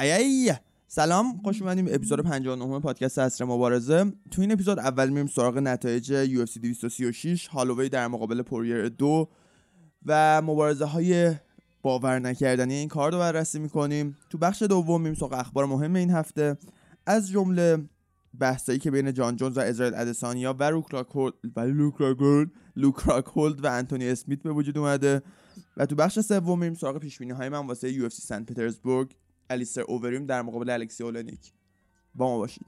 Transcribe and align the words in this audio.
ای 0.00 0.52
سلام 0.88 1.40
خوش 1.44 1.62
اومدیم. 1.62 1.86
اپیزود 1.90 2.20
59 2.20 2.80
پادکست 2.80 3.18
عصر 3.18 3.44
مبارزه. 3.44 4.12
تو 4.30 4.40
این 4.40 4.52
اپیزود 4.52 4.78
اول 4.78 5.08
میریم 5.08 5.26
سراغ 5.26 5.58
نتایج 5.58 6.24
UFC 6.24 6.58
236 6.58 7.46
هالووی 7.46 7.88
در 7.88 8.08
مقابل 8.08 8.42
پوریر 8.42 8.88
دو 8.88 9.28
و 10.06 10.42
مبارزه 10.42 10.84
های 10.84 11.34
باور 11.82 12.18
نکردنی 12.18 12.74
این 12.74 12.88
کار 12.88 13.12
رو 13.12 13.18
بررسی 13.18 13.58
می‌کنیم. 13.58 14.16
تو 14.30 14.38
بخش 14.38 14.62
دوم 14.62 15.00
میریم 15.00 15.14
سراغ 15.14 15.32
اخبار 15.32 15.66
مهم 15.66 15.96
این 15.96 16.10
هفته. 16.10 16.56
از 17.06 17.30
جمله 17.30 17.88
بحثایی 18.40 18.78
که 18.78 18.90
بین 18.90 19.12
جان 19.12 19.36
جونز 19.36 19.56
و 19.56 19.60
اسرائیل 19.60 19.94
ادسانیا 19.94 20.56
و 20.58 20.62
لوک 20.62 20.88
راکهولد 20.88 21.34
و 21.56 21.60
لوک 22.76 23.08
راکهولد 23.08 23.64
و 23.64 23.72
انتونی 23.72 24.08
اسمیت 24.08 24.42
به 24.42 24.52
وجود 24.52 24.78
اومده. 24.78 25.22
و 25.76 25.86
تو 25.86 25.94
بخش 25.94 26.20
سوم 26.20 26.58
میریم 26.58 26.74
سراغ 26.74 26.98
پیش‌بینی 26.98 27.22
های 27.22 27.48
من 27.48 27.66
واسه 27.66 27.92
UFC 27.92 28.22
سنت 28.22 28.46
پترزبورگ. 28.46 29.14
الیستر 29.50 29.80
اووریم 29.80 30.26
در 30.26 30.42
مقابل 30.42 30.70
الکسی 30.70 31.04
اولنیک. 31.04 31.52
با 32.14 32.28
ما 32.28 32.38
باشید. 32.38 32.66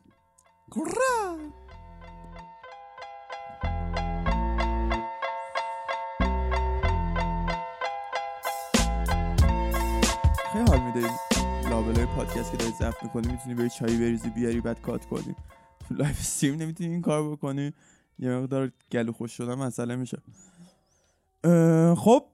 خیلی 10.52 10.64
حال 10.68 10.80
میده 10.80 11.10
لابلای 11.70 12.06
پادکست 12.06 12.50
که 12.50 12.56
داری 12.56 12.72
ضبط 12.80 13.02
می‌کنی 13.02 13.32
می‌تونی 13.32 13.54
بری 13.54 13.70
چایی 13.70 13.98
بریزی 13.98 14.30
بیاری 14.30 14.60
بعد 14.60 14.80
cut 14.80 15.04
کنی. 15.04 15.36
تو 15.88 15.94
live 15.94 16.20
stream 16.20 16.54
نمی‌تونی 16.54 16.90
این 16.90 17.02
کار 17.02 17.32
بکنی. 17.32 17.72
یه 18.18 18.30
مقدار 18.30 18.72
گلو 18.92 19.12
خشک 19.12 19.32
شدن 19.32 19.54
مسئله 19.54 19.96
میشه. 19.96 20.18
خب 21.94 22.26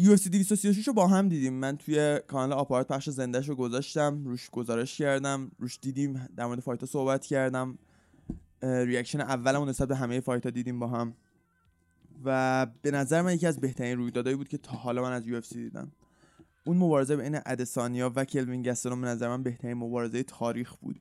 UFC 0.00 0.28
236 0.28 0.88
رو 0.88 0.94
با 0.94 1.06
هم 1.06 1.28
دیدیم. 1.28 1.52
من 1.52 1.76
توی 1.76 2.20
کانال 2.26 2.58
آپارات 2.58 2.88
پخش 2.88 3.10
زندهش 3.10 3.48
رو 3.48 3.54
گذاشتم 3.54 4.24
روش 4.24 4.50
گزارش 4.50 4.98
کردم 4.98 5.50
روش 5.58 5.78
دیدیم 5.82 6.28
در 6.36 6.46
مورد 6.46 6.60
fight 6.60 6.82
ا 6.82 6.86
صحبت 6.86 7.26
کردم. 7.26 7.78
reaction 8.62 9.20
اولمون 9.20 9.68
نسبت 9.68 9.88
به 9.88 9.96
همه 9.96 10.20
fight 10.20 10.45
ا 10.45 10.50
دیدیم 10.50 10.78
با 10.78 10.86
هم. 10.86 11.14
و 12.24 12.66
به 12.82 12.90
نظر 12.90 13.22
من 13.22 13.34
یکی 13.34 13.46
از 13.46 13.60
بهترین 13.60 13.98
رویدادهایی 13.98 14.36
بود 14.36 14.48
که 14.48 14.58
تا 14.58 14.72
حالا 14.72 15.02
من 15.02 15.12
از 15.12 15.22
UFC 15.22 15.52
دیدم. 15.52 15.92
اون 16.66 16.76
مبارزه 16.76 17.16
بین 17.16 17.38
ادسانیا 17.46 18.12
و 18.16 18.24
کلوین 18.24 18.62
گستلوم 18.62 19.00
به 19.00 19.06
نظر 19.06 19.28
من 19.28 19.42
بهترین 19.42 19.76
مبارزه 19.76 20.22
تاریخ 20.22 20.76
بود. 20.76 21.00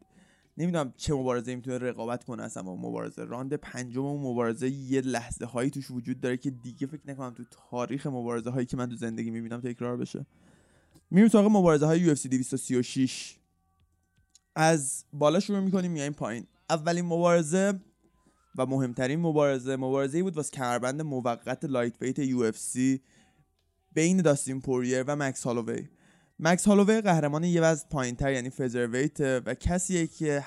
نمی‌دونم 0.57 0.93
چه 0.97 1.13
مبارزه 1.13 1.55
می‌تونه 1.55 1.77
رقابت 1.77 2.23
کنه 2.23 2.43
اصلا 2.43 2.63
با 2.63 2.75
مبارزه. 2.75 3.23
راند 3.23 3.53
پنجم 3.53 4.05
اون 4.05 4.31
مبارزه 4.31 4.69
یه 4.69 5.01
لحظه 5.01 5.45
هایی 5.45 5.69
توش 5.69 5.91
وجود 5.91 6.19
داره 6.19 6.37
که 6.37 6.49
دیگه 6.49 6.87
فکر 6.87 7.01
نکنم 7.05 7.33
تو 7.33 7.43
تاریخ 7.69 8.07
مبارزه 8.07 8.49
هایی 8.49 8.65
که 8.65 8.77
من 8.77 8.89
تو 8.89 8.95
زندگی 8.95 9.31
می‌بینم 9.31 9.61
تکرار 9.61 9.97
بشه. 9.97 10.25
میریم 11.11 11.29
سراغ 11.29 11.45
مبارزه 11.45 11.85
های 11.85 12.15
UFC 12.15 12.27
236 12.27 13.37
از 14.55 15.05
بالا 15.13 15.39
شروع 15.39 15.59
می‌کنیم 15.59 15.91
میایم 15.91 16.13
پایین. 16.13 16.47
اولین 16.69 17.05
مبارزه 17.05 17.79
و 18.57 18.65
مهمترین 18.65 19.19
مبارزه 19.19 19.75
مبارزه 19.75 20.23
بود 20.23 20.37
واسه 20.37 20.51
کمربند 20.51 21.01
موقت 21.01 21.65
lightweight 21.65 22.25
UFC 22.25 23.01
بین 23.93 24.21
داستین 24.21 24.61
پوریر 24.61 25.03
و 25.07 25.15
مکس 25.15 25.43
هالووی. 25.43 25.87
مکس 26.39 26.67
هالووی 26.67 27.02
قهرمان 27.02 27.44
یه 27.44 27.61
وزن 27.61 27.88
پایینتر 27.89 28.31
یعنی 28.31 28.50
featherweight 28.49 29.19
و 29.19 29.53
کسیه 29.53 30.08
که 30.08 30.44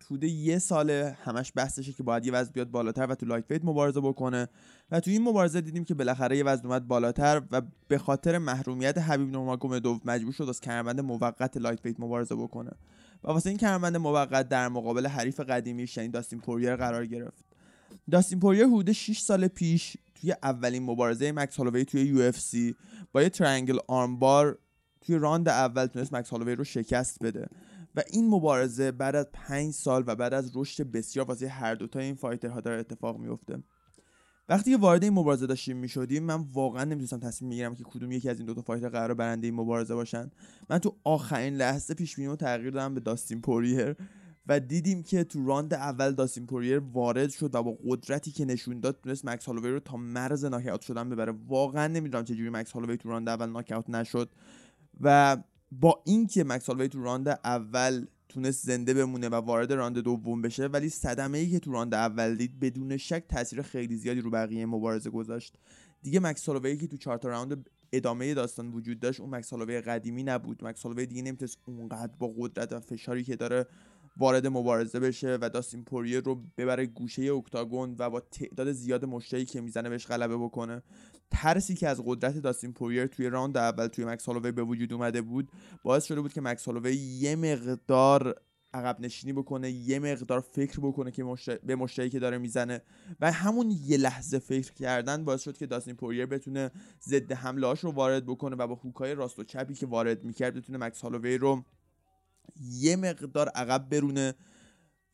حدود 0.00 0.28
یه 0.28 0.58
ساله 0.58 1.16
همش 1.22 1.52
بحثشه 1.54 1.92
که 1.92 2.02
باید 2.02 2.26
یه 2.26 2.32
وزن 2.32 2.50
بیاد 2.52 2.70
بالاتر 2.70 3.06
و 3.06 3.14
تو 3.14 3.26
lightweight 3.26 3.64
مبارزه 3.64 4.00
بکنه. 4.00 4.48
و 4.90 5.00
تو 5.00 5.10
این 5.10 5.22
مبارزه 5.22 5.60
دیدیم 5.60 5.84
که 5.84 5.94
بالاخره 5.94 6.36
یه 6.36 6.44
وزن 6.44 6.66
اومد 6.66 6.88
بالاتر 6.88 7.42
و 7.50 7.62
به 7.88 7.98
خاطر 7.98 8.38
محرومیت 8.38 8.98
حبیب 8.98 9.30
نورماگومدوف 9.30 10.00
مجبور 10.04 10.32
شد 10.32 10.48
واسه 10.48 10.60
کمربند 10.60 11.00
موقت 11.00 11.56
lightweight 11.56 12.00
مبارزه 12.00 12.34
بکنه. 12.34 12.70
و 13.24 13.28
واسه 13.28 13.50
این 13.50 13.58
کمربند 13.58 13.96
موقت 13.96 14.48
در 14.48 14.68
مقابل 14.68 15.06
حریف 15.06 15.40
قدیمیش 15.40 15.96
یعنی 15.96 16.08
داستین 16.08 16.40
پوریر 16.40 16.76
قرار 16.76 17.06
گرفت. 17.06 17.44
داستین 18.10 18.40
پوریر 18.40 18.66
حدود 18.66 18.92
6 18.92 19.18
سال 19.18 19.48
پیش 19.48 19.96
توی 20.14 20.34
اولین 20.42 20.82
مبارزه 20.82 21.32
مکس 21.32 21.56
هالووی 21.56 21.84
توی 21.84 22.02
یو 22.02 22.32
با 23.12 23.22
یه 23.22 23.28
triangle 23.28 23.78
armbar 23.88 24.58
توی 25.06 25.18
راند 25.18 25.48
اول 25.48 25.86
تونست 25.86 26.14
مکس 26.14 26.30
هالووی 26.30 26.54
رو 26.54 26.64
شکست 26.64 27.22
بده. 27.22 27.48
و 27.94 28.02
این 28.12 28.28
مبارزه 28.28 28.92
بعد 28.92 29.16
از 29.16 29.26
پنج 29.32 29.72
سال 29.72 30.04
و 30.06 30.14
بعد 30.14 30.34
از 30.34 30.50
رشد 30.54 30.82
بسیار 30.82 31.26
واسه 31.26 31.48
هر 31.48 31.74
دوتا 31.74 31.98
این 31.98 32.14
fighter 32.14 32.54
ها 32.54 32.60
داره 32.60 32.80
اتفاق 32.80 33.18
میفته. 33.18 33.62
وقتی 34.48 34.70
که 34.70 34.76
وارد 34.76 35.02
این 35.02 35.12
مبارزه 35.12 35.46
داشتیم 35.46 35.76
می‌شدیم 35.76 36.22
من 36.22 36.44
واقعا 36.52 36.84
نمی‌تونستم 36.84 37.18
تصمیم 37.18 37.50
بگیرم 37.50 37.74
که 37.74 37.84
کدوم 37.84 38.12
یکی 38.12 38.28
از 38.28 38.38
این 38.38 38.46
دوتا 38.46 38.62
fighter 38.62 38.88
قرار 38.88 39.14
برنده 39.14 39.46
این 39.46 39.54
مبارزه 39.54 39.94
باشن. 39.94 40.30
من 40.70 40.78
تو 40.78 40.96
آخرین 41.04 41.56
لحظه 41.56 41.94
pick 41.94 42.12
رو 42.14 42.36
تغییر 42.36 42.70
دادم 42.70 42.94
به 42.94 43.00
داستین 43.00 43.40
پوریر 43.40 43.96
و 44.46 44.60
دیدیم 44.60 45.02
که 45.02 45.24
تو 45.24 45.46
راند 45.46 45.74
اول 45.74 46.12
داستین 46.12 46.46
پوریر 46.46 46.78
وارد 46.78 47.30
شد 47.30 47.54
و 47.54 47.62
با 47.62 47.78
قدرتی 47.86 48.30
که 48.30 48.44
نشون 48.44 48.80
داد 48.80 49.00
تونست 49.02 49.24
مکس 49.24 49.46
هالووی 49.46 49.70
رو 49.70 49.80
تا 49.80 49.96
مرز 49.96 50.44
ناکاوت 50.44 50.80
شدن 50.80 51.10
ببره. 51.10 51.34
واقعا 51.48 51.86
نمی‌دونم 51.86 52.24
چجوری 52.24 52.50
مکس 52.50 52.72
هالووی 52.72 52.96
تو 52.96 53.08
راند 53.08 53.28
اول 53.28 53.50
ناکاوت 53.50 53.90
نشد. 53.90 54.30
و 55.00 55.36
با 55.72 56.02
اینکه 56.04 56.44
مکس 56.44 56.66
هالوی 56.66 56.88
تو 56.88 57.02
راند 57.02 57.28
اول 57.28 58.06
تونست 58.28 58.66
زنده 58.66 58.94
بمونه 58.94 59.28
و 59.28 59.34
وارد 59.34 59.72
راند 59.72 59.98
دوم 59.98 60.42
بشه 60.42 60.66
ولی 60.66 60.88
صدمه 60.88 61.38
ای 61.38 61.50
که 61.50 61.58
تو 61.58 61.72
راند 61.72 61.94
اول 61.94 62.34
دید 62.34 62.60
بدون 62.60 62.96
شک 62.96 63.24
تاثیر 63.28 63.62
خیلی 63.62 63.96
زیادی 63.96 64.20
رو 64.20 64.30
بقیه 64.30 64.66
مبارزه 64.66 65.10
گذاشت. 65.10 65.58
دیگه 66.02 66.20
مکس 66.20 66.48
هالوی 66.48 66.76
که 66.76 66.86
تو 66.86 66.96
چهار 66.96 67.20
راند 67.22 67.70
ادامه 67.92 68.34
داستان 68.34 68.72
وجود 68.72 69.00
داشت 69.00 69.20
اون 69.20 69.30
مکس 69.30 69.50
هالوی 69.50 69.80
قدیمی 69.80 70.22
نبود. 70.22 70.64
مکس 70.64 70.82
هالوی 70.82 71.06
دیگه 71.06 71.22
نمی‌تونست 71.22 71.58
اونقدر 71.66 72.12
با 72.18 72.34
قدرت 72.38 72.72
و 72.72 72.80
فشاری 72.80 73.24
که 73.24 73.36
داره 73.36 73.66
وارد 74.16 74.46
مبارزه 74.46 75.00
بشه 75.00 75.38
و 75.40 75.50
داستین 75.50 75.84
پوریر 75.84 76.20
رو 76.20 76.42
ببره 76.58 76.86
گوشه 76.86 77.22
octagon 77.22 77.96
و 77.98 78.10
با 78.10 78.20
تعداد 78.20 78.72
زیاد 78.72 79.04
مشتی 79.04 79.44
که 79.44 79.60
می‌زنه 79.60 79.88
بهش 79.88 80.06
غلبه 80.06 80.36
بکنه. 80.36 80.82
ترسی 81.30 81.74
که 81.74 81.88
از 81.88 82.02
قدرت 82.04 82.38
داستین 82.38 82.72
پوریر 82.72 83.06
توی 83.06 83.28
راند 83.28 83.56
اول 83.56 83.86
توی 83.86 84.04
مکس 84.04 84.26
هالووی 84.26 84.52
به 84.52 84.62
وجود 84.62 84.92
اومده 84.92 85.22
بود 85.22 85.48
باعث 85.82 86.04
شده 86.04 86.20
بود 86.20 86.32
که 86.32 86.40
مکس 86.40 86.64
هالووی 86.64 86.94
یه 86.94 87.36
مقدار 87.36 88.34
عقب 88.74 89.00
نشینی 89.00 89.32
بکنه 89.32 89.70
یه 89.70 89.98
مقدار 89.98 90.40
فکر 90.40 90.80
بکنه 90.80 91.10
که 91.10 91.24
به 91.62 91.76
مشتری 91.76 92.10
که 92.10 92.18
داره 92.18 92.38
می‌زنه 92.38 92.82
و 93.20 93.32
همون 93.32 93.74
یه 93.84 93.96
لحظه 93.96 94.38
فکر 94.38 94.72
کردن 94.72 95.24
باعث 95.24 95.42
شد 95.42 95.56
که 95.56 95.66
داستین 95.66 95.94
پوریر 95.94 96.26
بتونه 96.26 96.70
ضد 97.02 97.32
حمله 97.32 97.72
رو 97.72 97.90
وارد 97.90 98.26
بکنه 98.26 98.56
و 98.56 98.66
با 98.66 98.74
هوکای 98.74 99.14
راست 99.14 99.38
و 99.38 99.44
چپی 99.44 99.74
که 99.74 99.86
وارد 99.86 100.24
می‌کرد 100.24 100.54
بتونه 100.54 100.78
مکس 100.78 101.00
هالووی 101.00 101.38
رو 101.38 101.64
یه 102.70 102.96
مقدار 102.96 103.48
عقب 103.48 103.88
برونه 103.88 104.34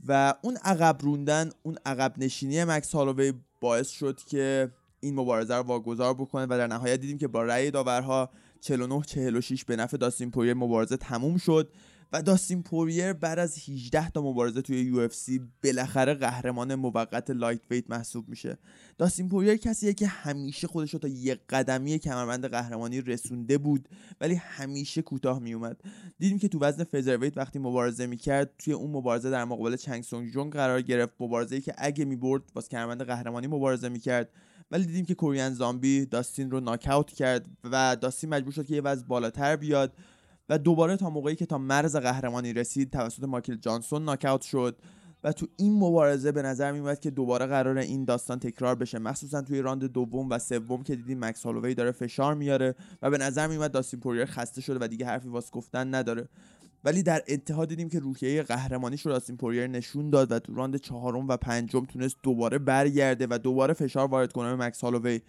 و 0.07 0.35
اون 0.43 0.57
عقب 0.57 0.99
روندن 1.01 1.51
اون 1.63 1.77
عقب 1.87 2.15
نشینی 2.19 2.65
مکس 2.65 2.95
هالووی 2.95 3.33
باعث 3.61 3.89
شد 3.89 4.21
که 4.27 4.73
این 5.01 5.15
مبارزه 5.15 5.55
رو 5.55 5.63
واگذار 5.63 6.15
بکنه 6.15 6.45
و 6.45 6.49
در 6.49 6.67
نهایت 6.67 7.01
دیدیم 7.01 7.19
که 7.19 7.29
با 7.29 7.43
رأی 7.43 7.71
داورها 7.71 8.31
49 8.61 9.03
46 9.03 9.65
به 9.65 9.77
نفع 9.77 9.97
داستین 9.97 10.31
پوریر 10.31 10.55
مبارزه 10.55 10.97
تموم 10.97 11.37
شد. 11.37 11.73
و 12.13 12.23
داستین 12.23 12.63
پوریر 12.63 13.13
بعد 13.13 13.39
از 13.39 13.59
18 13.69 14.11
تا 14.11 14.23
مبارزه 14.23 14.63
توی 14.63 14.81
UFC 14.81 15.41
بالاخره 15.65 16.15
قهرمان 16.15 16.75
موقت 16.75 17.31
lightweight 17.31 17.91
محسوب 17.91 18.29
میشه. 18.29 18.59
داستین 18.99 19.29
پوریر 19.29 19.57
کسیه 19.57 19.93
که 19.93 20.07
همیشه 20.07 20.67
خودش 20.67 20.91
رو 20.91 20.99
تا 20.99 21.09
یک 21.09 21.41
قدمی 21.49 21.99
کمربند 21.99 22.47
قهرمانی 22.47 23.01
رسونده 23.01 23.59
بود 23.59 23.89
ولی 24.21 24.35
همیشه 24.35 25.03
کوتاه 25.03 25.39
میومد 25.39 25.81
دیدیم 26.19 26.39
که 26.39 26.49
تو 26.49 26.59
وزن 26.59 26.85
featherweight 26.85 27.37
وقتی 27.37 27.59
مبارزه 27.59 28.07
می‌کرد 28.07 28.51
توی 28.59 28.73
اون 28.73 28.91
مبارزه 28.91 29.31
در 29.31 29.45
مقابل 29.45 29.77
چنگ 29.77 30.03
سونگ 30.03 30.31
جونگ 30.31 30.53
قرار 30.53 30.83
گرفت. 30.83 31.15
مبارزه‌ای 31.21 31.61
که 31.61 31.75
اگه 31.79 32.05
می‌برد 32.05 32.43
واسه 32.55 32.69
کمربند 32.69 33.03
قهرمانی 33.03 33.47
مبارزه 33.47 33.89
می‌کرد. 33.89 34.31
ولی 34.71 34.87
دیدیم 34.87 35.05
که 35.05 35.15
کوریان 35.15 35.55
زامبی 35.55 36.07
داستین 36.07 36.51
رو 36.51 36.61
ناکاوت 36.61 37.13
کرد 37.13 37.47
و 37.65 37.97
داستین 38.01 38.31
مجبور 38.31 38.53
شد 38.53 38.67
که 38.67 38.75
یه 38.75 38.81
وزن 38.81 39.07
بالاتر 39.09 39.57
بیاد. 39.57 39.93
و 40.53 40.59
دوباره 40.59 40.97
تا 40.97 41.11
موقعی 41.11 41.37
که 41.37 41.47
تا 41.47 41.59
مرز 41.59 41.97
قهرمانی 41.97 42.53
رسید 42.53 42.91
توسط 42.91 43.25
مایکل 43.25 43.57
جانسون 43.57 44.05
ناکاوت 44.05 44.43
شد 44.43 44.77
و 45.25 45.33
تو 45.33 45.47
این 45.57 45.79
مبارزه 45.79 46.33
به 46.33 46.43
نظر 46.43 46.73
میومد 46.73 47.01
که 47.01 47.11
دوباره 47.11 47.47
قرار 47.47 47.79
این 47.79 48.05
داستان 48.05 48.39
تکرار 48.39 48.75
بشه. 48.75 48.99
مخصوصا 48.99 49.43
توی 49.43 49.63
راند 49.63 49.85
دوم 49.85 50.31
و 50.31 50.39
سوم 50.39 50.83
که 50.83 50.97
دیدیم 50.97 51.25
مکس 51.25 51.43
هالووی 51.43 51.75
داره 51.75 51.93
فشار 51.93 52.35
میاره 52.35 52.75
و 53.03 53.11
به 53.11 53.19
نظر 53.19 53.47
میومد 53.47 53.73
داستین 53.73 54.01
پوریر 54.01 54.25
خسته 54.25 54.61
شده 54.61 54.79
و 54.85 54.89
دیگه 54.89 55.07
حرفی 55.07 55.29
واسه 55.29 55.51
گفتن 55.51 55.95
نداره. 55.95 56.29
ولی 56.85 57.03
در 57.03 57.23
انتها 57.27 57.65
دیدیم 57.65 57.89
که 57.89 57.99
روحیه 57.99 58.43
قهرمانیش 58.43 59.07
رو 59.07 59.13
داستین 59.13 59.37
پوریر 59.37 59.67
نشون 59.67 60.11
داد 60.11 60.33
و 60.33 60.39
تو 60.39 60.55
راند 60.55 60.77
چهارم 60.77 61.29
و 61.29 61.37
پنجم 61.37 61.85
تونست 61.85 62.17
دوباره 62.23 62.59
برگرده 62.59 63.27
و 63.31 63.39
دوباره 63.39 63.75
فشار 63.75 64.09
وارد 64.09 64.33
کنه 64.33 64.57
به 64.57 64.67
مکس 64.67 64.81
هالووی 64.81 65.21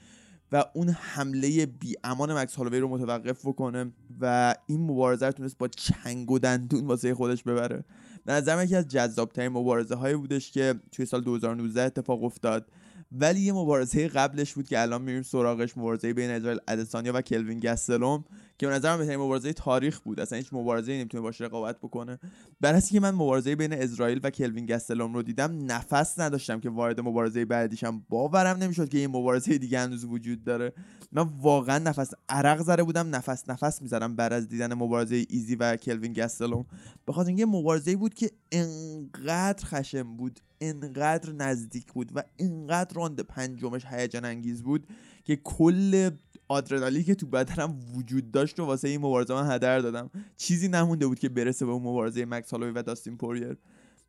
و 0.53 0.65
اون 0.73 0.89
حمله 0.89 1.65
بی 1.65 1.95
امان 2.03 2.33
مکس 2.37 2.55
هالووی 2.55 2.79
رو 2.79 2.87
متوقف 2.87 3.45
بکنه 3.45 3.91
و 4.19 4.55
این 4.67 4.81
مبارزه 4.81 5.25
رو 5.25 5.31
تونست 5.31 5.57
با 5.57 5.67
چنگ 5.67 6.31
و 6.31 6.39
دندون 6.39 6.87
واسه 6.87 7.15
خودش 7.15 7.43
ببره. 7.43 7.83
به 8.25 8.33
نظر 8.33 8.63
یکی 8.63 8.75
از 8.75 8.87
جذابترین 8.87 9.49
مبارزه 9.49 9.95
هایی 9.95 10.15
بودش 10.15 10.51
که 10.51 10.75
توی 10.91 11.05
سال 11.05 11.21
2019 11.21 11.81
اتفاق 11.81 12.23
افتاد. 12.23 12.67
ولی 13.11 13.39
یه 13.39 13.53
مبارزه 13.53 14.07
قبلش 14.07 14.53
بود 14.53 14.67
که 14.67 14.81
الان 14.81 15.01
میریم 15.01 15.21
سراغش 15.21 15.77
مبارزه 15.77 16.13
بین 16.13 16.29
اسرائیل 16.29 16.59
ادسانیا 16.67 17.11
و 17.15 17.21
کلوین 17.21 17.59
گستلوم 17.59 18.25
که 18.63 18.67
به 18.67 18.75
نظرم 18.75 18.97
بهترین 18.97 19.19
مبارزه 19.19 19.53
تاریخ 19.53 19.99
بود. 19.99 20.19
اصلا 20.19 20.37
هیچ 20.37 20.49
مبارزه 20.51 20.91
نمی‌تونه 20.91 21.21
باش 21.21 21.41
رقابت 21.41 21.77
بکنه. 21.77 22.19
برای 22.61 22.81
که 22.81 22.99
من 22.99 23.11
مبارزه 23.11 23.55
بین 23.55 23.73
اسرائیل 23.73 24.19
و 24.23 24.29
کلوین 24.29 24.65
گستلوم 24.65 25.13
رو 25.13 25.23
دیدم 25.23 25.71
نفس 25.71 26.19
نداشتم 26.19 26.59
که 26.59 26.69
وارد 26.69 26.99
مبارزه 26.99 27.45
بعدیشم 27.45 28.03
باورم 28.09 28.57
نمی‌شد 28.57 28.89
که 28.89 28.97
این 28.97 29.09
مبارزه 29.09 29.57
دیگه 29.57 29.79
هنوز 29.79 30.05
وجود 30.05 30.43
داره. 30.43 30.73
من 31.11 31.29
واقعا 31.41 31.77
نفس 31.77 32.11
عرق 32.29 32.61
زده 32.61 32.83
بودم 32.83 33.15
نفس 33.15 33.49
نفس 33.49 33.81
می‌زدم 33.81 34.15
بعد 34.15 34.33
از 34.33 34.47
دیدن 34.47 34.73
مبارزه 34.73 35.25
ایزی 35.29 35.55
و 35.55 35.75
کلوین 35.75 36.13
گستلوم 36.13 36.65
به 37.05 37.13
خاطر 37.13 37.27
اینکه 37.27 37.45
مبارزه 37.45 37.95
بود 37.95 38.13
که 38.13 38.31
انقدر 38.51 39.65
خشم 39.65 40.17
بود 40.17 40.39
انقدر 40.61 41.31
نزدیک 41.31 41.93
بود 41.93 42.11
و 42.15 42.23
انقدر 42.39 42.95
راند 42.95 43.19
پنجمش 43.19 43.85
هیجان 43.85 44.25
انگیز 44.25 44.63
بود 44.63 44.87
که 45.25 45.35
کل 45.35 46.09
آدرنالینی 46.47 47.03
که 47.03 47.15
تو 47.15 47.27
بدنم 47.27 47.75
وجود 47.95 48.31
داشت 48.31 48.52
و 48.59 48.65
واسه 48.65 48.87
این 48.87 49.01
مبارزه 49.01 49.33
من 49.33 49.51
هدر 49.51 49.79
دادم. 49.79 50.09
چیزی 50.37 50.67
نمونده 50.67 51.07
بود 51.07 51.19
که 51.19 51.29
برسه 51.29 51.65
به 51.65 51.71
اون 51.71 51.83
مبارزه 51.83 52.25
مکس 52.25 52.51
هالوی 52.51 52.71
و 52.71 52.81
داستین 52.81 53.17
پوریر. 53.17 53.57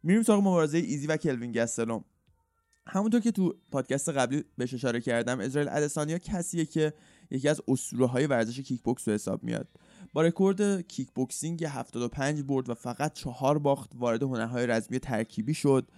میریم 0.03 0.23
سراغ 0.23 0.41
مبارزه 0.41 0.79
ایزی 0.79 1.07
و 1.07 1.17
کلوین 1.17 1.53
گستلوم 1.53 2.05
همونطور 2.87 3.21
که 3.21 3.31
تو 3.31 3.55
پادکست 3.71 4.09
قبلی 4.09 4.45
بهش 4.59 4.75
اشاره 4.75 5.01
کردم 5.01 5.41
اسرائیل 5.41 5.71
ادسانیا 5.73 6.19
کسیه 6.19 6.65
که 6.65 6.93
یکی 7.31 7.49
از 7.49 7.61
اسطوره 7.69 8.07
های 8.07 8.27
ورزش 8.27 8.61
کیک 8.61 8.83
بوکس 8.83 9.09
به 9.09 9.15
حساب 9.15 9.45
میاد. 9.45 9.69
با 10.13 10.23
رکورد 10.23 10.81
kickboxing 10.81 11.65
75 11.65 12.43
برد 12.43 12.71
و 12.71 12.75
فقط 12.75 13.13
چهار 13.13 13.59
باخت 13.59 13.91
وارد 13.95 14.23
هنرهای 14.23 14.67
رزمی 14.67 14.99
ترکیبی 14.99 15.55
شد. 15.55 15.89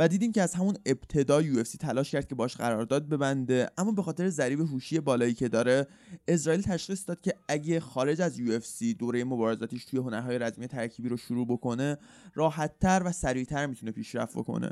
و 0.00 0.08
دیدیم 0.08 0.32
که 0.32 0.42
از 0.42 0.54
همون 0.54 0.76
ابتدا 0.86 1.42
UFC 1.42 1.62
تلاش 1.62 2.10
کرد 2.10 2.28
که 2.28 2.34
باش 2.34 2.56
قرارداد 2.56 3.08
ببنده. 3.08 3.70
اما 3.78 3.92
به 3.92 4.02
خاطر 4.02 4.28
ضریب 4.28 4.60
هوشی 4.60 5.00
بالایی 5.00 5.34
که 5.34 5.48
داره 5.48 5.86
اسرائیل 6.28 6.62
تشخیص 6.62 7.08
داد 7.08 7.20
که 7.20 7.34
اگه 7.48 7.80
خارج 7.80 8.20
از 8.20 8.38
UFC 8.38 8.60
دوره 8.98 9.24
مبارزاتیش 9.24 9.84
توی 9.84 9.98
هنرهای 9.98 10.38
رزمی 10.38 10.66
ترکیبی 10.66 11.08
رو 11.08 11.16
شروع 11.16 11.46
بکنه 11.46 11.98
راحتتر 12.34 13.02
و 13.04 13.12
سریعتر 13.12 13.66
می‌تونه 13.66 13.92
پیشرفت 13.92 14.38
بکنه. 14.38 14.70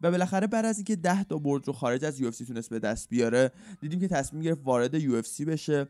و 0.00 0.10
بالاخره 0.10 0.46
بعد 0.46 0.64
از 0.64 0.76
اینکه 0.76 0.96
10 0.96 1.24
تا 1.24 1.38
برد 1.38 1.66
رو 1.66 1.72
خارج 1.72 2.04
از 2.04 2.20
UFC 2.20 2.30
تونست 2.30 2.70
به 2.70 2.78
دست 2.78 3.08
بیاره 3.08 3.50
دیدیم 3.80 4.00
که 4.00 4.08
تصمیم 4.08 4.42
گرفت 4.42 4.60
وارد 4.64 4.94
UFC 4.94 5.22
بشه. 5.46 5.88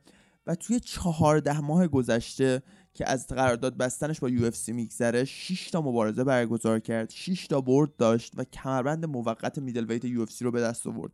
و 0.51 0.55
توی 0.55 0.81
چهارده 0.81 1.61
ماه 1.61 1.89
گذشته 1.89 2.63
که 2.95 3.09
از 3.09 3.27
قرارداد 3.27 3.77
بستنش 3.77 4.21
با 4.21 4.29
UFC 4.29 4.73
میگذره 4.73 5.25
6 5.25 5.71
تا 5.71 5.81
مبارزه 5.81 6.25
برگزار 6.25 6.81
کرد 6.81 7.11
6 7.11 7.47
تا 7.47 7.61
برد 7.61 7.97
داشت 7.97 8.33
و 8.37 8.45
کمربند 8.45 9.05
موقت 9.05 9.59
middleweight 9.59 10.05
UFC 10.05 10.45
رو 10.45 10.51
به 10.51 10.61
دست 10.61 10.87
آورد. 10.87 11.13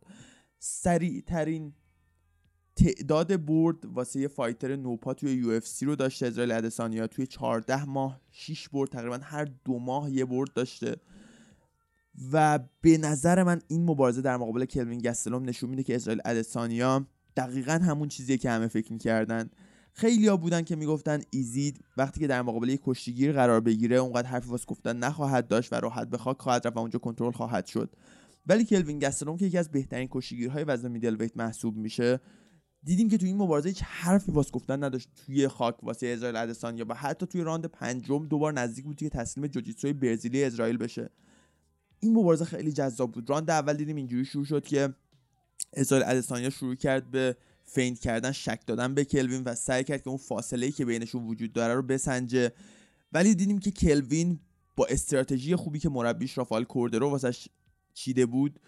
سریع 0.59 1.21
ترین 1.21 1.73
تعداد 2.75 3.45
برد 3.45 3.85
واسه 3.85 4.19
یه 4.19 4.27
fighter 4.27 4.75
نوپا 4.75 5.13
توی 5.13 5.33
UFC 5.33 5.85
رو 5.85 5.95
داشته 5.95 6.25
اسرائیل 6.25 6.51
ادسانیا. 6.51 7.07
توی 7.07 7.27
14 7.27 7.85
ماه 7.85 8.21
6 8.31 8.69
برد 8.69 8.89
تقریبا 8.89 9.19
هر 9.23 9.45
دو 9.65 9.79
ماه 9.79 10.11
یه 10.11 10.25
برد 10.25 10.53
داشته. 10.53 10.95
و 12.31 12.59
به 12.81 12.97
نظر 12.97 13.43
من 13.43 13.61
این 13.67 13.83
مبارزه 13.83 14.21
در 14.21 14.37
مقابل 14.37 14.65
کلوین 14.65 14.99
گستلوم 14.99 15.49
نشون 15.49 15.69
میده 15.69 15.83
که 15.83 15.95
اسرائیل 15.95 16.21
ادسانیا 16.25 17.07
دقیقا 17.37 17.71
همون 17.71 18.07
چیزیه 18.07 18.37
که 18.37 18.49
همه 18.49 18.67
فکر 18.67 18.93
می‌کردن. 18.93 19.49
خیلیا 19.93 20.37
بودن 20.37 20.61
که 20.61 20.75
می‌گفتن 20.75 21.21
ایزید 21.29 21.79
وقتی 21.97 22.19
که 22.19 22.27
در 22.27 22.41
مقابل 22.41 22.69
یک 22.69 22.81
کشتیگیر 22.83 23.31
قرار 23.31 23.61
بگیره 23.61 23.95
اونقدر 23.95 24.27
حرفی 24.27 24.49
واسه 24.49 24.65
گفتن 24.65 24.97
نخواهد 24.97 25.47
داشت 25.47 25.73
و 25.73 25.75
راحت 25.75 26.09
به 26.09 26.17
خاک 26.17 26.41
خواهد 26.41 26.67
رفت 26.67 26.77
و 26.77 26.79
اونجا 26.79 26.99
کنترل 26.99 27.31
خواهد 27.31 27.65
شد. 27.65 27.95
ولی 28.47 28.65
کلوین 28.65 28.99
گستروم 28.99 29.37
که 29.37 29.45
یکی 29.45 29.57
از 29.57 29.71
بهترین 29.71 30.07
کشتیگیرهای 30.11 30.63
وزن 30.63 30.91
میدل 30.91 31.15
ویت 31.15 31.37
محسوب 31.37 31.77
میشه 31.77 32.19
دیدیم 32.83 33.09
که 33.09 33.17
توی 33.17 33.29
این 33.29 33.37
مبارزه 33.37 33.69
هیچ 33.69 33.83
حرفی 33.83 34.31
واسه 34.31 34.51
گفتن 34.51 34.83
نداشت 34.83 35.09
توی 35.25 35.47
خاک 35.47 35.83
واسه 35.83 36.07
اسرائیل 36.07 36.35
ادسان 36.35 36.77
یا 36.77 36.85
حتی 36.95 37.25
توی 37.25 37.41
راند 37.41 37.65
پنجم 37.65 38.27
دوبار 38.27 38.53
نزدیک 38.53 38.85
بود 38.85 38.95
که 38.95 39.09
تسلیم 39.09 39.47
جوجیتسوی 39.47 39.93
برزیلی 39.93 40.43
اسرائیل 40.43 40.77
بشه. 40.77 41.09
این 41.99 42.13
مبارزه 42.13 42.45
خیلی 42.45 42.71
جذاب 42.71 43.11
بود. 43.11 43.29
راند 43.29 43.49
اول 43.49 43.73
دیدیم 43.73 43.95
اینجوری 43.95 44.25
شروع 44.25 44.45
شد 44.45 44.65
که 44.65 44.93
اسرائیل 45.73 46.07
ادسانیا 46.09 46.49
شروع 46.49 46.75
کرد 46.75 47.11
به 47.11 47.37
feint 47.65 47.99
کردن 47.99 48.31
شک 48.31 48.59
دادن 48.67 48.93
به 48.93 49.05
کلوین 49.05 49.43
و 49.43 49.55
سعی 49.55 49.83
کرد 49.83 50.01
که 50.01 50.09
اون 50.09 50.17
فاصله 50.17 50.65
ای 50.65 50.71
که 50.71 50.85
بینشون 50.85 51.27
وجود 51.27 51.53
داره 51.53 51.73
رو 51.73 51.81
بسنجه. 51.81 52.51
ولی 53.13 53.35
دیدیم 53.35 53.59
که 53.59 53.71
کلوین 53.71 54.39
با 54.75 54.85
استراتژی 54.85 55.55
خوبی 55.55 55.79
که 55.79 55.89
مربیش 55.89 56.37
رافال 56.37 56.63
کوردرو 56.63 57.09
واسش 57.09 57.47
چیده 57.93 58.25
بود 58.25 58.59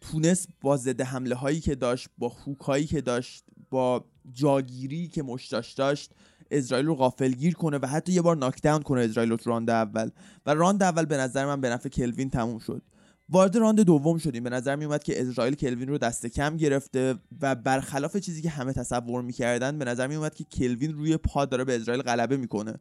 تونست 0.00 0.48
با 0.60 0.76
ضد 0.76 1.00
حمله 1.00 1.34
هایی 1.34 1.60
که 1.60 1.74
داشت 1.74 2.08
با 2.18 2.28
hook 2.28 2.60
هایی 2.60 2.86
که 2.86 3.00
داشت 3.00 3.44
با 3.70 4.04
جاگیری 4.32 5.08
که 5.08 5.22
مشتاش 5.22 5.72
داشت 5.72 6.10
اسرائیل 6.50 6.86
رو 6.86 6.94
غافلگیر 6.94 7.54
کنه 7.54 7.78
و 7.82 7.86
حتی 7.86 8.12
یه 8.12 8.22
بار 8.22 8.36
knockdown 8.36 8.82
کنه 8.82 9.00
اسرائیل 9.00 9.30
رو 9.32 9.38
راند 9.44 9.70
اول. 9.70 10.10
و 10.46 10.54
راند 10.54 10.82
اول 10.82 11.04
به 11.04 11.16
نظر 11.16 11.46
من 11.46 11.60
به 11.60 11.68
نفع 11.68 11.88
کلوین 11.88 12.30
تموم 12.30 12.58
شد. 12.58 12.82
وارد 13.28 13.56
راند 13.56 13.80
دوم 13.80 14.18
شدیم. 14.18 14.44
به 14.44 14.50
نظر 14.50 14.76
میومد 14.76 15.02
که 15.02 15.22
اسرائیل 15.22 15.54
کلوین 15.54 15.88
رو 15.88 15.98
دست 15.98 16.26
کم 16.26 16.56
گرفته 16.56 17.14
و 17.40 17.54
برخلاف 17.54 18.16
چیزی 18.16 18.42
که 18.42 18.50
همه 18.50 18.72
تصور 18.72 19.22
می‌کردن 19.22 19.78
به 19.78 19.84
نظر 19.84 20.06
میومد 20.06 20.34
که 20.34 20.44
کلوین 20.44 20.92
روی 20.92 21.16
پا 21.16 21.44
داره 21.44 21.64
به 21.64 21.76
اسرائیل 21.76 22.02
غلبه 22.02 22.36
می‌کنه 22.36 22.74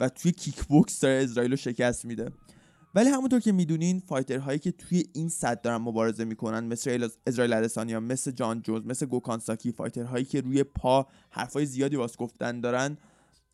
و 0.00 0.08
توی 0.08 0.32
کیک 0.32 0.64
بوکس 0.64 1.00
داره 1.00 1.24
اسرائیل 1.24 1.50
رو 1.50 1.56
شکست 1.56 2.04
میده. 2.04 2.30
ولی 2.94 3.08
همونطور 3.08 3.40
که 3.40 3.52
می‌دونین 3.52 4.02
fighter 4.06 4.42
هایی 4.42 4.58
که 4.58 4.72
توی 4.72 5.04
این 5.12 5.28
سطح 5.28 5.60
دارن 5.60 5.76
مبارزه 5.76 6.24
می‌کنن 6.24 6.64
مثل 6.64 7.08
اسرائیل 7.26 7.52
ادسانیا 7.52 8.00
مثل 8.00 8.30
جان 8.30 8.62
جونز 8.62 8.86
مثل 8.86 9.06
گوکان 9.06 9.43
ساکی 9.43 9.72
fighter 9.72 10.08
هایی 10.08 10.24
که 10.24 10.40
روی 10.40 10.62
پا 10.62 11.06
حرفای 11.30 11.66
زیادی 11.66 11.96
واسه 11.96 12.16
گفتن 12.16 12.60
دارن 12.60 12.96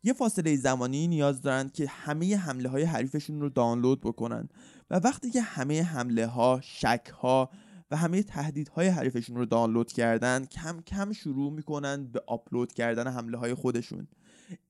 یه 0.03 0.13
فاصله 0.13 0.55
زمانی 0.55 1.07
نیاز 1.07 1.41
دارن 1.41 1.69
که 1.69 1.87
همه 1.87 2.37
حمله 2.37 2.69
های 2.69 2.83
حریفشون 2.83 3.41
رو 3.41 3.49
دانلود 3.49 4.01
بکنن 4.01 4.49
و 4.89 4.95
وقتی 4.95 5.31
که 5.31 5.41
همه 5.41 5.83
حمله 5.83 6.27
ها 6.27 6.59
شک 6.63 7.13
ها 7.21 7.49
و 7.91 7.97
همه 7.97 8.23
تهدیدهای 8.23 8.87
حریفشون 8.87 9.35
رو 9.35 9.45
دانلود 9.45 9.91
کردن 9.91 10.45
کم 10.45 10.81
کم 10.81 11.13
شروع 11.13 11.51
می‌کنن 11.51 12.07
به 12.07 12.23
آپلود 12.27 12.73
کردن 12.73 13.07
حمله 13.07 13.37
های 13.37 13.53
خودشون. 13.53 14.07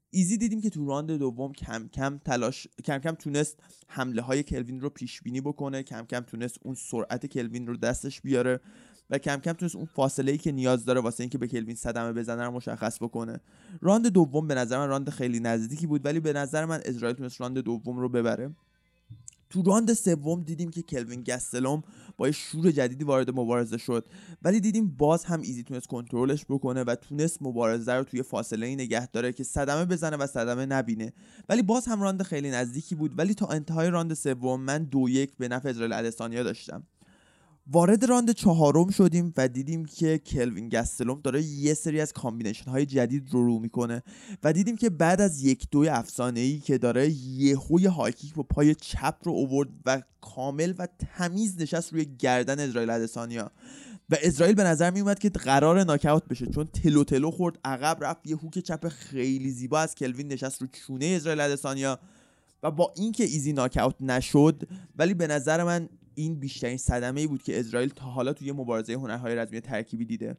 ایزی 0.10 0.38
دیدیم 0.38 0.62
که 0.62 0.70
تو 0.70 0.86
راند 0.86 1.12
دوم 1.12 1.54
کم 1.54 1.88
کم 1.88 2.18
تلاش 2.18 2.68
کم 2.84 2.98
کم 2.98 3.12
تونست 3.12 3.60
حمله 3.88 4.22
های 4.22 4.44
کلوین 4.44 4.82
رو 4.82 4.90
پیش 4.90 5.22
بینی 5.22 5.42
بکنه 5.42 5.84
کم 5.84 6.06
کم 6.06 6.20
تونست 6.20 6.58
اون 6.62 6.76
سرعت 6.76 7.26
کلوین 7.26 7.68
رو 7.68 7.78
دستش 7.78 8.22
بیاره 8.22 8.60
و 9.10 9.18
کم 9.18 9.38
کم 9.38 9.54
تونست 9.54 9.76
اون 9.76 9.86
فاصله 9.86 10.32
ای 10.32 10.38
که 10.38 10.52
نیاز 10.52 10.86
داره 10.86 11.02
واسه 11.02 11.24
اینکه 11.24 11.38
به 11.38 11.48
کلوین 11.48 11.76
صدمه 11.76 12.14
بزنه 12.14 12.46
رو 12.46 12.52
مشخص 12.52 12.98
بکنه. 13.02 13.40
راند 13.82 14.08
دوم 14.08 14.48
به 14.48 14.56
نظر 14.56 14.78
من 14.78 14.88
راند 14.88 15.10
خیلی 15.10 15.40
نزدیکی 15.40 15.88
بود 15.88 16.06
ولی 16.06 16.20
به 16.20 16.34
نظر 16.34 16.66
من 16.66 16.82
اسرائیل 16.86 17.18
تونست 17.18 17.42
راند 17.42 17.58
دوم 17.58 18.00
رو 18.00 18.10
ببره. 18.10 18.56
تو 19.50 19.64
راند 19.64 19.94
سوم 19.94 20.44
دیدیم 20.44 20.70
که 20.70 20.82
کلوین 20.82 21.24
گستلوم 21.24 21.84
با 22.18 22.28
یه 22.28 22.32
شور 22.32 22.72
جدیدی 22.72 23.04
وارد 23.04 23.32
مبارزه 23.32 23.78
شد 23.78 24.06
ولی 24.42 24.60
دیدیم 24.60 24.88
باز 24.88 25.26
هم 25.26 25.42
ایزی 25.42 25.64
تونست 25.64 25.88
کنترلش 25.88 26.46
بکنه 26.50 26.84
و 26.84 26.96
تونست 26.96 27.42
مبارزه 27.42 27.94
رو 27.94 28.04
توی 28.04 28.24
فاصله 28.24 28.76
نگه 28.76 29.08
داره 29.08 29.34
که 29.34 29.44
صدمه 29.44 29.86
بزنه 29.86 30.18
و 30.18 30.28
صدمه 30.28 30.66
نبینه. 30.66 31.14
ولی 31.50 31.62
باز 31.62 31.86
هم 31.86 32.02
راند 32.02 32.24
خیلی 32.24 32.50
نزدیکی 32.50 32.96
بود 32.96 33.20
ولی 33.20 33.34
تا 33.34 33.48
انتهای 33.48 33.90
راند 33.90 34.14
سوم 34.14 34.62
من 34.62 34.84
دو 34.84 35.10
یک 35.10 35.32
به 35.38 35.48
نفع 35.48 35.70
اسرائیل 35.70 35.94
ادسانیا 35.94 36.44
داشتم. 36.44 36.84
وارد 37.72 38.06
راند 38.06 38.32
چهارم 38.32 38.90
شدیم 38.90 39.34
و 39.38 39.48
دیدیم 39.48 39.86
که 39.86 40.18
کلوین 40.18 40.70
گستلوم 40.70 41.22
داره 41.22 41.44
یه 41.44 41.74
سری 41.74 42.02
از 42.02 42.14
combination 42.14 42.72
های 42.72 42.86
جدید 42.86 43.30
رو 43.32 43.46
رو 43.46 43.60
می‌کنه 43.60 44.04
و 44.44 44.54
دیدیم 44.54 44.76
که 44.76 44.90
بعد 44.90 45.22
از 45.22 45.44
یک 45.44 45.68
دوی 45.72 45.90
افسانه 45.90 46.40
ای 46.40 46.60
که 46.60 46.78
داره 46.78 47.10
یهوی 47.10 47.86
high 47.86 48.10
kick 48.10 48.34
با 48.34 48.44
پای 48.44 48.76
چپ 48.76 49.16
رو 49.24 49.32
اوورد 49.32 49.70
و 49.86 50.02
کامل 50.22 50.74
و 50.78 50.88
تمیز 51.18 51.62
نشست 51.62 51.94
روی 51.94 52.06
گردن 52.20 52.60
اسرائیل 52.60 52.90
ادسانیا. 52.90 53.52
و 54.10 54.18
اسرائیل 54.22 54.56
به 54.56 54.64
نظر 54.64 54.92
می 54.92 55.00
اومد 55.00 55.20
که 55.20 55.30
قرار 55.30 55.84
ناکاوت 55.84 56.26
بشه 56.26 56.46
چون 56.46 56.66
تلو 56.66 57.04
تلو 57.04 57.32
خورد 57.32 57.60
عقب 57.64 58.04
رفت 58.04 58.28
یه 58.28 58.36
hook 58.36 58.60
چپ 58.60 58.88
خیلی 58.88 59.52
زیبا 59.52 59.80
از 59.80 59.96
کلوین 59.96 60.28
نشست 60.28 60.62
رو 60.62 60.68
چونه 60.68 61.06
اسرائیل 61.06 61.40
ادسانیا 61.40 62.00
و 62.64 62.72
با 62.72 62.94
اینکه 62.96 63.24
ایزی 63.24 63.54
ناکاوت 63.54 63.96
نشد 64.02 64.68
ولی 64.98 65.14
به 65.14 65.28
نظر 65.28 65.64
من 65.64 65.90
این 66.18 66.40
بیشترین 66.40 66.78
صدمه 66.78 67.22
ای 67.22 67.28
بود 67.28 67.44
که 67.44 67.60
اسرائیل 67.60 67.90
تا 67.90 68.06
حالا 68.06 68.34
توی 68.34 68.52
مبارزه 68.52 68.94
هنرهای 68.94 69.36
رزمی 69.36 69.62
ترکیبی 69.62 70.06
دیده. 70.06 70.38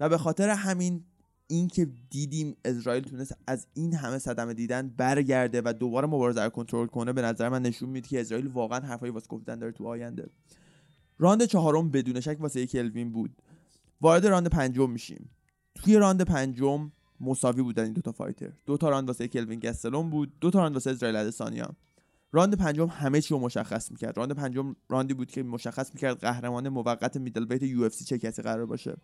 و 0.00 0.08
به 0.08 0.18
خاطر 0.18 0.48
همین 0.48 1.04
اینکه 1.46 1.88
دیدیم 2.10 2.56
اسرائیل 2.64 3.04
تونست 3.04 3.36
از 3.46 3.66
این 3.74 3.94
همه 3.94 4.18
صدمه 4.18 4.54
دیدن 4.54 4.88
برگرده 4.88 5.62
و 5.64 5.72
دوباره 5.72 6.06
مبارزه 6.06 6.42
رو 6.42 6.50
کنترل 6.50 6.86
کنه 6.86 7.12
به 7.12 7.22
نظر 7.22 7.48
من 7.48 7.62
نشون 7.62 7.88
میده 7.88 8.08
که 8.08 8.20
اسرائیل 8.20 8.46
واقعا 8.46 8.80
حرفایی 8.80 9.12
واسه 9.12 9.26
گفتن 9.26 9.58
داره 9.58 9.72
تو 9.72 9.86
آینده. 9.86 10.30
راند 11.18 11.44
چهارم 11.44 11.90
بدون 11.90 12.20
شک 12.20 12.36
واسه 12.40 12.66
کلوین 12.66 13.12
بود. 13.12 13.42
وارد 14.00 14.26
راند 14.26 14.46
پنجم 14.46 14.90
میشیم. 14.90 15.30
توی 15.74 15.96
راند 15.96 16.22
پنجم 16.22 16.92
مساوی 17.20 17.62
بودن 17.62 17.84
این 17.84 17.92
دوتا 17.92 18.12
fighter. 18.12 18.52
دو 18.66 18.76
تا 18.76 18.88
راند 18.88 19.08
واسه 19.08 19.28
کلوین 19.28 19.60
گستلوم 19.60 20.10
بود 20.10 20.32
دو 20.40 20.50
تا 20.50 20.58
راند 20.58 20.74
واسه 20.74 20.90
اسرائیل 20.90 21.16
ادسانیا 21.16 21.76
راند 22.32 22.54
پنجم 22.54 22.86
همه 22.86 23.20
چی 23.20 23.34
رو 23.34 23.40
مشخص 23.40 23.90
می‌کرد. 23.90 24.16
راند 24.16 24.32
پنجم 24.32 24.76
راندی 24.88 25.14
بود 25.14 25.30
که 25.30 25.42
مشخص 25.42 25.94
می‌کرد 25.94 26.20
قهرمان 26.20 26.68
موقت 26.68 27.16
middleweight 27.16 27.44
UFC 27.44 27.88
چه 27.88 28.18
کسی 28.18 28.42
قرار 28.42 28.66
باشه. 28.66 28.96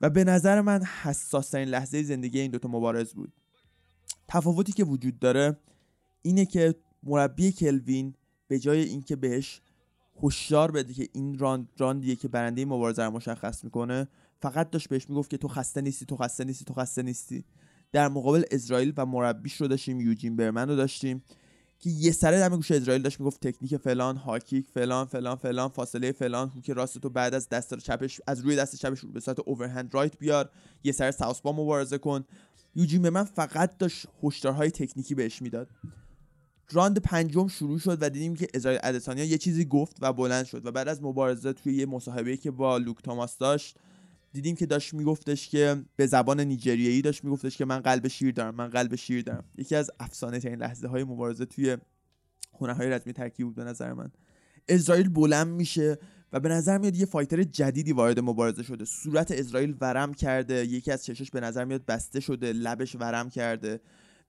و 0.00 0.10
به 0.10 0.24
نظر 0.24 0.60
من 0.60 0.82
حساس 0.82 1.50
ترین 1.50 1.68
لحظه 1.68 2.02
زندگی 2.02 2.40
این 2.40 2.50
دوتا 2.50 2.68
مبارز 2.68 3.14
بود. 3.14 3.32
تفاوتی 4.28 4.72
که 4.72 4.84
وجود 4.84 5.18
داره 5.18 5.56
اینه 6.22 6.46
که 6.46 6.74
مربی 7.02 7.52
کلوین 7.52 8.14
به 8.48 8.58
جای 8.58 8.82
اینکه 8.82 9.16
بهش 9.16 9.60
هشدار 10.22 10.70
بده 10.70 10.94
که 10.94 11.08
این 11.12 11.38
راند 11.38 11.68
راندیه 11.78 12.16
که 12.16 12.28
برنده 12.28 12.64
مبارزه 12.64 13.04
رو 13.04 13.10
مشخص 13.10 13.64
می‌کنه 13.64 14.08
فقط 14.42 14.70
داشت 14.70 14.88
بهش 14.88 15.10
می‌گفت 15.10 15.30
که 15.30 15.36
تو 15.36 15.48
خسته 15.48 15.80
نیستی 15.80 16.06
تو 16.06 16.16
خسته 16.16 16.44
نیستی 16.44 16.64
تو 16.64 16.74
خسته 16.74 17.02
نیستی. 17.02 17.44
در 17.92 18.08
مقابل 18.08 18.44
اسرائیل 18.50 18.92
و 18.96 19.06
مربیش 19.06 19.60
رو 19.60 19.68
داشتیم 19.68 20.00
یوجین 20.00 20.36
برمن 20.36 20.68
رو 20.68 20.76
داشتیم. 20.76 21.22
که 21.78 21.90
یه 21.90 22.12
سره 22.12 22.38
دم 22.38 22.56
گوش 22.56 22.70
اسرائیل 22.70 23.02
داشت 23.02 23.20
می‌گفت 23.20 23.46
تکنیک 23.46 23.76
فلان 23.76 24.16
هاکیک 24.16 24.66
فلان 24.74 25.06
فلان 25.06 25.36
فلان 25.36 25.68
فاصله 25.68 26.12
فلان 26.12 26.48
هوک 26.48 26.70
راست 26.70 26.98
تو 26.98 27.10
بعد 27.10 27.34
از 27.34 27.48
دست 27.48 27.78
چپش 27.78 28.20
از 28.26 28.40
روی 28.40 28.56
دست 28.56 28.76
چپش 28.76 29.04
به 29.04 29.20
صورت 29.20 29.38
اوورهند 29.40 29.94
رایت 29.94 30.18
بیار 30.18 30.50
یه 30.84 30.92
سر 30.92 31.10
ساوث 31.10 31.40
با 31.40 31.52
مبارزه 31.52 31.98
کن. 31.98 32.24
یوجین 32.74 33.02
به 33.02 33.10
من 33.10 33.24
فقط 33.24 33.78
داشت 33.78 34.06
هشدارهای 34.22 34.70
تکنیکی 34.70 35.14
بهش 35.14 35.42
می‌داد. 35.42 35.68
راند 36.72 36.98
پنجم 36.98 37.48
شروع 37.48 37.78
شد 37.78 37.98
و 38.00 38.10
دیدیم 38.10 38.36
که 38.36 38.48
اسرائیل 38.54 38.80
ادسانیا 38.82 39.24
یه 39.24 39.38
چیزی 39.38 39.64
گفت 39.64 39.96
و 40.00 40.12
بلند 40.12 40.44
شد 40.44 40.66
و 40.66 40.72
بعد 40.72 40.88
از 40.88 41.02
مبارزه 41.02 41.52
توی 41.52 41.74
یه 41.74 41.86
مصاحبه 41.86 42.36
که 42.36 42.50
با 42.50 42.78
لوک 42.78 43.02
تاماس 43.02 43.38
داشت 43.38 43.76
دیدیم 44.32 44.56
که 44.56 44.66
داشت 44.66 44.94
میگفتش 44.94 45.48
که 45.48 45.84
به 45.96 46.06
زبان 46.06 46.40
نیجریه‌ای 46.40 47.02
داشت 47.02 47.24
میگفتش 47.24 47.56
که 47.56 47.64
من 47.64 47.78
قلب 47.78 48.08
شیر 48.08 48.32
دارم 48.34 48.54
من 48.54 48.68
قلب 48.68 48.94
شیر 48.94 49.22
دارم. 49.22 49.44
یکی 49.56 49.74
از 49.74 49.90
افسانه 50.00 50.38
ترین 50.38 50.58
لحظه 50.58 50.88
های 50.88 51.04
مبارزه 51.04 51.44
توی 51.44 51.76
هنرهای 52.60 52.88
رزمی 52.88 53.12
ترکیب 53.12 53.46
بود 53.46 53.54
به 53.54 53.64
نظر 53.64 53.92
من. 53.92 54.10
اسرائیل 54.68 55.08
بلند 55.08 55.48
میشه 55.48 55.98
و 56.32 56.40
به 56.40 56.48
نظر 56.48 56.78
میاد 56.78 56.96
یه 56.96 57.06
fighter 57.06 57.42
جدیدی 57.42 57.92
وارد 57.92 58.20
مبارزه 58.20 58.62
شده. 58.62 58.84
صورت 58.84 59.30
اسرائیل 59.30 59.76
ورم 59.80 60.14
کرده 60.14 60.66
یکی 60.66 60.90
از 60.90 61.04
چشش 61.04 61.30
به 61.30 61.40
نظر 61.40 61.64
میاد 61.64 61.86
بسته 61.86 62.20
شده 62.20 62.52
لبش 62.52 62.94
ورم 62.94 63.30
کرده. 63.30 63.80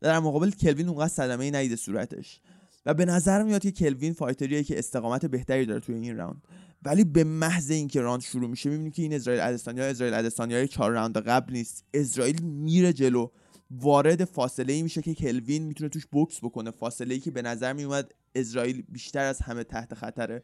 در 0.01 0.19
مقابل 0.19 0.51
کلوین 0.51 0.87
اونقدر 0.87 1.07
صدمه 1.07 1.45
ای 1.45 1.51
ندیده 1.51 1.75
صورتش. 1.75 2.41
و 2.85 2.93
به 2.93 3.05
نظر 3.05 3.43
میاد 3.43 3.61
که 3.61 3.71
کلوین 3.71 4.13
fighter 4.13 4.52
یه 4.52 4.63
که 4.63 4.79
استقامت 4.79 5.25
بهتری 5.25 5.65
داره 5.65 5.79
توی 5.79 5.95
این 5.95 6.17
راند. 6.17 6.41
ولی 6.83 7.03
به 7.03 7.23
محض 7.23 7.71
اینکه 7.71 8.01
راند 8.01 8.21
شروع 8.21 8.49
میشه 8.49 8.69
می‌بینیم 8.69 8.91
که 8.91 9.01
این 9.01 9.13
اسرائیل 9.13 9.41
ادسانیا 9.41 9.85
اسرائیل 9.85 10.13
ادسانیای 10.15 10.67
چهار 10.67 10.91
راند 10.91 11.17
قبل 11.17 11.53
نیست. 11.53 11.85
اسرائیل 11.93 12.41
میره 12.41 12.93
جلو. 12.93 13.29
وارد 13.71 14.25
فاصله 14.25 14.73
ای 14.73 14.81
میشه 14.81 15.01
که 15.01 15.13
کلوین 15.13 15.63
می‌تونه 15.63 15.89
توش 15.89 16.05
بوکس 16.05 16.39
بکنه. 16.43 16.71
فاصله 16.71 17.13
ای 17.13 17.19
که 17.19 17.31
به 17.31 17.41
نظر 17.41 17.73
میومد 17.73 18.13
اسرائیل 18.35 18.83
بیشتر 18.89 19.25
از 19.25 19.39
همه 19.41 19.63
تحت 19.63 19.93
خطره. 19.93 20.43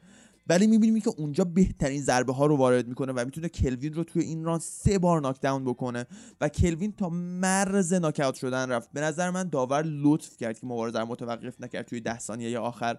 ولی 0.50 0.68
می‌بینیم 0.68 1.00
که 1.00 1.12
اونجا 1.18 1.44
بهترین 1.44 2.02
ضربه 2.02 2.34
ها 2.34 2.46
رو 2.46 2.58
وارد 2.58 2.88
می‌کنه 2.88 3.14
و 3.14 3.26
می‌تونه 3.26 3.50
کلوین 3.50 3.94
رو 3.94 4.04
توی 4.04 4.24
این 4.24 4.44
راند 4.44 4.60
سه 4.60 5.00
بار 5.00 5.22
knockdown 5.22 5.66
بکنه 5.66 6.06
و 6.42 6.50
کلوین 6.50 6.92
تا 6.92 7.10
مرز 7.10 7.94
ناک‌اوت 7.94 8.36
شدن 8.36 8.70
رفت. 8.70 8.90
به 8.94 9.02
نظر 9.02 9.30
من 9.30 9.50
داور 9.50 9.84
لطف 9.84 10.38
کرد 10.38 10.60
که 10.60 10.68
مبارزه 10.68 11.00
رو 11.00 11.06
متوقف 11.06 11.62
نکرد 11.62 11.86
توی 11.86 12.00
ده 12.00 12.20
ثانیه 12.20 12.60
آخر. 12.60 12.98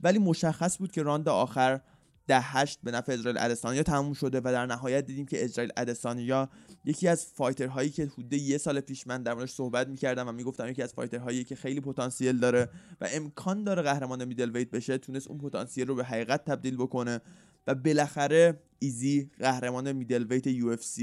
ولی 0.00 0.18
مشخص 0.18 0.78
بود 0.78 0.92
که 0.92 1.02
راند 1.02 1.28
آخر 1.28 1.80
ده 2.26 2.40
هشت 2.40 2.78
به 2.82 2.90
نفع 2.90 3.12
اسرائیل 3.12 3.38
ادسانیا 3.40 3.82
تموم 3.82 4.12
شده 4.12 4.38
و 4.38 4.42
در 4.42 4.66
نهایت 4.66 5.06
دیدیم 5.06 5.26
که 5.26 5.44
اسرائیل 5.44 5.72
ادسانیا 5.76 6.48
یکی 6.84 7.08
از 7.08 7.26
fighter 7.26 7.71
هایی 7.71 7.90
که 7.90 8.06
حدود 8.06 8.32
یه 8.32 8.58
سال 8.58 8.80
پیش 8.80 9.06
من 9.06 9.22
در 9.22 9.34
موردش 9.34 9.52
صحبت 9.52 9.88
می‌کردم 9.88 10.28
و 10.28 10.32
می‌گفتم 10.32 10.68
یکی 10.68 10.82
از 10.82 10.92
fighter 10.92 11.28
هایی 11.28 11.44
که 11.44 11.56
خیلی 11.56 11.80
پتانسیل 11.80 12.38
داره 12.38 12.68
و 13.00 13.08
امکان 13.12 13.64
داره 13.64 13.82
قهرمان 13.82 14.24
middleweight 14.24 14.70
بشه 14.70 14.98
تونست 14.98 15.28
اون 15.28 15.38
پتانسیل 15.38 15.86
رو 15.86 15.94
به 15.94 16.04
حقیقت 16.04 16.44
تبدیل 16.44 16.76
بکنه 16.76 17.20
و 17.66 17.74
بالاخره 17.74 18.60
ایزی 18.78 19.30
قهرمان 19.38 19.92
middleweight 19.92 20.46
UFC 20.46 20.98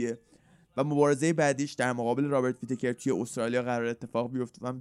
و 0.77 0.83
مبارزه 0.83 1.33
بعدیش 1.33 1.73
در 1.73 1.93
مقابل 1.93 2.25
رابرت 2.25 2.55
ویتکر 2.63 2.93
توی 2.93 3.11
استرالیا 3.11 3.61
قرار 3.61 3.85
اتفاق 3.85 4.31
بیفته 4.31 4.61
و 4.61 4.73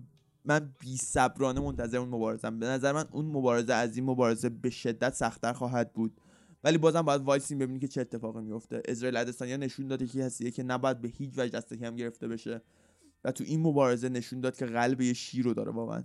من 0.45 0.73
بی 0.79 0.97
صبرانه 0.97 1.61
منتظر 1.61 1.99
اون 1.99 2.09
مبارزم. 2.09 2.59
به 2.59 2.67
نظر 2.67 2.93
من 2.93 3.05
اون 3.11 3.27
مبارزه 3.27 3.75
از 3.75 3.97
این 3.97 4.07
مبارزه 4.07 4.49
به 4.49 4.71
شدت 4.71 5.15
سختتر 5.15 5.53
خواهد 5.53 5.93
بود. 5.93 6.21
ولی 6.65 6.79
بازم 6.79 7.03
باید 7.03 7.23
وایسیم 7.23 7.59
ببینیم 7.59 7.81
که 7.81 7.89
چه 7.89 8.01
اتفاقی 8.01 8.41
میفته. 8.41 8.83
اسرائیل 8.85 9.17
ادسانیا 9.17 9.57
نشون 9.57 9.89
داده 9.89 10.07
که 10.07 10.19
کسیه 10.19 10.51
که 10.51 10.63
نباید 10.63 11.01
به 11.01 11.09
هیچ 11.09 11.31
وجه 11.37 11.59
دست 11.59 11.75
کم 11.75 11.97
گرفته 11.97 12.29
بشه. 12.29 12.63
و 13.25 13.33
تو 13.33 13.45
این 13.45 13.61
مبارزه 13.61 14.09
نشون 14.09 14.41
داد 14.41 14.57
که 14.57 14.67
قلب 14.67 15.01
یه 15.01 15.13
شیر 15.13 15.45
رو 15.45 15.55
داره 15.55 15.73
واقعا. 15.73 16.05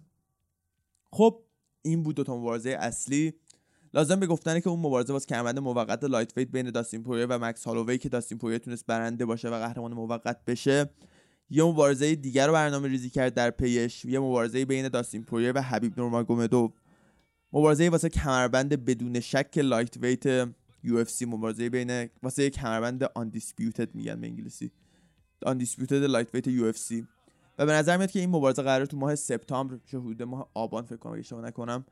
خب 1.12 1.44
این 1.82 2.04
بود 2.04 2.16
دوتا 2.16 2.38
مبارزه 2.38 2.70
اصلی. 2.70 3.34
لازم 3.94 4.20
به 4.20 4.28
گفتنه 4.28 4.62
که 4.62 4.70
اون 4.70 4.80
مبارزه 4.80 5.14
واسه 5.14 5.26
کمربند 5.26 5.60
موقت 5.60 6.04
lightweight 6.04 6.48
بین 6.48 6.72
داستین 6.72 7.04
پوریه 7.04 7.26
و 7.30 7.40
مکس 7.40 7.64
هالووی 7.64 7.98
که 7.98 8.10
داستین 8.10 8.38
پوریه 8.38 8.58
تونست 8.58 8.86
برنده 8.86 9.26
باشه 9.26 9.50
و 9.50 9.60
قهرمان 9.60 9.94
موقت 9.94 10.46
بشه 10.46 10.90
یه 11.50 11.64
مبارزه 11.64 12.16
دیگر 12.16 12.48
رو 12.48 12.54
برنامه 12.54 12.88
ریزی 12.88 13.10
کرد 13.10 13.34
در 13.34 13.50
پیش. 13.50 14.06
یه 14.06 14.20
مبارزه 14.20 14.66
بین 14.66 14.90
داستین 14.90 15.24
پوریه 15.24 15.52
و 15.56 15.62
حبیب 15.62 16.00
نورماگومدوف 16.00 16.72
مبارزه 17.58 17.90
واسه 17.90 18.10
کمربند 18.10 18.86
بدون 18.86 19.20
شک 19.20 19.58
lightweight 19.58 20.46
UFC 20.86 21.22
مبارزه 21.22 21.70
بین 21.70 22.10
واسه 22.24 22.50
کمربند 22.50 23.06
undisputed 23.06 23.88
میگن 23.94 24.22
به 24.22 24.28
انگلیسی. 24.28 24.72
undisputed 25.46 25.92
لایت 25.92 26.36
ویت 26.36 26.50
UFC 26.50 27.06
و 27.58 27.66
به 27.66 27.74
نظر 27.74 27.98
میاد 27.98 28.12
که 28.12 28.20
این 28.20 28.30
مبارزه 28.30 28.62
قرار 28.62 28.86
تو 28.86 28.98
ماه 28.98 29.16
سپتامبر 29.16 29.80
چه 29.86 30.00
حدود 30.00 30.24
ماه 30.24 30.50
آبان 30.54 30.86
فکر 30.86 30.96
کنم 30.96 31.20
اشتباه 31.20 31.46
نکنم 31.46 31.86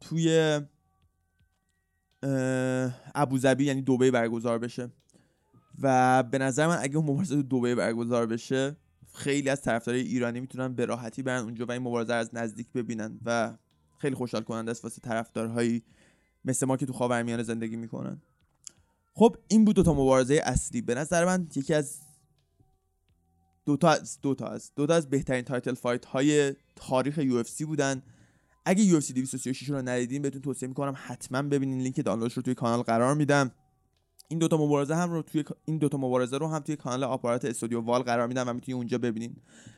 توی 0.00 0.60
ابوظبی 3.14 3.64
یعنی 3.64 3.82
دبی 3.82 4.10
برگزار 4.10 4.58
بشه. 4.58 4.92
و 5.82 6.22
به 6.22 6.38
نظر 6.38 6.66
من 6.66 6.78
اگه 6.80 6.98
مبارزه 6.98 7.42
تو 7.42 7.42
دبی 7.42 7.74
برگزار 7.74 8.26
بشه 8.26 8.76
خیلی 9.12 9.48
از 9.48 9.62
طرفدارای 9.62 10.00
ایرانی 10.00 10.40
می‌تونن 10.40 10.74
به 10.74 10.86
راحتی 10.86 11.22
برن 11.22 11.42
اونجا 11.42 11.66
و 11.66 11.72
این 11.72 11.82
مبارزه 11.82 12.14
از 12.14 12.34
نزدیک 12.34 12.72
ببینن 12.72 13.20
و 13.24 13.56
خیلی 13.98 14.14
خوشحال 14.14 14.42
کننده 14.42 14.70
است 14.70 14.84
واسه 14.84 15.00
طرفدارهایی 15.00 15.82
مثل 16.44 16.66
ما 16.66 16.76
که 16.76 16.86
تو 16.86 16.92
خاورمیانه 16.92 17.42
زندگی 17.42 17.76
می‌کنن. 17.76 18.22
خب 19.14 19.36
این 19.48 19.64
بود 19.64 19.76
دوتا 19.76 19.92
مبارزه 19.94 20.40
اصلی. 20.44 20.82
به 20.82 20.94
نظر 20.94 21.24
من 21.24 21.48
یکی 21.56 21.74
از 21.74 22.00
دوتا 23.66 23.88
از 23.88 24.20
دوتا 24.20 24.46
از 24.46 24.72
دوتا 24.76 24.94
از 24.94 25.10
بهترین 25.10 25.42
title 25.42 25.74
fight 25.74 26.04
های 26.04 26.54
تاریخ 26.76 27.18
UFC 27.18 27.64
بودن. 27.64 28.02
اگه 28.64 28.82
UFC 28.82 29.12
236 29.12 29.70
رو 29.70 29.82
ندیدین 29.82 30.22
بهتون 30.22 30.42
توصیه 30.42 30.68
می‌کنم 30.68 30.94
حتما 30.96 31.42
ببینین 31.42 31.80
لینک 31.80 32.04
دانلودش 32.04 32.32
رو 32.32 32.42
توی 32.42 32.54
کانال 32.54 32.82
قرار 32.82 33.14
میدم. 33.14 33.50
این 34.28 34.38
دوتا 34.38 34.56
مبارزه 34.56 34.94
هم 34.94 35.12
رو 35.12 35.22
توی 35.22 35.44
این 35.64 35.78
دوتا 35.78 35.98
مبارزه 35.98 36.38
رو 36.38 36.48
هم 36.48 36.58
توی 36.58 36.76
کانال 36.76 37.04
آپارات 37.04 37.44
استودیو 37.44 37.80
وال 37.80 38.02
قرار 38.02 38.26
میدم 38.26 38.48
و 38.48 38.52
می‌تونید 38.52 38.76
اونجا 38.76 38.98
ببینین. 38.98 39.36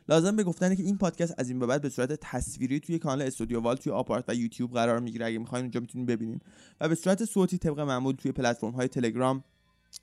لازم 0.08 0.36
به 0.36 0.44
گفتنه 0.44 0.76
که 0.76 0.82
این 0.82 0.98
پادکست 0.98 1.34
از 1.38 1.48
این 1.48 1.58
به 1.58 1.66
بعد 1.66 1.82
به 1.82 1.88
صورت 1.88 2.12
تصویری 2.12 2.80
توی 2.80 2.98
کانال 2.98 3.22
استودیو 3.22 3.60
وال 3.60 3.76
توی 3.76 3.92
آپارات 3.92 4.24
و 4.28 4.34
یوتیوب 4.34 4.72
قرار 4.72 5.00
می‌گیره. 5.00 5.26
اگه 5.26 5.38
می‌خواین 5.38 5.64
اونجا 5.64 5.80
می‌تونید 5.80 6.08
ببینین. 6.08 6.40
و 6.80 6.88
به 6.88 6.94
صورت 6.94 7.24
صوتی 7.24 7.58
طبق 7.58 7.80
معمول 7.80 8.14
توی 8.14 8.32
پلتفرم 8.32 8.70
های 8.70 8.88
تلگرام 8.88 9.44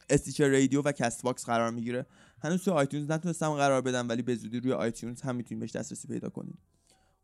Stitcher 0.09 0.47
Radio 0.47 0.81
و 0.81 0.91
Castbox 0.91 1.45
قرار 1.45 1.71
می‌گیره. 1.71 2.05
هنوز 2.41 2.63
توی 2.63 2.73
iTunes 2.73 3.12
نتونستم 3.12 3.53
قرار 3.53 3.81
بدم 3.81 4.09
ولی 4.09 4.21
به 4.21 4.35
زودی 4.35 4.59
روی 4.59 4.73
iTunes 4.73 5.21
هم 5.21 5.35
می‌تونید 5.35 5.59
بهش 5.59 5.71
دسترسی 5.75 6.07
پیدا 6.07 6.29
کنید 6.29 6.57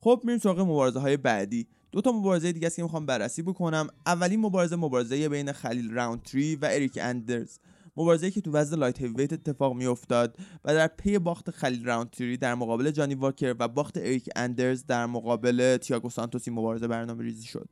خب 0.01 0.21
میریم 0.23 0.39
سراغ 0.39 0.59
مبارزه 0.59 0.99
های 0.99 1.17
بعدی. 1.17 1.67
دو 1.91 2.01
تا 2.01 2.11
مبارزه 2.11 2.51
دیگه 2.51 2.67
است 2.67 2.75
که 2.75 2.83
می‌خوام 2.83 3.05
بررسی 3.05 3.41
بکنم. 3.41 3.87
اولین 4.05 4.39
مبارزه 4.39 4.75
مبارزه 4.75 5.29
بین 5.29 5.51
خلیل 5.51 5.91
راونتری 5.91 6.55
و 6.55 6.65
اریک 6.71 6.99
اندرز. 7.01 7.59
مبارزه 7.97 8.31
که 8.31 8.41
تو 8.41 8.51
وزن 8.51 8.77
light 8.77 9.01
heavyweight 9.01 9.33
اتفاق 9.33 9.75
میافتاد 9.75 10.37
و 10.65 10.73
در 10.73 10.87
پی 10.87 11.19
باخت 11.19 11.51
خلیل 11.51 11.85
راونتری 11.85 12.37
در 12.37 12.55
مقابل 12.55 12.91
جانی 12.91 13.15
واکر 13.15 13.55
و 13.59 13.67
باخت 13.67 13.97
اریک 13.97 14.29
اندرز 14.35 14.85
در 14.85 15.05
مقابل 15.05 15.77
تیاگو 15.77 16.09
سانتوس 16.09 16.47
این 16.47 16.57
مبارزه 16.57 16.87
برنامه 16.87 17.23
ریزی 17.23 17.47
شد. 17.47 17.69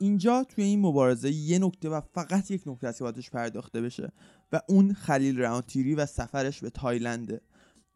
اینجا 0.00 0.44
توی 0.44 0.64
این 0.64 0.80
مبارزه 0.80 1.30
یه 1.30 1.58
نکته 1.58 1.88
و 1.88 2.00
فقط 2.00 2.50
یک 2.50 2.62
نکته 2.66 2.88
است 2.88 2.98
که 2.98 3.30
پرداخته 3.32 3.80
بشه 3.80 4.12
و 4.52 4.60
اون 4.68 4.92
خلیل 4.92 5.38
راوندتری 5.38 5.94
و 5.94 6.06
سفرش 6.06 6.60
به 6.60 6.70
تایلنده. 6.70 7.40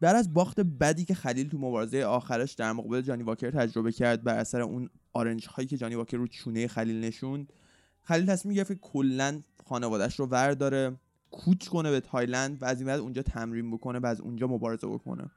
بعد 0.03 0.15
از 0.15 0.33
باخت 0.33 0.59
بدی 0.59 1.05
که 1.05 1.15
خلیل 1.15 1.49
تو 1.49 1.57
مبارزه 1.57 2.03
آخرش 2.03 2.53
در 2.53 2.71
مقابل 2.71 3.01
جانی 3.01 3.23
واکر 3.23 3.51
تجربه 3.51 3.91
کرد 3.91 4.23
بر 4.23 4.37
اثر 4.37 4.61
اون 4.61 4.89
آرنج 5.13 5.47
هایی 5.47 5.67
که 5.67 5.77
جانی 5.77 5.95
واکر 5.95 6.17
رو 6.17 6.27
چونه 6.27 6.67
خلیل 6.67 7.05
نشوند 7.05 7.53
خلیل 8.01 8.25
تصمیم 8.25 8.55
گرفت 8.55 8.71
که 8.71 8.79
کلا 8.81 9.41
خانوادهش 9.65 10.19
رو 10.19 10.25
ور 10.25 10.53
داره 10.53 10.95
کوچ 11.31 11.67
کنه 11.67 11.91
به 11.91 11.99
تایلند 11.99 12.61
و 12.61 12.65
از 12.65 12.77
این 12.77 12.87
بعد 12.87 12.99
اونجا 12.99 13.21
تمرین 13.21 13.71
بکنه 13.71 13.99
و 13.99 14.05
از 14.05 14.21
اونجا 14.21 14.47
مبارزه 14.47 14.87
بکنه. 14.87 15.31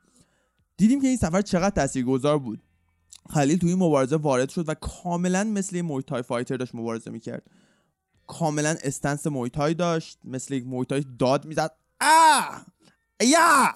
دیدیم 0.77 1.01
که 1.01 1.09
این 1.09 1.17
سفر 1.17 1.43
چقدر 1.43 1.71
تاثیرگذار 1.71 2.39
بود. 2.39 2.63
خلیل 3.31 3.59
توی 3.59 3.71
این 3.71 3.79
مبارزه 3.79 4.17
وارد 4.17 4.49
شد 4.49 4.69
و 4.69 4.75
کاملا 4.75 5.45
مثل 5.45 5.81
مویتای 5.81 6.23
fighter 6.23 6.57
داشت 6.57 6.75
مبارزه 6.75 7.11
می‌کرد. 7.11 7.43
کاملا 8.27 8.77
stance 8.85 9.27
مویتای 9.27 9.75
داشت 9.75 10.19
مثل 10.25 10.55
یک 10.55 10.67
مویتای 10.67 11.05
داد 11.19 11.45
می‌زد. 11.45 11.71
یا! 13.21 13.75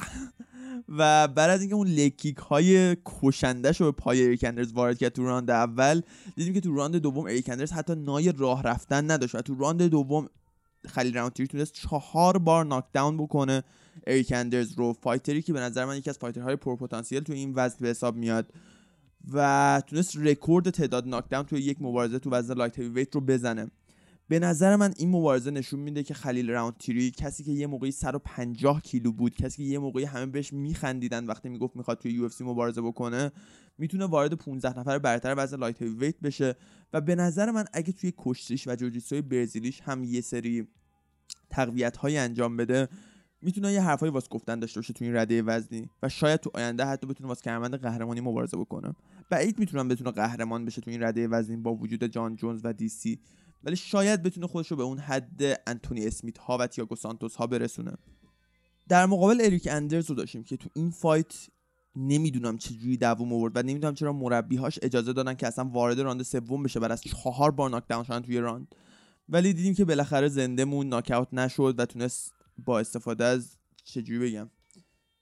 و 0.89 1.29
بعد 1.29 1.51
از 1.51 1.61
اینکه 1.61 1.75
اون 1.75 1.87
leg 1.87 2.08
kick 2.08 2.37
های 2.37 2.97
کشندش 3.07 3.81
رو 3.81 3.93
به 3.93 3.93
پای 3.93 4.25
اریک 4.25 4.49
اندرز 4.49 4.73
وارد 4.73 4.99
کرد 4.99 5.13
تو 5.13 5.25
راند 5.25 5.51
اول 5.51 6.03
دیدیم 6.37 6.55
که 6.55 6.61
تو 6.61 6.75
راند 6.75 6.97
دوم 6.97 7.25
اریک 7.25 7.49
اندرز 7.49 7.73
حتی 7.73 7.95
نای 7.95 8.33
راه 8.37 8.63
رفتن 8.63 9.11
نداشت 9.11 9.35
و 9.35 9.43
تو 9.43 9.55
راند 9.55 9.83
دوم 9.83 10.29
خلیل 10.89 11.15
راونتری 11.15 11.47
تونست 11.47 11.73
چهار 11.73 12.39
بار 12.39 12.65
knockdown 12.65 13.17
بکنه 13.17 13.63
اریک 14.07 14.33
اندرز 14.33 14.73
رو. 14.73 14.93
fighter 14.93 15.36
ی 15.37 15.43
که 15.43 15.53
به 15.53 15.61
نظر 15.61 15.85
من 15.85 15.97
یکی 15.97 16.11
از 16.11 16.19
fighter 16.19 16.48
های 16.48 16.57
پرپتانسیل 16.57 17.21
تو 17.21 17.33
این 17.33 17.53
وزن 17.57 17.77
به 17.81 17.89
حساب 17.89 18.17
میاد 18.17 18.53
و 19.33 19.83
تونست 19.87 20.17
رکورد 20.17 20.71
تعداد 20.71 21.09
knockdown 21.09 21.47
توی 21.47 21.61
یک 21.61 21.77
مبارزه 21.81 22.19
تو 22.19 22.31
وزن 22.31 22.55
lightweight 22.55 23.15
رو 23.15 23.21
بزنه. 23.21 23.71
به 24.31 24.39
نظر 24.39 24.77
من 24.77 24.95
این 24.97 25.11
مبارزه 25.11 25.51
نشون 25.51 25.81
میده 25.81 26.03
که 26.03 26.15
خلیل 26.15 26.51
راونتری 26.51 27.11
کسی 27.11 27.45
که 27.45 27.53
یه 27.53 27.67
موقعی 27.67 27.91
150 27.91 28.81
کیلو 28.81 29.13
بود 29.13 29.35
کسی 29.35 29.57
که 29.57 29.71
یه 29.73 29.79
موقعی 29.79 30.05
همه 30.05 30.27
بهش 30.27 30.53
میخندیدن 30.53 31.27
وقتی 31.27 31.49
می‌گفت 31.49 31.77
می‌خواد 31.77 31.99
توی 31.99 32.13
UFC 32.13 32.29
مبارزه 32.41 32.83
بکنه 32.83 33.33
می‌تونه 33.79 34.07
وارد 34.07 34.33
15 34.33 34.79
نفر 34.79 34.99
برتر 34.99 35.35
وزن 35.39 35.57
lightweight 35.57 36.21
بشه. 36.21 36.57
و 36.93 37.01
به 37.01 37.15
نظر 37.15 37.51
من 37.51 37.65
اگه 37.73 37.93
توی 37.93 38.13
کشتیش 38.17 38.69
و 38.69 38.77
جوجیتسوی 38.77 39.23
برزیلیش 39.23 39.81
هم 39.81 40.05
یه 40.05 40.21
سری 40.21 40.69
تقویت 41.51 41.97
های 41.97 42.19
انجام 42.19 42.57
بده 42.57 42.89
می‌تونه 43.43 43.73
یه 43.73 43.83
حرفای 43.83 44.11
واسه 44.11 44.29
گفتن 44.29 44.59
داشته 44.59 44.81
باشه 44.81 44.93
تو 44.93 45.05
این 45.05 45.17
رده 45.17 45.43
وزنی. 45.43 45.91
و 46.03 46.09
شاید 46.09 46.41
تو 46.41 46.51
آینده 46.55 46.85
حتی 46.85 47.07
بتونه 47.07 47.29
واسه 47.29 47.43
کمربند 47.43 47.75
قهرمانی 47.75 48.21
مبارزه 48.21 48.57
بکنه. 48.57 48.95
بعید 49.31 49.59
می‌تونم 49.59 49.89
بتونه 49.89 50.11
قهرمان 50.11 50.65
بشه 50.65 50.81
تو 50.81 50.91
این 50.91 51.03
رده 51.03 51.29
وزنی 51.29 51.57
با 51.57 51.75
وجود 51.75 52.05
جان 52.05 52.37
جونز 52.37 52.61
و 52.65 52.73
DC 52.73 53.21
ولی 53.65 53.77
شاید 53.77 54.23
بتونه 54.23 54.47
خودش 54.47 54.71
رو 54.71 54.77
به 54.77 54.83
اون 54.83 54.99
حد 54.99 55.43
انتونی 55.67 56.07
اسمیت 56.07 56.39
ها 56.39 56.59
و 56.59 56.67
تیاگو 56.67 56.97
سانتوس 56.97 57.37
ها 57.37 57.47
برسونه. 57.47 57.93
در 58.89 59.07
مقابل 59.07 59.41
اریک 59.41 59.69
اندرز 59.71 60.11
رو 60.11 60.17
داشتیم 60.17 60.45
که 60.45 60.57
تو 60.57 60.69
این 60.75 60.91
fight 60.91 61.35
نمی‌دونم 61.97 62.59
چجوری 62.59 62.97
دووم 62.97 63.33
آورد 63.33 63.57
و 63.57 63.63
نمی‌دونم 63.63 63.95
چرا 63.95 64.13
مربیهاش 64.13 64.79
اجازه 64.83 65.13
دادن 65.13 65.35
که 65.35 65.47
اصلا 65.47 65.65
وارد 65.65 66.01
راند 66.01 66.23
سوم 66.23 66.63
بشه 66.63 66.81
بعد 66.81 66.93
از 66.93 67.03
چهار 67.03 67.51
بار 67.51 67.71
knockdown 67.71 68.05
شدن 68.05 68.21
توی 68.21 68.39
راند. 68.39 68.75
ولی 69.29 69.53
دیدیم 69.53 69.75
که 69.75 69.85
بالاخره 69.85 70.29
زنده 70.29 70.65
مون 70.65 70.89
ناک‌اوت 70.89 71.29
نشد 71.33 71.75
و 71.79 71.87
تونست 71.87 72.33
با 72.59 72.81
استفاده 72.81 73.25
از 73.25 73.59
چجوری 73.85 74.19
بگم 74.19 74.51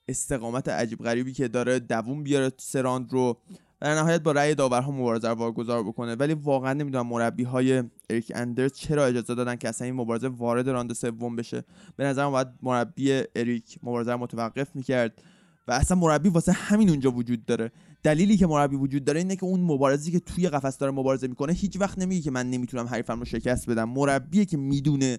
استقامت 0.08 0.68
عجیب 0.68 0.98
غریبی 0.98 1.32
که 1.32 1.48
داره 1.48 1.78
دووم 1.78 2.22
بیاره 2.22 2.52
سه 2.58 2.80
راند 2.80 3.12
رو 3.12 3.42
در 3.80 3.94
نهایت 3.94 4.22
با 4.22 4.32
رأی 4.32 4.54
داورها 4.54 4.90
مبارزه 4.90 5.28
رو 5.28 5.34
واگذار 5.34 5.82
بکنه. 5.82 6.14
ولی 6.14 6.34
واقعا 6.34 6.72
نمی‌دونم 6.72 7.06
مربی 7.06 7.42
های 7.42 7.82
اریک 8.10 8.32
اندرز 8.34 8.72
چرا 8.72 9.06
اجازه 9.06 9.34
دادن 9.34 9.56
که 9.56 9.68
اصلا 9.68 9.84
این 9.84 9.94
مبارزه 9.94 10.28
وارد 10.28 10.68
راند 10.68 10.92
سوم 10.92 11.36
بشه. 11.36 11.64
به 11.96 12.04
نظرم 12.04 12.30
باید 12.30 12.48
مربی 12.62 13.22
اریک 13.36 13.78
مبارزه 13.82 14.12
رو 14.12 14.18
متوقف 14.18 14.76
می‌کرد 14.76 15.22
و 15.68 15.72
اصلا 15.72 15.96
مربی 15.96 16.28
واسه 16.28 16.52
همین 16.52 16.90
اونجا 16.90 17.10
وجود 17.10 17.44
داره. 17.44 17.72
دلیلی 18.02 18.36
که 18.36 18.46
مربی 18.46 18.76
وجود 18.76 19.04
داره 19.04 19.20
اینه 19.20 19.36
که 19.36 19.44
اون 19.44 19.60
مبارزی 19.60 20.12
که 20.12 20.20
توی 20.20 20.48
قفس 20.48 20.78
داره 20.78 20.92
مبارزه 20.92 21.26
می‌کنه 21.26 21.52
هیچ 21.52 21.80
وقت 21.80 21.98
نمیگه 21.98 22.22
که 22.22 22.30
من 22.30 22.50
نمی‌تونم 22.50 22.86
حریفم 22.86 23.18
رو 23.18 23.24
شکست 23.24 23.70
بدم. 23.70 23.88
مربیه 23.88 24.44
که 24.44 24.56
می‌دونه 24.56 25.18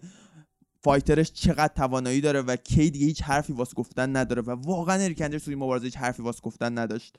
فایترش 0.84 1.32
چقدر 1.32 1.74
توانایی 1.76 2.22
داره 2.22 2.42
و 2.42 2.56
کی 2.56 2.90
دیگه 2.90 3.06
هیچ 3.06 3.24
حرفی 3.24 3.54
واسه 3.54 3.74
گفتن 3.74 4.16
نداره 4.16 4.42
و 4.42 4.52
واقعا 4.52 4.96
اریک 4.96 5.24
توی 5.24 5.56
مبارزه 5.56 5.86
هیچ 5.86 5.98
حرفی 5.98 6.24
واسه 6.24 6.42
گفتن 6.42 6.78
نداشت. 6.78 7.16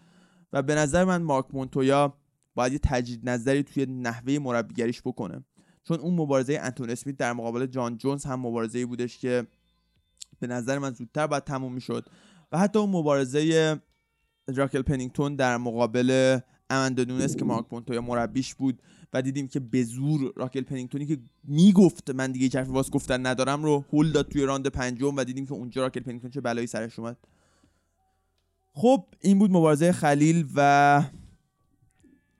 و 0.52 0.62
به 0.62 0.74
نظر 0.74 1.04
من 1.04 1.22
مارک 1.22 1.46
مونتویا 1.52 2.14
باید 2.54 2.72
یه 2.72 2.78
تجدید 2.82 3.28
نظری 3.28 3.62
توی 3.62 3.86
نحوه 3.86 4.38
مربیگریش 4.38 5.02
بکنه. 5.02 5.44
چون 5.84 6.00
اون 6.00 6.14
مبارزه 6.14 6.58
انتون 6.62 6.90
اسمیت 6.90 7.16
در 7.16 7.32
مقابل 7.32 7.66
جان 7.66 7.96
جونز 7.96 8.24
هم 8.24 8.40
مبارزه 8.40 8.86
بودش 8.86 9.18
که 9.18 9.46
به 10.40 10.46
نظر 10.46 10.78
من 10.78 10.90
زودتر 10.90 11.26
باید 11.26 11.44
تموم 11.44 11.72
می‌شد. 11.72 12.06
و 12.52 12.58
حتی 12.58 12.78
اون 12.78 12.90
مبارزه 12.90 13.76
راکل 14.48 14.82
پنینگتون 14.82 15.36
در 15.36 15.56
مقابل 15.56 16.38
امندا 16.70 17.26
که 17.26 17.44
مارک 17.44 17.66
مونتویا 17.72 18.00
مربیش 18.00 18.54
بود 18.54 18.82
و 19.12 19.22
دیدیم 19.22 19.48
که 19.48 19.60
به 19.60 19.84
زور 19.84 20.32
راکل 20.36 20.60
پنینگتونی 20.60 21.06
که 21.06 21.18
می‌گفت 21.44 22.10
من 22.10 22.32
دیگه 22.32 22.58
حرفی 22.58 22.72
واس 22.72 22.90
گفتن 22.90 23.26
ندارم 23.26 23.64
رو 23.64 23.84
هول 23.92 24.12
داد 24.12 24.28
توی 24.28 24.44
راند 24.44 24.66
پنجم 24.66 25.16
و 25.16 25.24
دیدیم 25.24 25.46
که 25.46 25.52
اونجا 25.52 25.82
راکل 25.82 26.00
پنینگتون 26.00 26.30
چه 26.30 26.40
بلایی 26.40 26.66
سرش 26.66 26.98
اومد. 26.98 27.16
خب 28.80 29.04
این 29.20 29.38
بود 29.38 29.50
مبارزه 29.50 29.92
خلیل 29.92 30.46
و 30.54 31.02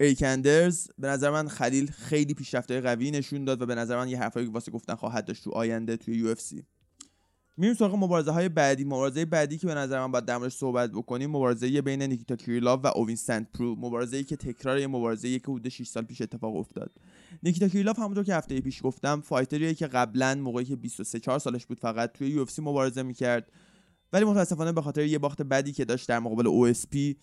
ایکندرز. 0.01 0.89
به 0.99 1.09
نظر 1.09 1.31
من 1.31 1.49
خلیل 1.49 1.91
خیلی 1.91 2.35
پیشرفت‌های 2.35 2.81
قوی 2.81 3.11
نشون 3.11 3.45
داد 3.45 3.63
و 3.63 3.67
به 3.67 3.75
نظر 3.75 3.97
من 3.97 4.09
یه 4.09 4.19
حرفایی 4.19 4.47
واسه 4.47 4.73
گفتن 4.73 4.95
خواهد 4.95 5.25
داشت 5.25 5.45
تو 5.45 5.51
آینده 5.51 5.97
توی 5.97 6.17
UFC. 6.17 6.65
میریم 7.57 7.75
سراغ 7.75 7.95
مبارزه 7.95 8.31
های 8.31 8.49
بعدی. 8.49 8.85
مبارزه 8.85 9.25
بعدی 9.25 9.59
که 9.59 9.67
به 9.67 9.75
نظر 9.75 10.01
من 10.01 10.13
باید 10.13 10.25
در 10.25 10.49
صحبت 10.49 10.91
بکنیم 10.91 11.31
مبارزه 11.31 11.83
بین 11.83 12.03
نیکیتا 12.03 12.37
کیریلاو 12.37 12.81
و 12.83 12.87
اوین 12.95 13.17
سنت 13.17 13.47
پرو 13.55 13.77
مبارزه 13.77 14.17
ای 14.17 14.25
که 14.25 14.37
تکرار 14.37 14.79
یه 14.79 14.87
مبارزه 14.87 15.29
ای 15.29 15.39
که 15.39 15.45
حدود 15.45 15.69
6 15.69 15.87
سال 15.87 16.05
پیش 16.05 16.21
اتفاق 16.23 16.57
افتاد. 16.57 16.91
نیکیتا 17.43 17.69
کیریلاو 17.69 17.97
همونطور 17.97 18.25
که 18.25 18.35
هفته 18.35 18.61
پیش 18.61 18.81
گفتم 18.83 19.21
fighter 19.21 19.63
یه 19.63 19.75
که 19.75 19.87
قبلا 19.87 20.35
موقعی 20.35 20.65
که 20.65 20.77
23 20.77 21.21
4 21.21 21.39
سالش 21.39 21.67
بود 21.67 21.81
فقط 21.81 22.13
توی 22.13 22.29
U 22.29 22.47
مبارزه 22.59 23.03
می‌کرد. 23.03 23.53
ولی 24.13 24.25
متاسفانه 24.25 24.73
به 24.73 24.83
خاطر 24.83 25.05
یه 25.05 25.19
باخت 25.19 25.43
بدی 25.43 25.73
که 25.73 25.85
داشت 25.85 26.09
در 26.09 26.19
مقابل 26.19 26.73
OSP 26.73 27.17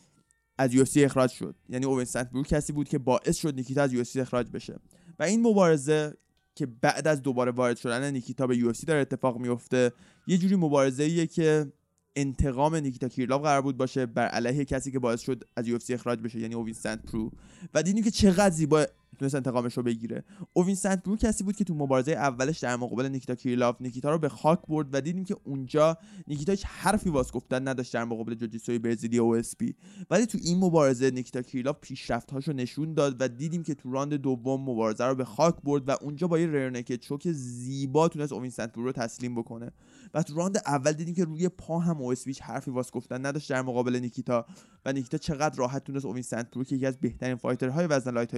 از 0.58 0.72
UFC 0.72 0.98
اخراج 0.98 1.32
شد. 1.32 1.56
یعنی 1.70 1.86
اوین 1.86 2.06
سنت 2.06 2.30
کسی 2.48 2.74
بود 2.74 2.90
که 2.90 2.98
باعث 2.98 3.38
شد 3.38 3.56
نیکیتا 3.56 3.82
از 3.82 3.94
UFC 3.94 4.18
اخراج 4.18 4.48
بشه. 4.52 4.80
و 5.20 5.24
این 5.24 5.42
مبارزه 5.42 6.14
که 6.56 6.66
بعد 6.66 7.08
از 7.08 7.22
دوباره 7.22 7.52
وارد 7.52 7.78
شدن 7.78 8.12
نیکیتا 8.12 8.48
به 8.48 8.58
U 8.58 8.72
داره 8.88 9.02
اتفاق 9.02 9.38
میفته 9.38 9.92
یه 10.28 10.38
جوری 10.38 10.56
مبارزه 10.56 11.04
ایه 11.04 11.28
که 11.28 11.72
انتقام 12.16 12.76
نیکیتا 12.76 13.08
کیرلاو 13.08 13.42
قرار 13.42 13.62
بود 13.62 13.78
باشه 13.78 14.06
بر 14.06 14.28
علیه 14.28 14.66
کسی 14.66 14.92
که 14.92 15.00
باعث 15.00 15.22
شد 15.22 15.44
از 15.56 15.68
U 15.68 15.78
اخراج 15.90 16.20
بشه 16.20 16.40
یعنی 16.40 16.56
اوین 16.56 16.74
سنت 16.74 17.02
پرو 17.02 17.32
و 17.74 17.84
دیدیم 17.84 18.04
که 18.04 18.12
چقدر 18.12 18.50
زیبا 18.50 18.86
تونست 19.20 19.36
انتقامش 19.36 19.78
رو 19.78 19.84
بگیره. 19.84 20.24
اوین 20.54 20.76
سنت 20.76 21.04
پرو 21.04 21.18
کسی 21.18 21.44
بود 21.44 21.56
که 21.56 21.64
تو 21.64 21.74
مبارزه 21.74 22.12
اولش 22.12 22.60
در 22.60 22.76
مقابل 22.76 23.06
نیکیتا 23.06 23.36
کیرلاف 23.36 23.76
نیکیتا 23.82 24.12
رو 24.12 24.18
به 24.18 24.30
خاک 24.30 24.60
برد 24.68 24.88
و 24.92 25.02
دیدیم 25.02 25.26
که 25.26 25.36
اونجا 25.44 25.98
نیکیتا 26.28 26.52
هیچ 26.52 26.66
حرفی 26.66 27.10
واس 27.10 27.32
گفتن 27.32 27.68
نداشت 27.68 27.94
در 27.94 28.04
مقابل 28.04 28.34
جوجیتسوی 28.34 28.80
برزیلی 28.80 29.18
OSP 29.18 29.76
ولی 30.10 30.26
تو 30.26 30.38
این 30.42 30.58
مبارزه 30.58 31.12
نیکیتا 31.12 31.42
کیرلاف 31.42 31.76
پیشرفت‌هاشو 31.82 32.54
نشون 32.54 32.94
داد 32.94 33.16
و 33.20 33.28
دیدیم 33.28 33.64
که 33.64 33.74
تو 33.74 33.92
راند 33.92 34.14
دوم 34.14 34.62
مبارزه 34.62 35.06
رو 35.06 35.16
به 35.16 35.26
خاک 35.26 35.56
برد 35.64 35.90
و 35.90 35.96
اونجا 36.02 36.28
با 36.28 36.40
یه 36.40 36.48
rear 36.48 36.71
naked 36.71 37.00
choke 37.00 37.32
زیبا 37.32 38.08
تونست 38.08 38.34
اوین 38.34 38.52
سنت 38.52 38.74
پرو 38.74 38.84
رو 38.84 38.92
تسلیم 38.92 39.36
بکنه. 39.36 39.72
و 40.14 40.24
تو 40.24 40.36
راند 40.36 40.58
اول 40.66 40.94
دیدیم 40.94 41.16
که 41.16 41.24
روی 41.24 41.50
پا 41.50 41.80
هم 41.80 41.98
OS 41.98 42.42
حرفی 42.42 42.72
واس 42.72 42.92
گفتن 42.92 43.26
نداشت 43.26 43.50
در 43.50 43.62
مقابل 43.62 43.96
نیکیتا 43.96 44.46
و 44.86 44.94
نیکیتا 44.94 45.18
چقدر 45.18 45.56
راحت 45.58 45.84
تونست 45.84 46.06
اوین 46.06 46.24
سنت 46.24 46.52
پرو 46.52 46.64
که 46.64 46.76
یکی 46.76 46.86
از 46.86 47.00
بهترین 47.00 47.36
fighter 47.36 47.76
های 47.76 47.88
وزن 47.88 48.14
light 48.14 48.36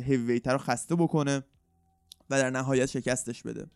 heavyweight 0.00 0.52
رو 0.52 0.58
خسته 0.58 0.96
بکنه 0.96 1.42
و 2.30 2.38
در 2.38 2.50
نهایت 2.50 2.86
شکستش 2.86 3.42
بده. 3.42 3.66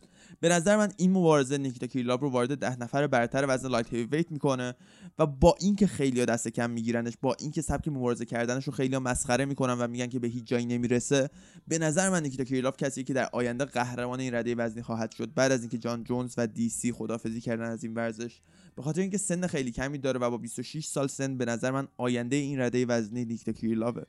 به 0.40 0.48
نظر 0.48 0.76
من 0.76 0.92
این 0.96 1.10
مبارزه 1.10 1.58
نیکیتا 1.58 1.86
کیرلاو 1.86 2.22
رو 2.22 2.30
وارد 2.30 2.58
ده 2.58 2.78
نفر 2.78 3.06
برتر 3.06 3.44
وزن 3.48 3.68
light 3.68 3.94
heavyweight 3.94 4.32
می‌کنه 4.32 4.74
و 5.18 5.26
با 5.26 5.54
اینکه 5.60 5.86
خیلی 5.86 6.26
دست 6.26 6.48
کم 6.48 6.70
میگیرنش 6.70 7.12
با 7.22 7.36
اینکه 7.40 7.62
سبک 7.62 7.88
مبارزه 7.88 8.24
کردنش 8.24 8.64
رو 8.64 8.72
خیلی 8.72 8.98
مسخره 8.98 9.44
می‌کنن 9.44 9.72
و 9.72 9.88
میگن 9.88 10.06
که 10.06 10.18
به 10.18 10.28
هیچ 10.28 10.44
جایی 10.44 10.66
نمی‌رسه 10.66 11.30
به 11.68 11.78
نظر 11.78 12.10
من 12.10 12.22
نیکیتا 12.22 12.44
کیرلاو 12.44 12.76
کسی 12.76 13.04
که 13.04 13.12
در 13.12 13.28
آینده 13.32 13.64
قهرمان 13.64 14.20
این 14.20 14.34
رده 14.34 14.54
وزنی 14.54 14.82
خواهد 14.82 15.10
شد. 15.10 15.34
بعد 15.34 15.52
از 15.52 15.60
اینکه 15.60 15.78
جان 15.78 16.04
جونز 16.04 16.34
و 16.38 16.46
DC 16.46 16.92
خدافظی 16.92 17.40
کردن 17.40 17.70
از 17.70 17.84
این 17.84 17.94
ورزش 17.94 18.40
به 18.76 18.82
خاطر 18.82 19.00
اینکه 19.00 19.18
سن 19.18 19.46
خیلی 19.46 19.70
کمی 19.72 19.98
داره 19.98 20.20
و 20.20 20.30
با 20.30 20.38
26 20.38 20.86
سال 20.86 21.08
سن 21.08 21.36
به 21.36 21.44
نظر 21.44 21.70
من 21.70 21.88
آینده 21.96 22.36
این 22.36 22.60
رده 22.60 22.86
وزنی 22.86 23.24
نیکیتا 23.24 23.52
کیرلاوه 23.52 24.02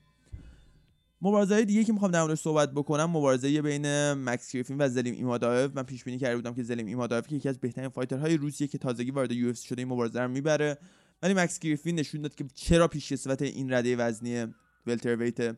مبارزه 1.25 1.65
دیگه 1.65 1.83
که 1.83 1.93
می‌خوام 1.93 2.11
در 2.11 2.21
موردش 2.21 2.39
صحبت 2.39 2.71
بکنم 2.71 3.05
مبارزه 3.05 3.61
بین 3.61 4.13
مکس 4.13 4.51
گریفین 4.51 4.77
و 4.79 4.89
زلیم 4.89 5.15
ایمادایف 5.15 5.75
من 5.75 5.83
پیش 5.83 6.03
بینی 6.03 6.17
کرده 6.17 6.35
بودم 6.35 6.53
که 6.53 6.63
زلیم 6.63 6.87
ایمادایف 6.87 7.27
که 7.27 7.35
یکی 7.35 7.49
از 7.49 7.59
بهترین 7.59 7.89
fighter 7.89 8.27
های 8.27 8.37
روسیه 8.37 8.67
که 8.67 8.77
تازگی 8.77 9.11
وارد 9.11 9.31
U 9.31 9.53
شده 9.53 9.81
این 9.81 9.87
مبارزه 9.87 10.21
رو 10.21 10.27
می‌بره. 10.27 10.77
ولی 11.23 11.33
مکس 11.33 11.59
گریفین 11.59 11.99
نشون 11.99 12.21
داد 12.21 12.35
که 12.35 12.45
چرا 12.53 12.87
پیش 12.87 13.27
این 13.41 13.73
رده 13.73 13.95
وزنی 13.95 14.45
welterweight 14.87 15.57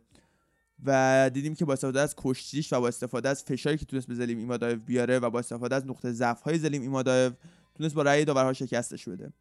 و 0.85 1.31
دیدیم 1.33 1.55
که 1.55 1.65
با 1.65 1.73
استفاده 1.73 2.01
از 2.01 2.15
کشتیش 2.17 2.73
و 2.73 2.79
با 2.81 2.87
استفاده 2.87 3.29
از 3.29 3.43
فشاری 3.43 3.77
که 3.77 3.85
تونست 3.85 4.07
به 4.07 4.15
زلیم 4.15 4.49
ایمادایف 4.49 4.79
بیاره 4.85 5.19
و 5.19 5.29
با 5.29 5.39
استفاده 5.39 5.75
از 5.75 5.87
نقطه 5.87 6.11
ضعف 6.11 6.41
های 6.41 6.57
زلیم 6.57 6.81
ایمادایف 6.81 7.33
تونست 7.75 7.95
با 7.95 8.01
رأی 8.01 8.25
داورها 8.25 8.53
شکستش 8.53 9.09
بده. 9.09 9.33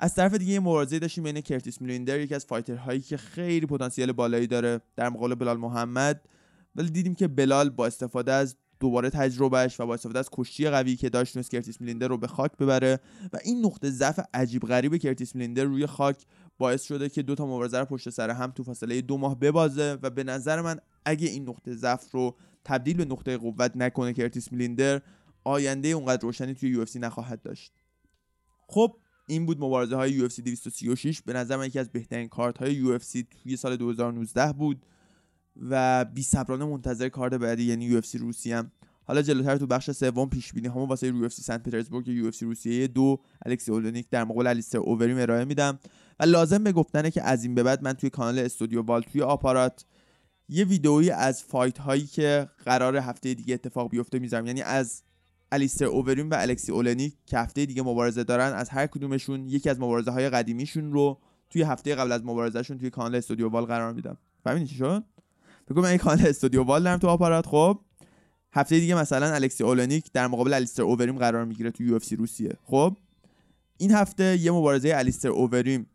از 0.00 0.14
طرف 0.14 0.34
دیگه 0.34 0.52
یه 0.52 0.60
مبارزه 0.60 0.98
داشتیم 0.98 1.24
بین 1.24 1.40
کرتیس 1.40 1.80
میلیندر 1.80 2.20
یکی 2.20 2.34
از 2.34 2.46
fighter 2.46 2.84
هایی 2.84 3.00
که 3.00 3.16
خیلی 3.16 3.66
پتانسیل 3.66 4.12
بالایی 4.12 4.46
داره 4.46 4.80
در 4.96 5.08
مقابل 5.08 5.34
بلال 5.34 5.56
محمد. 5.56 6.28
ولی 6.76 6.90
دیدیم 6.90 7.14
که 7.14 7.28
بلال 7.28 7.70
با 7.70 7.86
استفاده 7.86 8.32
از 8.32 8.56
دوباره 8.80 9.10
تجربهش 9.10 9.80
و 9.80 9.86
با 9.86 9.94
استفاده 9.94 10.18
از 10.18 10.28
کشتی 10.32 10.70
قوی 10.70 10.96
که 10.96 11.08
داشت 11.08 11.34
تونست 11.34 11.50
کرتیس 11.50 11.80
میلیندر 11.80 12.08
رو 12.08 12.18
به 12.18 12.26
خاک 12.26 12.56
ببره 12.56 13.00
و 13.32 13.38
این 13.44 13.64
نقطه 13.66 13.90
ضعف 13.90 14.20
عجیب 14.34 14.62
غریب 14.62 14.96
کرتیس 14.96 15.34
میلیندر 15.34 15.64
روی 15.64 15.86
خاک 15.86 16.16
باعث 16.58 16.82
شده 16.82 17.08
که 17.08 17.22
دو 17.22 17.34
تا 17.34 17.46
مبارزه 17.46 17.78
رو 17.78 17.84
پشت 17.84 18.10
سر 18.10 18.30
هم 18.30 18.50
تو 18.50 18.62
فاصله 18.62 19.00
دو 19.00 19.18
ماه 19.18 19.38
ببازه 19.38 19.98
و 20.02 20.10
به 20.10 20.24
نظر 20.24 20.60
من 20.60 20.78
اگه 21.04 21.28
این 21.28 21.48
نقطه 21.48 21.74
ضعف 21.74 22.10
رو 22.10 22.36
تبدیل 22.64 22.96
به 22.96 23.04
نقطه 23.04 23.36
قوت 23.36 23.72
نکنه 23.74 24.12
کرتیس 24.12 24.52
میلیندر 24.52 25.02
آینده 25.44 25.88
اونقدر 25.88 26.22
روشنی 26.22 26.54
توی 26.54 26.70
U 26.70 26.84
نخواهد 27.00 27.42
داشت. 27.42 27.72
خب 28.68 28.96
این 29.28 29.46
بود 29.46 29.64
مبارزه 29.64 29.96
های 29.96 30.28
UFC 30.28 30.40
236 30.40 31.22
به 31.22 31.32
نظر 31.32 31.56
من 31.56 31.66
یکی 31.66 31.78
از 31.78 31.88
بهترین 31.88 32.28
کارت 32.28 32.58
های 32.58 32.98
UFC 32.98 33.24
توی 33.42 33.56
سال 33.56 33.76
2019 33.76 34.52
بود 34.52 34.82
و 35.70 36.04
بی 36.04 36.22
صبرانه 36.22 36.64
منتظر 36.64 37.08
کارت 37.08 37.34
بعدی 37.34 37.64
یعنی 37.64 38.00
UFC 38.00 38.14
روسیه 38.14 38.72
حالا 39.08 39.22
جلوتر 39.22 39.56
تو 39.56 39.66
بخش 39.66 39.90
سوم 39.90 40.28
پیش 40.28 40.52
بینی 40.52 40.68
هامو 40.68 40.86
واسه 40.86 41.28
سی 41.28 41.42
سنت 41.42 41.62
پترزبورگ 41.62 42.26
FC 42.26 42.44
روسیه 42.44 42.86
دو 42.86 43.20
الکسی 43.46 43.72
اولونیک 43.72 44.06
در 44.10 44.24
مقابل 44.24 44.46
الیستر 44.46 44.78
اوریم 44.78 45.18
ارائه 45.18 45.44
میدم. 45.44 45.78
و 46.20 46.24
لازم 46.24 46.64
به 46.64 46.72
گفتنه 46.72 47.10
که 47.10 47.22
از 47.22 47.44
این 47.44 47.54
به 47.54 47.62
بعد 47.62 47.82
من 47.82 47.92
توی 47.92 48.10
کانال 48.10 48.38
استودیو 48.38 48.82
وال 48.82 49.02
توی 49.02 49.22
آپارات 49.22 49.84
یه 50.48 50.64
ویدئویی 50.64 51.10
از 51.10 51.42
فایت 51.42 51.78
هایی 51.78 52.06
که 52.06 52.48
قرار 52.64 52.96
هفته 52.96 53.34
دیگه 53.34 53.54
اتفاق 53.54 53.90
بیفته 53.90 54.18
می‌ذارم. 54.18 54.46
یعنی 54.46 54.62
از 54.62 55.02
الیستر 55.52 55.84
اووریم 55.84 56.30
و 56.30 56.34
الکسی 56.34 56.72
اولنیک 56.72 57.14
که 57.26 57.38
هفته 57.38 57.66
دیگه 57.66 57.82
مبارزه 57.82 58.24
دارن 58.24 58.52
از 58.52 58.68
هر 58.68 58.86
کدومشون 58.86 59.48
یکی 59.48 59.70
از 59.70 59.80
مبارزه 59.80 60.10
های 60.10 60.30
قدیمیشون 60.30 60.92
رو 60.92 61.18
توی 61.50 61.62
هفته 61.62 61.94
قبل 61.94 62.12
از 62.12 62.24
مبارزهشون 62.24 62.78
توی 62.78 62.90
کانال 62.90 63.14
استودیو 63.14 63.48
وال 63.48 63.64
قرار 63.64 63.92
میدم. 63.92 64.16
فهمیدی 64.44 64.66
چی 64.66 64.74
شد؟ 64.74 65.04
بگو 65.70 65.84
این 65.84 65.98
کانال 65.98 66.26
استودیو 66.26 66.62
وال 66.62 66.82
دارم 66.82 66.98
تو 66.98 67.08
آپارات. 67.08 67.46
خب 67.46 67.80
هفته 68.52 68.80
دیگه 68.80 68.94
مثلا 68.94 69.34
الکسی 69.34 69.64
اولنیک 69.64 70.12
در 70.12 70.26
مقابل 70.26 70.52
الیستر 70.52 70.82
اووریم 70.82 71.18
قرار 71.18 71.44
می‌گیره 71.44 71.70
تو 71.70 71.82
یو 71.82 71.98
روسیه. 72.18 72.52
خب 72.64 72.96
این 73.78 73.90
هفته 73.90 74.36
یه 74.40 74.50
مبارزه 74.50 74.92
الیستر 74.94 75.28
اووریم 75.28 75.86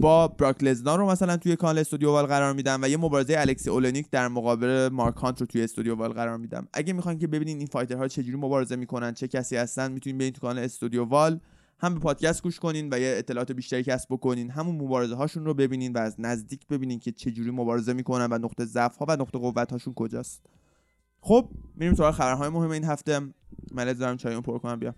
با 0.00 0.28
براک 0.28 0.64
لزنار 0.64 0.98
رو 0.98 1.10
مثلا 1.10 1.36
توی 1.36 1.56
کانال 1.56 1.78
استودیو 1.78 2.10
وال 2.10 2.26
قرار 2.26 2.52
میدم 2.52 2.82
و 2.82 2.88
یه 2.88 2.96
مبارزه 2.96 3.34
الکسی 3.38 3.70
اولنیک 3.70 4.10
در 4.10 4.28
مقابل 4.28 4.88
مارک 4.92 5.16
هانت 5.16 5.40
رو 5.40 5.46
توی 5.46 5.62
استودیو 5.62 5.94
وال 5.94 6.12
قرار 6.12 6.36
میدم. 6.36 6.68
اگه 6.72 6.92
می‌خواین 6.92 7.18
که 7.18 7.26
ببینین 7.26 7.58
این 7.58 7.66
فایترها 7.66 8.08
چجوری 8.08 8.36
مبارزه 8.36 8.76
می‌کنن 8.76 9.14
چه 9.14 9.28
کسی 9.28 9.56
هستن 9.56 9.92
می‌تونین 9.92 10.18
برین 10.18 10.32
تو 10.32 10.40
کانال 10.40 10.58
استودیو 10.64 11.04
وال 11.04 11.40
هم 11.78 11.94
به 11.94 12.00
پادکست 12.00 12.42
گوش 12.42 12.60
کنین 12.60 12.88
و 12.92 12.98
یه 12.98 13.14
اطلاعات 13.18 13.52
بیشتری 13.52 13.82
کسب 13.82 14.08
بکنین. 14.10 14.50
همون 14.50 14.74
مبارزه 14.74 15.14
هاشون 15.14 15.44
رو 15.44 15.54
ببینین 15.54 15.92
و 15.92 15.98
از 15.98 16.16
نزدیک 16.18 16.66
ببینین 16.66 16.98
که 16.98 17.12
چجوری 17.12 17.50
مبارزه 17.50 17.92
می‌کنن 17.92 18.28
و 18.30 18.38
نقطه 18.38 18.64
ضعف 18.64 18.96
ها 18.96 19.06
و 19.08 19.12
نقطه 19.12 19.38
قوت 19.38 19.72
هاشون 19.72 19.94
کجاست. 19.94 20.46
خب 21.20 21.48
میریم 21.76 21.94
سراغ 21.94 22.14
خبرهای 22.14 22.48
مهم 22.48 22.70
این 22.70 22.84
هفته. 22.84 23.20
من 23.72 23.92
دارم 23.92 24.16
چایمو 24.16 24.40
پر 24.40 24.58
کنم 24.58 24.78
بیا. 24.78 24.94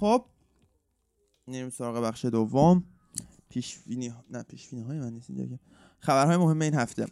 خب 0.00 0.24
میریم 1.46 1.70
سراغ 1.70 2.04
بخش 2.04 2.24
دوم. 2.24 2.84
پیشبینی 3.48 4.12
نه 4.30 4.42
پیشبینی 4.42 4.82
های 4.82 4.98
من 4.98 5.12
نیست 5.12 5.30
اینجا 5.30 5.58
خبرهای 5.98 6.36
مهم 6.36 6.62
این 6.62 6.74
هفته. 6.74 7.06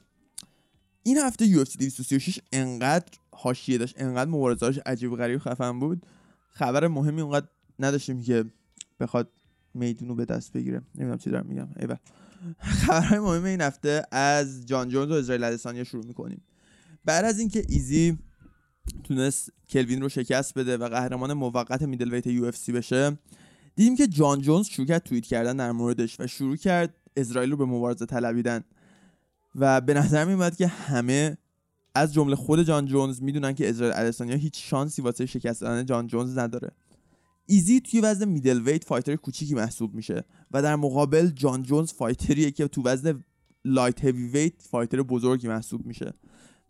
این 1.03 1.19
هفته 1.19 1.47
یو 1.47 1.61
اف 1.61 1.77
236 1.77 2.41
انقدر 2.53 3.19
حاشیه 3.33 3.79
داشت 3.79 3.95
انقدر 3.99 4.31
مبارزهاش 4.31 4.79
عجیب 4.87 5.17
غریب 5.17 5.39
خفن 5.39 5.79
بود. 5.79 6.07
خبر 6.49 6.87
مهمی 6.89 7.21
اونقدر 7.21 7.47
نداشتیم 7.79 8.23
که 8.23 8.45
بخواد 9.01 9.33
میدونو 9.75 10.15
به 10.15 10.25
دست 10.25 10.53
بگیره. 10.53 10.83
نمی‌دونم 10.95 11.19
چی 11.19 11.31
دارم 11.31 11.47
میگم. 11.47 11.69
ایول 11.77 11.97
خبرهای 12.59 13.19
مهم 13.19 13.45
این 13.45 13.61
هفته 13.61 14.03
از 14.11 14.67
جان 14.67 14.89
جونز 14.89 15.11
و 15.11 15.15
اسرائیل 15.15 15.45
ادسانیا 15.45 15.85
شروع 15.85 16.07
می‌کنیم. 16.07 16.43
بعد 17.05 17.25
از 17.25 17.39
اینکه 17.39 17.65
ایزی 17.69 18.19
تونست 19.05 19.53
کلوین 19.69 20.03
رو 20.03 20.09
شکست 20.09 20.55
بده 20.55 20.77
و 20.77 20.89
قهرمان 20.89 21.33
موقت 21.33 21.83
middleweight 21.83 22.27
UF 22.27 22.71
بشه. 22.71 23.19
دیدیم 23.77 23.97
که 23.97 24.07
جان 24.07 24.41
جونز 24.41 24.67
شروع 24.67 24.87
کرد 24.87 25.03
توییت 25.03 25.27
کردن 25.27 25.57
در 25.57 25.73
موردش 25.73 26.21
و 26.21 26.27
شروع 26.27 26.57
کرد 26.57 26.95
اسرائیل 27.17 27.51
رو 27.51 27.57
به 27.57 27.65
مبارزه 27.65 28.07
طلبیدن. 28.07 28.65
و 29.55 29.81
به 29.81 29.95
نظر 29.95 30.25
میومد 30.25 30.57
که 30.57 30.67
همه 30.67 31.39
از 31.95 32.15
جمله 32.15 32.37
خود 32.37 32.63
جان 32.63 32.87
جونز 32.87 33.23
می‌دونن 33.23 33.53
که 33.53 33.71
اسرائیل 33.71 33.97
ادسانیا 33.97 34.37
هیچ 34.37 34.71
شانسی 34.71 35.03
واسه 35.03 35.27
شکست 35.27 35.61
دادن 35.61 35.87
جان 35.87 36.07
جونز 36.07 36.39
نداره. 36.39 36.71
ایزی 37.47 37.81
توی 37.81 38.01
وزن 38.01 38.29
middleweight 38.29 38.85
fighter 38.85 39.17
کوچیکی 39.17 39.55
محسوب 39.55 39.95
میشه 39.95 40.25
و 40.51 40.63
در 40.63 40.77
مقابل 40.77 41.27
جان 41.27 41.63
جونز 41.63 41.93
fighter 41.93 42.38
یه 42.38 42.51
که 42.51 42.69
تو 42.69 42.83
وزن 42.85 43.25
light 43.65 44.05
heavyweight 44.05 44.53
fighter 44.71 45.03
بزرگی 45.03 45.49
محسوب 45.49 45.87
میشه. 45.87 46.13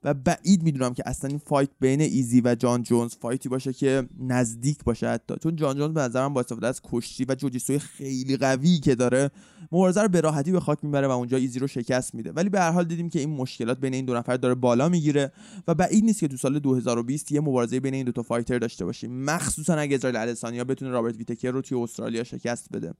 و 0.04 0.14
بعید 0.14 0.62
می‌دونم 0.62 0.94
که 0.94 1.02
اصلا 1.06 1.28
این 1.28 1.38
fight 1.38 1.68
بین 1.80 2.00
ایزی 2.00 2.42
و 2.44 2.54
جان 2.54 2.82
جونز 2.82 3.14
fight 3.20 3.43
ی 3.43 3.48
باشه 3.48 3.72
که 3.72 4.08
نزدیک 4.20 4.84
باشه 4.84 5.08
حتی 5.08 5.34
چون 5.42 5.56
جان 5.56 5.76
جونز 5.76 5.94
به 5.94 6.00
نظرم 6.00 6.34
با 6.34 6.40
استفاده 6.40 6.66
از 6.66 6.80
کشتی 6.84 7.26
و 7.28 7.34
جوجیتسوی 7.34 7.78
خیلی 7.78 8.36
قوی 8.36 8.78
که 8.78 8.94
داره 8.94 9.30
مبارزه 9.72 10.02
رو 10.02 10.08
به 10.08 10.20
راحتی 10.20 10.52
به 10.52 10.60
خاک 10.60 10.78
می‌بره 10.84 11.06
و 11.06 11.10
اونجا 11.10 11.36
ایزی 11.36 11.58
رو 11.58 11.66
شکست 11.66 12.14
میده. 12.14 12.32
ولی 12.32 12.48
به 12.48 12.60
هر 12.60 12.70
حال 12.70 12.84
دیدیم 12.84 13.08
که 13.08 13.18
این 13.18 13.30
مشکلات 13.30 13.80
بین 13.80 13.94
این 13.94 14.04
دو 14.04 14.14
نفر 14.14 14.36
داره 14.36 14.54
بالا 14.54 14.88
می‌گیره 14.88 15.32
و 15.68 15.74
بعید 15.74 16.04
نیست 16.04 16.20
که 16.20 16.28
تو 16.28 16.36
سال 16.36 16.58
2020 16.58 17.32
یه 17.32 17.40
مبارزه 17.40 17.80
بین 17.80 17.94
این 17.94 18.04
دو 18.04 18.12
تا 18.12 18.22
fighter 18.22 18.58
داشته 18.58 18.84
باشیم. 18.84 19.24
مخصوصا 19.24 19.74
اگه 19.74 19.96
اسرائیل 19.96 20.16
ادسانیا 20.16 20.64
بتونه 20.64 20.90
رابرت 20.90 21.16
ویتکر 21.16 21.50
رو 21.50 21.62
توی 21.62 21.82
استرالیا 21.82 22.24
شکست 22.24 22.68
بده. 22.72 22.94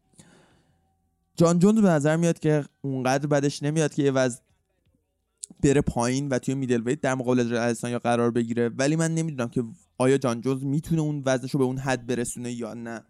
جان 1.37 1.58
جونز 1.58 1.80
به 1.80 1.88
نظر 1.88 2.16
میاد 2.16 2.38
که 2.38 2.64
اونقدر 2.80 3.26
بدش 3.26 3.62
نمیاد 3.62 3.94
که 3.94 4.02
یه 4.02 4.11
وضع 4.11 4.40
بره 5.62 5.80
پایین 5.80 6.28
و 6.28 6.38
توی 6.38 6.54
میدل 6.54 6.82
ویت 6.82 7.00
در 7.00 7.14
مقابل 7.14 7.70
یا 7.82 7.98
قرار 7.98 8.30
بگیره. 8.30 8.68
ولی 8.68 8.96
من 8.96 9.14
نمی‌دونم 9.14 9.48
که 9.48 9.64
آیا 9.98 10.18
جان 10.18 10.40
جونز 10.40 10.64
می‌تونه 10.64 11.00
اون 11.00 11.22
وزنش 11.26 11.50
رو 11.50 11.58
به 11.58 11.64
اون 11.64 11.78
حد 11.78 12.06
برسونه 12.06 12.52
یا 12.52 12.74
نه. 12.74 13.00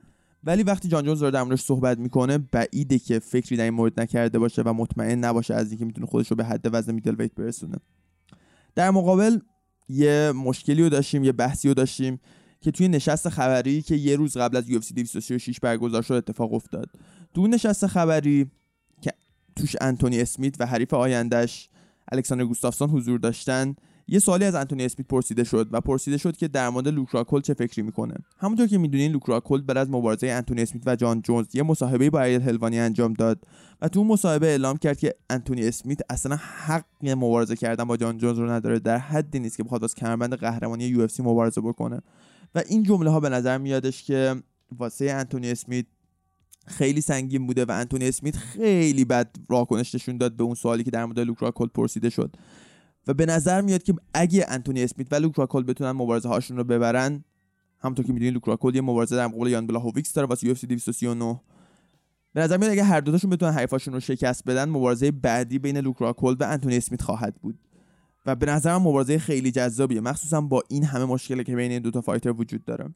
ولی 0.45 0.63
وقتی 0.63 0.89
جان 0.89 1.05
جونز 1.05 1.21
داره 1.21 1.31
در 1.31 1.43
موردش 1.43 1.61
صحبت 1.61 1.99
می‌کنه 1.99 2.39
بعیده 2.39 2.99
که 2.99 3.19
فکری 3.19 3.57
در 3.57 3.65
این 3.65 3.75
مورد 3.75 4.01
نکرده 4.01 4.39
باشه 4.39 4.63
و 4.63 4.73
مطمئن 4.73 5.25
نباشه 5.25 5.55
از 5.55 5.71
اینکه 5.71 5.85
می‌تونه 5.85 6.07
خودش 6.07 6.31
رو 6.31 6.37
به 6.37 6.45
حد 6.45 6.69
وزن 6.73 6.95
میدل 6.95 7.15
ویت 7.15 7.35
برسونه. 7.35 7.77
در 8.75 8.91
مقابل 8.91 9.39
یه 9.89 10.33
مشکلی 10.33 10.83
رو 10.83 10.89
داشتیم 10.89 11.25
یه 11.25 11.33
بحثی 11.33 11.69
رو 11.69 11.75
داشتیم 11.75 12.21
که 12.61 12.71
توی 12.71 12.89
نشست 12.89 13.29
خبری 13.29 13.83
که 13.83 13.95
یه 13.95 14.17
روز 14.17 14.37
قبل 14.37 14.57
از 14.57 14.65
UFC 14.65 14.93
236 14.95 15.61
برگزار 15.61 16.03
شد 16.03 16.15
اتفاق 16.15 16.55
افتاد. 16.55 16.91
تو 17.35 17.47
نشست 17.47 17.87
خبری 17.87 18.51
که 19.01 19.13
توش 19.57 19.77
انتونی 19.81 20.21
اسمیت 20.21 20.61
و 20.61 20.67
حریف 20.67 20.95
آیندهش 20.95 21.69
الکساندر 22.13 22.45
گوستافسون 22.45 22.91
حضور 22.91 23.19
داشتن 23.19 23.75
یه 24.11 24.19
سوالی 24.19 24.45
از 24.45 24.55
انتونی 24.55 24.85
اسمیت 24.85 25.09
پرسیده 25.09 25.45
شد 25.45 25.69
و 25.73 25.81
پرسیده 25.81 26.17
شد 26.17 26.37
که 26.37 26.49
در 26.49 26.69
مورد 26.69 26.89
لوکراکل 26.89 27.41
چه 27.41 27.55
فکری 27.55 27.83
می‌کنه. 27.83 28.15
همونطور 28.39 28.67
که 28.67 28.79
می‌دونین 28.79 29.13
لوکراکل 29.13 29.61
بعد 29.61 29.77
از 29.77 29.91
مبارزه 29.91 30.27
انتونی 30.27 30.63
اسمیت 30.63 30.83
و 30.87 30.97
جان 30.97 31.23
جونز 31.23 31.47
یه 31.55 31.63
مصاحبه 31.63 32.11
با 32.11 32.23
ایل 32.23 32.43
هلوانی 32.43 32.79
انجام 32.79 33.13
داد 33.13 33.45
و 33.81 33.89
تو 33.89 34.05
مصاحبه 34.05 34.47
اعلام 34.47 34.77
کرد 34.77 34.99
که 34.99 35.15
انتونی 35.31 35.69
اسمیت 35.69 35.99
اصلا 36.11 36.37
حق 36.37 36.85
مبارزه 37.03 37.57
کردن 37.57 37.85
با 37.85 37.97
جان 37.97 38.19
جونز 38.19 38.39
رو 38.39 38.51
نداره 38.51 38.79
در 38.79 38.99
حدی 38.99 39.41
نیست 39.41 39.57
که 39.57 39.63
بخواد 39.63 39.85
از 39.85 39.95
کمربند 39.95 40.35
قهرمانی 40.35 40.85
یو 40.85 41.07
مبارزه 41.19 41.61
بکنه. 41.61 42.01
و 42.55 42.63
این 42.69 42.83
جمله 42.83 43.11
ها 43.11 43.21
به 43.21 43.29
نظر 43.29 43.59
میادش 43.59 44.03
که 44.03 44.43
واسه 44.79 45.05
انتونی 45.05 45.51
اسمیت 45.51 45.87
خیلی 46.69 47.01
سنگین 47.01 47.47
بوده 47.47 47.65
و 47.65 47.71
انتونی 47.71 48.09
اسمیت 48.09 48.37
خیلی 48.37 49.05
بد 49.05 49.37
واکنش 49.49 49.95
نشون 49.95 50.19
داد 50.19 50.37
به 50.37 50.45
اون 50.45 50.55
سوالی 50.55 50.85
که 50.85 50.91
در 50.91 51.05
مورد 51.05 51.21
لوک 51.21 51.39
راکهلد 51.39 51.67
پرسیده 51.67 52.11
شد. 52.11 52.37
و 53.07 53.15
به 53.15 53.27
نظر 53.27 53.61
میاد 53.61 53.83
که 53.83 53.95
اگه 54.15 54.47
انتونی 54.49 54.83
اسمیت 54.83 55.13
و 55.13 55.15
لوک 55.15 55.35
راکهلد 55.35 55.63
بتونن 55.63 55.93
مبارزه 55.93 56.29
هاشون 56.29 56.57
رو 56.57 56.65
ببرن 56.65 57.25
همونطور 57.81 58.05
که 58.07 58.13
می‌دونید 58.13 58.35
لوک 58.35 58.45
راکهلد 58.45 58.75
یه 58.75 58.81
مبارزه 58.81 59.17
در 59.17 59.27
مقابل 59.27 59.49
یان 59.49 59.67
بلاهوویچ 59.67 60.13
داره 60.13 60.29
واسه 60.29 60.55
UFC 60.55 60.61
239 60.61 61.41
به 62.35 62.41
نظر 62.41 62.57
میاد 62.57 62.73
اگه 62.73 62.85
هر 62.85 63.01
دوتاشون 63.01 63.31
بتونن 63.31 63.53
حریفاشون 63.53 63.95
رو 63.95 64.01
شکست 64.01 64.45
بدن 64.45 64.69
مبارزه 64.69 65.11
بعدی 65.11 65.59
بین 65.59 65.79
لوک 65.79 65.97
راکهلد 65.99 66.37
و 66.41 66.45
انتونی 66.45 66.77
اسمیت 66.77 67.03
خواهد 67.03 67.35
بود. 67.35 67.59
و 68.27 68.35
به 68.35 68.47
نظرم 68.47 68.83
مبارزه 68.83 69.19
خیلی 69.19 69.51
جذابیه 69.51 70.01
مخصوصا 70.01 70.41
با 70.41 70.63
این 70.69 70.85
همه 70.85 71.05
مشکلی 71.05 71.45
که 71.45 71.57
بین 71.57 71.71
این 71.71 71.83
دو 71.83 71.91
تا 71.91 72.01
fighter 72.01 72.31
وجود 72.31 72.65
داره. 72.65 72.95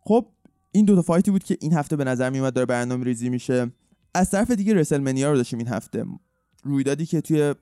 خب 0.00 0.26
این 0.72 0.84
دو 0.84 0.94
تا 0.94 1.02
fight 1.02 1.25
ی 1.25 1.30
بود 1.30 1.44
که 1.44 1.56
این 1.60 1.72
هفته 1.72 1.96
به 1.96 2.04
نظر 2.04 2.30
میومد 2.30 2.52
داره 2.52 2.66
برنامه 2.66 3.04
ریزی 3.04 3.28
میشه. 3.28 3.72
از 4.14 4.30
طرف 4.30 4.50
دیگه 4.50 4.74
WrestleMania 4.74 5.30
رو 5.30 5.36
داشتیم 5.36 5.58
این 5.58 5.68
هفته. 5.68 6.04
رویدادی 6.62 7.06
که 7.06 7.20
توی 7.20 7.54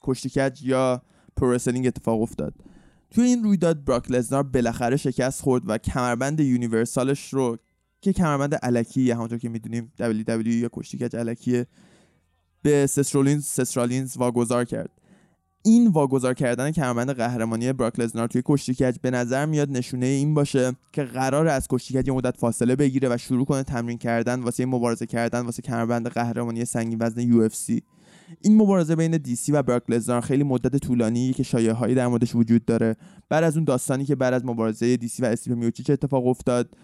کشتی 0.00 0.41
کج 0.41 0.62
یا 0.62 1.02
pro 1.36 1.48
اتفاق 1.68 2.22
افتاد. 2.22 2.54
توی 3.10 3.24
این 3.24 3.44
رویداد 3.44 3.84
براک 3.84 4.10
لزنار 4.10 4.42
بالاخره 4.42 4.96
شکست 4.96 5.42
خورد 5.42 5.62
و 5.66 5.78
کمربند 5.78 6.40
universal 6.40 7.15
ش 7.15 7.32
رو 7.32 7.56
که 8.00 8.12
کمربند 8.12 8.54
الکی 8.54 9.10
همونطور 9.10 9.38
که 9.38 9.48
می‌دونیم 9.48 9.92
WWE 10.00 10.46
یا 10.46 10.70
کشتی 10.72 11.01
کج 11.01 11.16
الکیه 11.16 11.66
به 12.62 12.86
ست 12.86 13.00
رولینز 13.00 13.44
ست 13.44 13.62
رولینز 13.62 14.16
واگذار 14.16 14.64
کرد. 14.64 14.90
این 15.64 15.88
واگذار 15.88 16.34
کردن 16.34 16.70
کمربند 16.70 17.10
قهرمانی 17.10 17.72
براک 17.72 18.00
لزنار 18.00 18.28
توی 18.28 18.42
کشتی 18.44 18.92
به 19.02 19.10
نظر 19.10 19.46
میاد 19.46 19.70
نشونه 19.70 20.06
این 20.06 20.34
باشه 20.34 20.72
که 20.92 21.04
قرار 21.04 21.48
از 21.48 21.68
کشتی 21.68 21.94
یه 22.06 22.12
مدت 22.12 22.36
فاصله 22.36 22.76
بگیره 22.76 23.08
و 23.08 23.16
شروع 23.16 23.44
کنه 23.44 23.62
تمرین 23.62 23.98
کردن 23.98 24.40
واسه 24.40 24.66
مبارزه 24.66 25.06
کردن 25.06 25.40
واسه 25.40 25.62
کمربند 25.62 26.08
قهرمانی 26.08 26.64
سنگین 26.64 26.98
وزن 27.00 27.20
U 27.20 27.48
این 28.40 28.56
مبارزه 28.56 28.96
بین 28.96 29.16
دیسی 29.16 29.52
و 29.52 29.62
براک 29.62 29.82
لزنار 29.88 30.20
خیلی 30.20 30.44
مدت 30.44 30.76
طولانی 30.76 31.32
که 31.32 31.42
شایعه 31.42 31.72
هایی 31.72 31.94
در 31.94 32.06
موردش 32.06 32.34
وجود 32.34 32.64
داره. 32.64 32.96
بعد 33.28 33.44
از 33.44 33.56
اون 33.56 33.64
داستانی 33.64 34.04
که 34.04 34.14
بعد 34.14 34.34
از 34.34 34.44
مبارزه 34.44 34.96
دیسی 34.96 35.22
و 35.22 35.26
استیو 35.26 35.56
میوچیچ 35.56 35.90
اتفاق 35.90 36.26
افتاد 36.26 36.76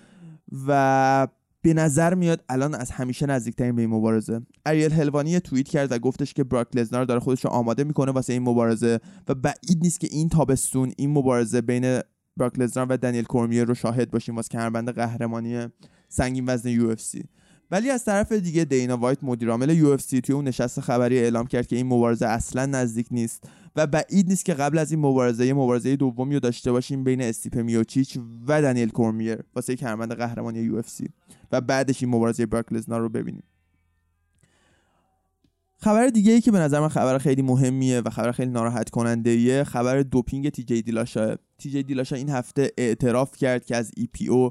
و 0.69 1.29
به 1.63 1.75
نظر 1.75 2.15
میاد 2.15 2.45
الان 2.49 2.75
از 2.75 2.91
همیشه 2.91 3.27
نزدیکترین 3.27 3.77
به 3.77 3.83
این 3.83 3.91
مبارزه. 3.91 4.41
اریل 4.67 4.93
هلوانی 4.93 5.41
توییت 5.41 5.69
کرد 5.69 5.93
و 5.93 5.99
گفتش 5.99 6.35
که 6.35 6.45
براک 6.45 6.67
لزنار 6.75 7.05
داره 7.05 7.21
خودش 7.21 7.45
رو 7.45 7.51
آماده 7.51 7.85
می‌کنه 7.85 8.13
واسه 8.13 8.33
این 8.33 8.43
مبارزه 8.43 9.01
و 9.29 9.35
بعید 9.35 9.79
نیست 9.83 10.01
که 10.01 10.09
این 10.11 10.29
تابستون 10.29 10.93
این 10.97 11.11
مبارزه 11.11 11.61
بین 11.61 12.01
براک 12.37 12.59
لزنار 12.59 12.87
و 12.91 12.97
دنیل 12.97 13.25
کورمیر 13.25 13.65
رو 13.65 13.75
شاهد 13.75 14.11
باشیم 14.11 14.37
واسه 14.37 14.49
کمربند 14.49 14.91
قهرمانی 14.91 15.67
سنگین 16.09 16.45
وزن 16.47 16.69
یو 16.69 16.95
ولی 17.71 17.91
از 17.91 18.05
طرف 18.05 18.33
دیگه 18.33 18.65
دینا 18.65 18.97
وایت 18.97 19.25
مدیرعامل 19.25 19.71
UFC 19.71 20.21
توی 20.21 20.35
اون 20.35 20.49
نشست 20.49 20.81
خبری 20.81 21.19
اعلام 21.19 21.47
کرد 21.47 21.67
که 21.67 21.77
این 21.77 21.87
مبارزه 21.87 22.27
اصلا 22.27 22.67
نزدیک 22.67 23.07
نیست. 23.11 23.45
و 23.77 23.87
بعید 23.87 24.29
نیست 24.29 24.45
که 24.45 24.55
قبل 24.55 24.79
از 24.79 24.91
این 24.91 25.01
مبارزه 25.01 25.53
مبارزه 25.53 25.97
دومی 25.97 26.35
رو 26.35 26.41
داشته 26.41 26.73
باشیم 26.73 27.05
بین 27.05 27.23
استیپ 27.23 27.57
میوچیچ 27.57 28.19
و 28.47 28.63
دنیل 28.63 28.89
کورمیر 28.89 29.39
واسه 29.55 29.77
کمربند 29.77 30.13
قهرمانی 30.13 30.59
UFC 30.59 31.09
و 31.53 31.61
بعدش 31.61 32.03
این 32.03 32.15
مبارزه 32.15 32.47
براک 32.47 32.73
لزنار 32.73 32.99
رو 32.99 33.09
ببینیم. 33.09 33.43
خبر 35.81 36.07
دیگه 36.07 36.33
ای 36.33 36.41
که 36.41 36.51
به 36.51 36.59
نظر 36.59 36.81
من 36.81 36.89
خبر 36.89 37.19
خیلی 37.19 37.43
مهمیه 37.43 38.01
و 38.01 38.11
خبر 38.11 38.33
خیلی 38.33 38.51
ناراحت 38.51 38.91
کننده 38.91 39.31
ایه 39.31 39.65
خبر 39.65 40.03
دوپینگ 40.03 40.49
تی 40.49 40.65
جی 40.65 40.83
دیلاشا. 40.83 41.37
تی 41.59 41.71
جی 41.71 41.83
دیلاشا 41.83 42.17
این 42.17 42.31
هفته 42.31 42.73
اعتراف 42.79 43.37
کرد 43.37 43.65
که 43.65 43.77
از 43.77 43.91
EPO 43.97 44.51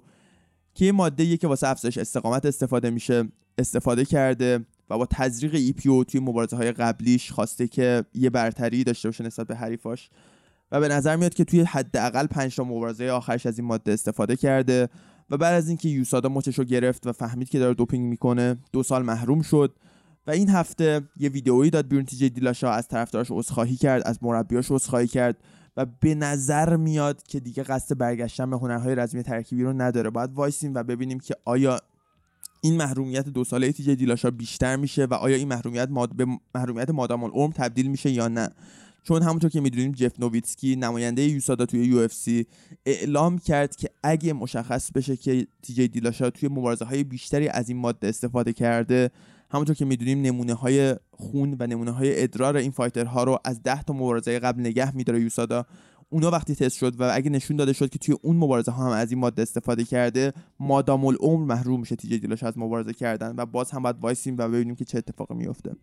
که 0.73 0.85
یه 0.85 0.91
ماده 0.91 1.37
که 1.37 1.47
واسه 1.47 1.67
افزایش 1.67 1.97
استقامت 1.97 2.45
استفاده 2.45 2.89
میشه 2.89 3.23
استفاده 3.57 4.05
کرده. 4.05 4.65
و 4.89 4.97
با 4.97 5.05
تزریق 5.05 5.55
ای 5.55 5.73
پی 5.73 5.89
او 5.89 6.03
توی 6.03 6.19
مبارزه 6.19 6.57
های 6.57 6.71
قبلیش 6.71 7.31
خواسته 7.31 7.67
که 7.67 8.03
یه 8.13 8.29
برتری 8.29 8.83
داشته 8.83 9.07
باشه 9.07 9.23
نسبت 9.23 9.47
به 9.47 9.55
حریفاش. 9.55 10.09
و 10.71 10.79
به 10.79 10.87
نظر 10.87 11.15
میاد 11.15 11.33
که 11.33 11.43
توی 11.43 11.61
حداقل 11.61 12.27
5 12.27 12.55
تا 12.55 12.63
مبارزه 12.63 13.09
آخرش 13.09 13.45
از 13.45 13.59
این 13.59 13.67
ماده 13.67 13.91
استفاده 13.91 14.35
کرده 14.35 14.89
و 15.29 15.37
بعد 15.37 15.53
از 15.53 15.67
اینکه 15.67 15.89
یوسادا 15.89 16.29
مچش 16.29 16.59
رو 16.59 16.63
گرفت 16.63 17.07
و 17.07 17.11
فهمید 17.11 17.49
که 17.49 17.59
داره 17.59 17.73
دوپینگ 17.73 18.05
می‌کنه 18.05 18.57
دو 18.73 18.83
سال 18.83 19.03
محروم 19.03 19.41
شد 19.41 19.75
و 20.27 20.31
این 20.31 20.49
هفته 20.49 21.01
یه 21.17 21.29
ویدئویی 21.29 21.69
داد 21.69 21.87
بیرون 21.87 22.05
تی 22.05 22.29
دیلاشا 22.29 22.71
از 22.71 22.87
طرفدارش 22.87 23.27
عذرخواهی 23.31 23.75
کرد 23.75 24.03
از 24.05 24.19
مربیاش 24.21 24.71
عذرخواهی 24.71 25.07
کرد 25.07 25.37
و 25.77 25.85
به 25.99 26.15
نظر 26.15 26.75
میاد 26.75 27.23
که 27.23 27.39
دیگه 27.39 27.63
قصد 27.63 27.97
برگشتن 27.97 28.49
به 28.49 28.57
هنرهای 28.57 28.95
رزمی 28.95 29.23
ترکیبی 29.23 29.63
رو 29.63 29.73
نداره. 29.73 30.09
باید 30.09 30.33
وایسیم 30.33 30.73
و 30.73 30.83
ببینیم 30.83 31.19
که 31.19 31.35
آیا 31.45 31.79
این 32.67 32.77
محرومیت 32.77 33.29
دو 33.29 33.43
ساله 33.43 33.71
تی 33.71 33.83
جی 33.83 33.95
دیلاشا 33.95 34.31
بیشتر 34.31 34.75
میشه 34.75 35.05
و 35.05 35.13
آیا 35.13 35.35
این 35.35 35.47
محرومیت 35.47 35.87
ماد... 35.89 36.15
به 36.15 36.25
محرومیت 36.55 36.89
مادام 36.89 37.23
العمر 37.23 37.53
تبدیل 37.53 37.87
میشه 37.87 38.11
یا 38.11 38.27
نه؟ 38.27 38.49
چون 39.03 39.21
همونطور 39.21 39.49
که 39.49 39.61
می‌دونیم 39.61 39.91
جف 39.91 40.19
نوویتسکی 40.19 40.75
نماینده 40.75 41.21
USADA 41.21 41.65
توی 41.65 41.85
UFC 41.85 42.45
اعلام 42.85 43.37
کرد 43.37 43.75
که 43.75 43.89
اگه 44.03 44.33
مشخص 44.33 44.91
بشه 44.91 45.17
که 45.17 45.47
تی 45.63 45.75
جی 45.75 45.87
دیلاشا 45.87 46.29
توی 46.29 46.49
مبارزه 46.49 46.85
های 46.85 47.03
بیشتری 47.03 47.47
از 47.47 47.69
این 47.69 47.77
ماده 47.77 48.07
استفاده 48.07 48.53
کرده 48.53 49.11
همونطور 49.51 49.75
که 49.75 49.85
می‌دونیم 49.85 50.21
نمونه 50.21 50.53
های 50.53 50.95
خون 51.11 51.55
و 51.59 51.67
نمونه 51.67 51.91
های 51.91 52.23
ادرار 52.23 52.57
این 52.57 52.71
fighter 52.71 53.17
ها 53.17 53.23
رو 53.23 53.39
از 53.45 53.63
10 53.63 53.83
تا 53.83 53.93
مبارزه 53.93 54.39
قبل 54.39 54.61
نگه 54.61 54.95
میداره 54.95 55.21
USADA 55.21 55.65
اونا 56.09 56.31
وقتی 56.31 56.55
تست 56.55 56.77
شد 56.77 57.01
و 57.01 57.11
اگه 57.13 57.29
نشون 57.29 57.57
داده 57.57 57.73
شد 57.73 57.89
که 57.89 57.99
توی 57.99 58.15
اون 58.21 58.37
مبارزه 58.37 58.71
ها 58.71 58.85
هم 58.85 58.91
از 58.91 59.11
این 59.11 59.19
ماده 59.19 59.41
استفاده 59.41 59.83
کرده 59.83 60.33
مادام 60.59 61.05
العمر 61.05 61.45
محروم 61.45 61.79
میشه 61.79 61.95
تیجه 61.95 62.17
دیلاش 62.17 62.43
از 62.43 62.57
مبارزه 62.57 62.93
کردن 62.93 63.35
و 63.37 63.45
باز 63.45 63.71
هم 63.71 63.83
باید 63.83 63.95
وایسیم 64.01 64.35
و 64.37 64.47
ببینیم 64.47 64.75
که 64.75 64.85
چه 64.85 64.97
اتفاقی 64.97 65.35
میفته. 65.35 65.75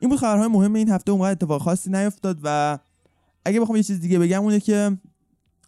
این 0.00 0.10
بود 0.10 0.18
خبرهای 0.18 0.48
مهم 0.48 0.74
این 0.74 0.88
هفته 0.88 1.12
اونقدر 1.12 1.30
اتفاق 1.30 1.62
خاصی 1.62 1.90
نیفتاد 1.90 2.38
و 2.42 2.78
اگه 3.44 3.60
بخوام 3.60 3.76
یه 3.76 3.82
چیز 3.82 4.00
دیگه 4.00 4.18
بگم 4.18 4.42
اونه 4.42 4.60
که 4.60 4.98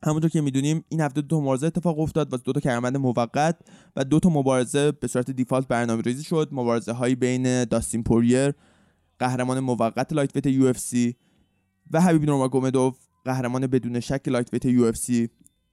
همونطور 0.04 0.30
که 0.30 0.40
می‌دونیم 0.40 0.84
این 0.88 1.00
هفته 1.00 1.20
دو 1.20 1.40
مبارزه 1.40 1.66
اتفاق 1.66 1.98
افتاد 1.98 2.34
و 2.34 2.36
دو 2.36 2.52
تا 2.52 2.60
کمربند 2.60 2.96
موقت 2.96 3.58
و 3.96 4.04
دو 4.04 4.20
تا 4.20 4.28
مبارزه 4.28 4.92
به 4.92 5.06
صورت 5.06 5.30
دیفالت 5.30 5.68
برنامه 5.68 6.02
ریزی 6.02 6.24
شد. 6.24 6.48
مبارزه 6.52 6.92
هایی 6.92 7.14
بین 7.14 7.64
داستین 7.64 8.02
پوریر 8.02 8.52
قهرمان 9.18 9.60
موقت 9.60 10.12
lightweight 10.12 10.46
UFC 10.46 11.16
و 11.90 12.00
حبیب 12.00 12.24
نورماگومدوف 12.24 13.05
قهرمان 13.26 13.66
بدون 13.66 14.00
شک 14.00 14.28
lightweight 14.28 14.64
UFC. 14.64 15.28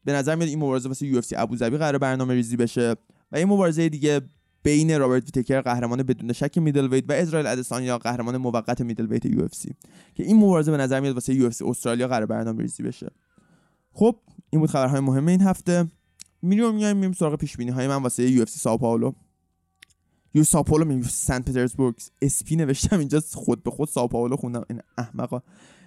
به 0.06 0.14
نظر 0.14 0.36
میاد 0.36 0.50
این 0.50 0.60
مبارزه 0.60 0.90
واسه 0.90 1.06
UFC 1.06 1.36
ابوظبی 1.36 1.78
قرار 1.78 1.98
برنامه 1.98 2.34
ریزی 2.34 2.58
بشه 2.58 2.96
و 3.32 3.36
این 3.36 3.48
مبارزه 3.48 3.90
دیگه 3.90 4.22
بین 4.64 5.00
رابرت 5.00 5.24
ویتکر 5.24 5.62
قهرمان 5.62 6.04
بدون 6.04 6.34
شک 6.34 6.58
middleweight 6.58 7.04
و 7.10 7.12
اسرائیل 7.12 7.48
ادسانیا 7.48 7.98
قهرمان 7.98 8.38
موقت 8.38 8.82
middleweight 8.82 9.26
UFC. 9.26 9.76
که 10.16 10.24
این 10.24 10.38
مبارزه 10.38 10.72
به 10.72 10.78
نظر 10.78 11.00
میاد 11.00 11.14
واسه 11.14 11.34
UFC 11.34 11.64
استرالیا 11.66 12.08
قرار 12.08 12.26
برنامه 12.26 12.62
ریزی 12.62 12.84
بشه. 12.84 13.12
خب 13.92 14.20
این 14.50 14.62
بود 14.62 14.70
خبرهای 14.70 15.00
مهم 15.00 15.28
این 15.28 15.42
هفته. 15.42 15.88
میریم 16.42 16.76
میایم 16.76 16.98
میریم 16.98 17.14
سراغ 17.14 17.36
پیش 17.36 17.58
بینی 17.58 17.72
های 17.72 17.88
من 17.88 18.04
واسه 18.04 18.32
UFC 18.32 18.60
ساو 18.60 18.78
پائولو. 18.78 19.14
UFC 20.34 20.44
ساو 20.44 20.64
پائولو 20.64 20.86
می 20.86 21.04
سن 21.04 21.42
پترزبورگ. 21.42 21.96
SP 22.22 22.56
نوشتم 22.56 23.00
اینجا 23.00 23.20
خود 23.34 23.64
به 23.64 23.72
خود 23.72 23.88
ساو 23.88 24.08
پائولو 24.08 24.36
خوندم. 24.36 24.66
عین 24.70 24.80
احمقا. 24.98 25.40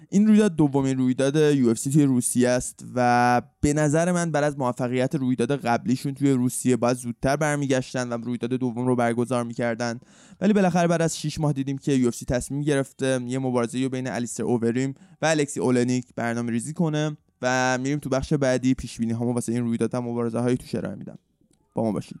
این 0.09 0.27
رویداد 0.27 0.55
دومین 0.55 0.97
رویداد 0.97 1.35
UFC 1.35 1.91
توی 1.91 2.03
روسیه 2.03 2.49
است 2.49 2.85
و 2.95 3.41
به 3.61 3.73
نظر 3.73 4.11
من 4.11 4.31
بعد 4.31 4.43
از 4.43 4.57
موفقیت 4.57 5.15
رویداد 5.15 5.55
قبلیشون 5.55 6.13
توی 6.13 6.31
روسیه 6.31 6.75
باید 6.75 6.97
زودتر 6.97 7.35
برمیگشتن 7.35 8.13
و 8.13 8.17
رویداد 8.17 8.53
دوم 8.53 8.87
رو 8.87 8.95
برگزار 8.95 9.43
می‌کردن. 9.43 9.99
ولی 10.41 10.53
بالاخره 10.53 10.87
بعد 10.87 11.01
از 11.01 11.19
6 11.19 11.39
ماه 11.39 11.53
دیدیم 11.53 11.77
که 11.77 11.91
UFC 11.91 12.11
تصمیم 12.11 12.61
گرفته 12.61 13.21
یه 13.27 13.39
مبارزه 13.39 13.89
بین 13.89 14.07
الیستر 14.07 14.43
اووریم 14.43 14.93
و 15.21 15.25
الکسی 15.25 15.59
اولنیک 15.59 16.05
برنامه 16.15 16.51
ریزی 16.51 16.73
کنه 16.73 17.17
و 17.41 17.77
میریم 17.77 17.99
تو 17.99 18.09
بخش 18.09 18.33
بعدی 18.33 18.73
پیش 18.73 18.97
بینی 18.97 19.13
واسه 19.13 19.51
این 19.51 19.63
رویداد 19.63 19.95
هم 19.95 20.03
مبارزه 20.03 20.39
هایی 20.39 20.57
تو 20.57 20.77
ارائه 20.77 20.95
میدم. 20.95 21.17
با 21.73 21.83
ما 21.83 21.91
باشید. 21.91 22.19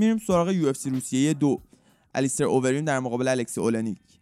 میریم 0.00 0.18
سراغ 0.18 0.50
یو 0.50 0.68
اف 0.68 0.76
سی 0.76 0.90
روسیه 0.90 1.34
دو. 1.34 1.62
الیستر 2.14 2.44
اووریم 2.44 2.84
در 2.84 3.00
مقابل 3.00 3.28
الکسی 3.28 3.60
اولنیک 3.60 4.20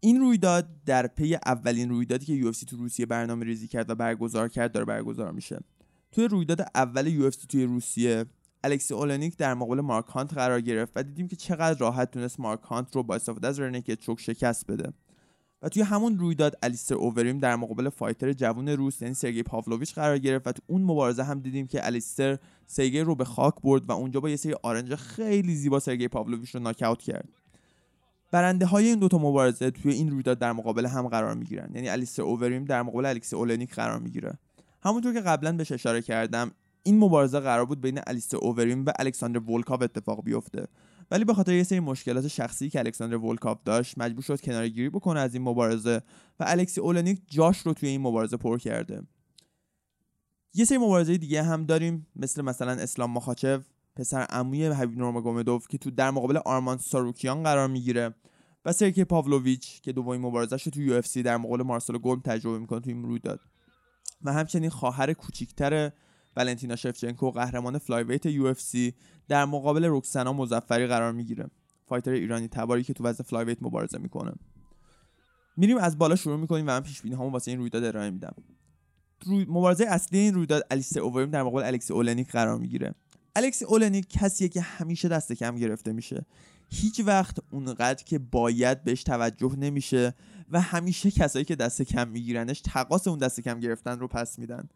این 0.00 0.20
رویداد 0.20 0.68
در 0.86 1.06
پی 1.06 1.34
اولین 1.34 1.90
رویدادی 1.90 2.26
که 2.26 2.32
یو 2.32 2.52
تو 2.52 2.76
روسیه 2.76 3.06
برنامه 3.06 3.44
ریزی 3.44 3.68
کرد 3.68 3.90
و 3.90 3.94
برگزار 3.94 4.48
کرد 4.48 4.72
داره 4.72 4.86
برگزار 4.86 5.32
میشه. 5.32 5.60
توی 6.12 6.28
رویداد 6.28 6.66
اول 6.74 7.06
UFC 7.06 7.30
توی 7.30 7.64
روسیه 7.64 8.24
الکسی 8.64 8.94
اولنیک 8.94 9.36
در 9.36 9.54
مقابل 9.54 9.80
مارک 9.80 10.06
هانت 10.06 10.34
قرار 10.34 10.60
گرفت 10.60 10.92
و 10.96 11.02
دیدیم 11.02 11.28
که 11.28 11.36
چقدر 11.36 11.78
راحت 11.78 12.10
تونست 12.10 12.40
مارک 12.40 12.60
هانت 12.60 12.96
رو 12.96 13.02
با 13.02 13.14
استفاده 13.14 13.48
از 13.48 13.60
rear-naked 13.60 14.00
choke 14.00 14.20
شکست 14.20 14.66
بده. 14.66 14.92
و 15.62 15.68
توی 15.68 15.82
همون 15.82 16.18
رویداد 16.18 16.54
الیستر 16.62 16.94
اووریم 16.94 17.38
در 17.38 17.56
مقابل 17.56 17.88
fighter 17.88 18.32
جوون 18.32 18.68
روس 18.68 19.02
یعنی 19.02 19.14
سرگی 19.14 19.42
پاولویچ 19.42 19.94
قرار 19.94 20.18
گرفت 20.18 20.46
و 20.46 20.52
تو 20.52 20.62
اون 20.66 20.82
مبارزه 20.82 21.22
هم 21.22 21.40
دیدیم 21.40 21.66
که 21.66 21.86
الیستر 21.86 22.38
سرگی 22.66 23.00
رو 23.00 23.14
به 23.14 23.24
خاک 23.24 23.54
برد 23.64 23.88
و 23.88 23.92
اونجا 23.92 24.20
با 24.20 24.30
یه 24.30 24.36
سری 24.36 24.54
آرنج 24.62 24.94
خیلی 24.94 25.54
زیبا 25.54 25.80
سرگی 25.80 26.08
پاولویچ 26.08 26.54
رو 26.54 26.60
knock 26.60 26.98
کرد. 26.98 27.28
برنده 28.32 28.66
های 28.66 28.88
این 28.88 28.98
دوتا 28.98 29.18
مبارزه 29.18 29.70
توی 29.70 29.92
این 29.92 30.10
رویداد 30.10 30.38
در 30.38 30.52
مقابل 30.52 30.86
هم 30.86 31.08
قرار 31.08 31.34
می‌گیرن. 31.34 31.70
یعنی 31.74 31.88
الیستر 31.88 32.22
اووریم 32.22 32.64
در 32.64 32.82
مقابل 32.82 33.06
الکسی 33.06 33.36
اولنیک 33.36 33.74
قرار 33.74 33.98
می‌گیره. 33.98 34.38
همونطور 34.82 35.12
که 35.12 35.20
قبلا 35.20 35.52
بهش 35.52 35.72
اشاره 35.72 36.02
کردم 36.02 36.50
این 36.82 36.98
مبارزه 36.98 37.40
قرار 37.40 37.64
بود 37.64 37.80
بین 37.80 38.00
الیستر 38.06 38.36
اووریم 38.36 38.84
و 38.86 38.92
الکساندر 38.98 39.50
ولکاف 39.50 39.82
اتفاق 39.82 40.24
بیفته. 40.24 40.66
ولی 41.10 41.24
به 41.24 41.34
خاطر 41.34 41.52
یه 41.52 41.62
سری 41.62 41.80
مشکلات 41.80 42.28
شخصی 42.28 42.70
که 42.70 42.78
الکساندر 42.78 43.16
ولکاف 43.16 43.58
داشت 43.64 43.98
مجبور 43.98 44.22
شد 44.22 44.40
کنارگیری 44.40 44.88
بکنه 44.88 45.20
از 45.20 45.34
این 45.34 45.42
مبارزه 45.42 46.02
و 46.40 46.44
الکسی 46.46 46.80
اولنیک 46.80 47.22
جاش 47.26 47.58
رو 47.58 47.72
توی 47.72 47.88
این 47.88 48.00
مبارزه 48.00 48.36
پر 48.36 48.58
کرده. 48.58 49.02
یه 50.54 50.64
سری 50.64 50.78
مبارزه 50.78 51.16
دیگه 51.16 51.42
هم 51.42 51.64
داریم 51.64 52.06
مثل 52.16 52.42
مثلا 52.42 52.72
اسلام 52.72 53.10
مخاچف 53.10 53.66
پسر 53.96 54.20
عموی 54.20 54.66
حبیب 54.66 54.98
نورماگومدوف 54.98 55.68
که 55.68 55.78
تو 55.78 55.90
در 55.90 56.10
مقابل 56.10 56.36
آرمان 56.36 56.78
ساروکیان 56.78 57.42
قرار 57.42 57.68
می‌گیره 57.68 58.14
و 58.64 58.72
سرکی 58.72 59.04
پاولویچ 59.04 59.80
که 59.80 59.92
دومین 59.92 60.20
مبارزش 60.20 60.62
رو 60.62 60.70
تو 60.70 60.82
یو 60.82 61.02
در 61.24 61.36
مقابل 61.36 61.62
مارسلو 61.62 61.98
گرم 61.98 62.20
تجربه 62.20 62.58
می‌کنه 62.58 62.80
تو 62.80 62.90
این 62.90 63.02
رویداد. 63.02 63.40
و 64.22 64.32
همچنین 64.32 64.70
خواهر 64.70 65.12
کوچیکتر 65.12 65.92
ولنتینا 66.38 66.76
شفچنکو 66.76 67.30
قهرمان 67.30 67.78
flyweight 67.78 68.26
UFC 68.26 68.94
در 69.28 69.44
مقابل 69.44 69.84
روکسنا 69.84 70.32
مزفری 70.32 70.86
قرار 70.86 71.12
می‌گیره. 71.12 71.50
fighter 71.86 72.10
ایرانی 72.10 72.48
تباری 72.48 72.82
که 72.82 72.92
تو 72.92 73.04
وزن 73.04 73.24
flyweight 73.24 73.62
مبارزه 73.62 73.98
می‌کنه. 73.98 74.32
میریم 75.56 75.78
از 75.78 75.98
بالا 75.98 76.16
شروع 76.16 76.36
می‌کنیم 76.36 76.64
و 76.64 76.70
من 76.70 76.80
پیش 76.80 77.02
بینی 77.02 77.14
هامون 77.14 77.32
واسه 77.32 77.50
این 77.50 77.60
رویداد 77.60 77.84
ارائه 77.84 78.10
میدم. 78.10 78.34
مبارزه 79.26 79.84
اصلی 79.84 80.18
این 80.18 80.34
رویداد 80.34 80.62
الیستر 80.70 81.00
اووریم 81.00 81.30
در 81.30 81.42
مقابل 81.42 81.62
الکسی 81.62 81.92
اولنیک 81.92 82.30
قرار 82.30 82.58
می‌گیره. 82.58 82.94
الکسی 83.36 83.64
اولنیک 83.64 84.06
کسیه 84.10 84.48
که 84.48 84.60
همیشه 84.60 85.08
دست 85.08 85.32
کم 85.32 85.56
گرفته 85.56 85.92
میشه. 85.92 86.26
هیچ 86.70 87.00
وقت 87.06 87.36
اونقدر 87.50 88.04
که 88.04 88.18
باید 88.18 88.84
بهش 88.84 89.02
توجه 89.02 89.56
نمیشه 89.56 90.14
و 90.50 90.60
همیشه 90.60 91.10
کسایی 91.10 91.44
که 91.44 91.56
دست 91.56 91.82
کم 91.82 92.08
میگیرنش 92.08 92.60
تقاس 92.60 93.08
اون 93.08 93.18
دست 93.18 93.40
کم 93.40 93.60
گرفتن 93.60 93.98
رو 93.98 94.08
پس 94.08 94.38
میدن. 94.38 94.68